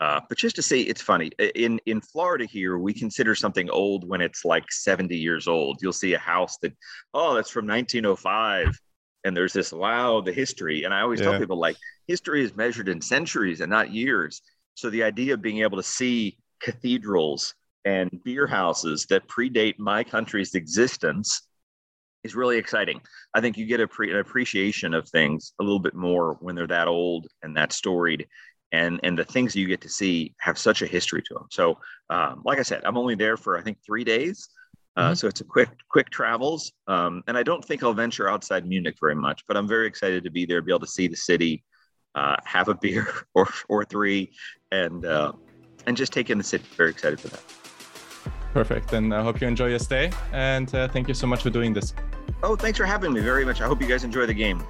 Uh, 0.00 0.20
but 0.28 0.38
just 0.38 0.54
to 0.56 0.62
say, 0.62 0.80
it's 0.80 1.02
funny 1.02 1.30
in 1.56 1.80
in 1.86 2.00
Florida 2.00 2.44
here, 2.44 2.78
we 2.78 2.94
consider 2.94 3.34
something 3.34 3.68
old 3.70 4.08
when 4.08 4.20
it's 4.20 4.44
like 4.44 4.70
70 4.70 5.16
years 5.16 5.48
old. 5.48 5.78
You'll 5.82 5.92
see 5.92 6.14
a 6.14 6.18
house 6.18 6.56
that, 6.62 6.72
oh, 7.14 7.34
that's 7.34 7.50
from 7.50 7.66
1905, 7.66 8.78
and 9.24 9.36
there's 9.36 9.52
this 9.52 9.72
wow, 9.72 10.20
the 10.20 10.32
history. 10.32 10.84
And 10.84 10.94
I 10.94 11.00
always 11.00 11.20
yeah. 11.20 11.30
tell 11.30 11.40
people 11.40 11.58
like 11.58 11.76
history 12.06 12.44
is 12.44 12.54
measured 12.54 12.88
in 12.88 13.00
centuries 13.00 13.60
and 13.60 13.70
not 13.70 13.92
years. 13.92 14.40
So 14.74 14.88
the 14.88 15.02
idea 15.02 15.34
of 15.34 15.42
being 15.42 15.62
able 15.62 15.78
to 15.78 15.82
see 15.82 16.38
cathedrals 16.62 17.54
and 17.84 18.22
beer 18.24 18.46
houses 18.46 19.06
that 19.10 19.26
predate 19.28 19.78
my 19.78 20.04
country's 20.04 20.54
existence 20.54 21.48
is 22.24 22.34
really 22.34 22.58
exciting. 22.58 23.00
I 23.34 23.40
think 23.40 23.56
you 23.56 23.66
get 23.66 23.80
a 23.80 23.88
pre- 23.88 24.10
an 24.10 24.18
appreciation 24.18 24.94
of 24.94 25.08
things 25.08 25.52
a 25.60 25.62
little 25.62 25.78
bit 25.78 25.94
more 25.94 26.36
when 26.40 26.54
they're 26.54 26.66
that 26.66 26.88
old 26.88 27.26
and 27.42 27.56
that 27.56 27.72
storied, 27.72 28.26
and 28.72 29.00
and 29.02 29.18
the 29.18 29.24
things 29.24 29.56
you 29.56 29.66
get 29.66 29.80
to 29.82 29.88
see 29.88 30.34
have 30.38 30.58
such 30.58 30.82
a 30.82 30.86
history 30.86 31.22
to 31.22 31.34
them. 31.34 31.46
So, 31.50 31.78
um, 32.10 32.42
like 32.44 32.58
I 32.58 32.62
said, 32.62 32.82
I'm 32.84 32.96
only 32.96 33.14
there 33.14 33.36
for 33.36 33.58
I 33.58 33.62
think 33.62 33.78
three 33.84 34.04
days, 34.04 34.48
uh, 34.96 35.06
mm-hmm. 35.06 35.14
so 35.14 35.28
it's 35.28 35.40
a 35.40 35.44
quick 35.44 35.70
quick 35.90 36.10
travels, 36.10 36.72
um, 36.86 37.22
and 37.26 37.36
I 37.36 37.42
don't 37.42 37.64
think 37.64 37.82
I'll 37.82 37.94
venture 37.94 38.28
outside 38.28 38.66
Munich 38.66 38.96
very 39.00 39.14
much. 39.14 39.44
But 39.46 39.56
I'm 39.56 39.68
very 39.68 39.86
excited 39.86 40.24
to 40.24 40.30
be 40.30 40.44
there, 40.44 40.60
be 40.60 40.72
able 40.72 40.80
to 40.80 40.86
see 40.86 41.08
the 41.08 41.16
city, 41.16 41.64
uh, 42.14 42.36
have 42.44 42.68
a 42.68 42.74
beer 42.82 43.08
or 43.34 43.48
or 43.68 43.84
three, 43.84 44.32
and 44.72 45.04
uh, 45.06 45.32
and 45.86 45.96
just 45.96 46.12
take 46.12 46.30
in 46.30 46.38
the 46.38 46.44
city. 46.44 46.64
Very 46.76 46.90
excited 46.90 47.20
for 47.20 47.28
that. 47.28 47.42
Perfect. 48.52 48.92
And 48.92 49.14
I 49.14 49.22
hope 49.22 49.40
you 49.40 49.46
enjoy 49.46 49.68
your 49.68 49.78
stay. 49.78 50.10
And 50.32 50.74
uh, 50.74 50.88
thank 50.88 51.06
you 51.06 51.14
so 51.14 51.26
much 51.26 51.42
for 51.42 51.50
doing 51.50 51.72
this. 51.72 51.94
Oh, 52.42 52.56
thanks 52.56 52.78
for 52.78 52.86
having 52.86 53.12
me 53.12 53.20
very 53.20 53.44
much. 53.44 53.60
I 53.60 53.66
hope 53.66 53.80
you 53.80 53.86
guys 53.86 54.04
enjoy 54.04 54.26
the 54.26 54.34
game. 54.34 54.64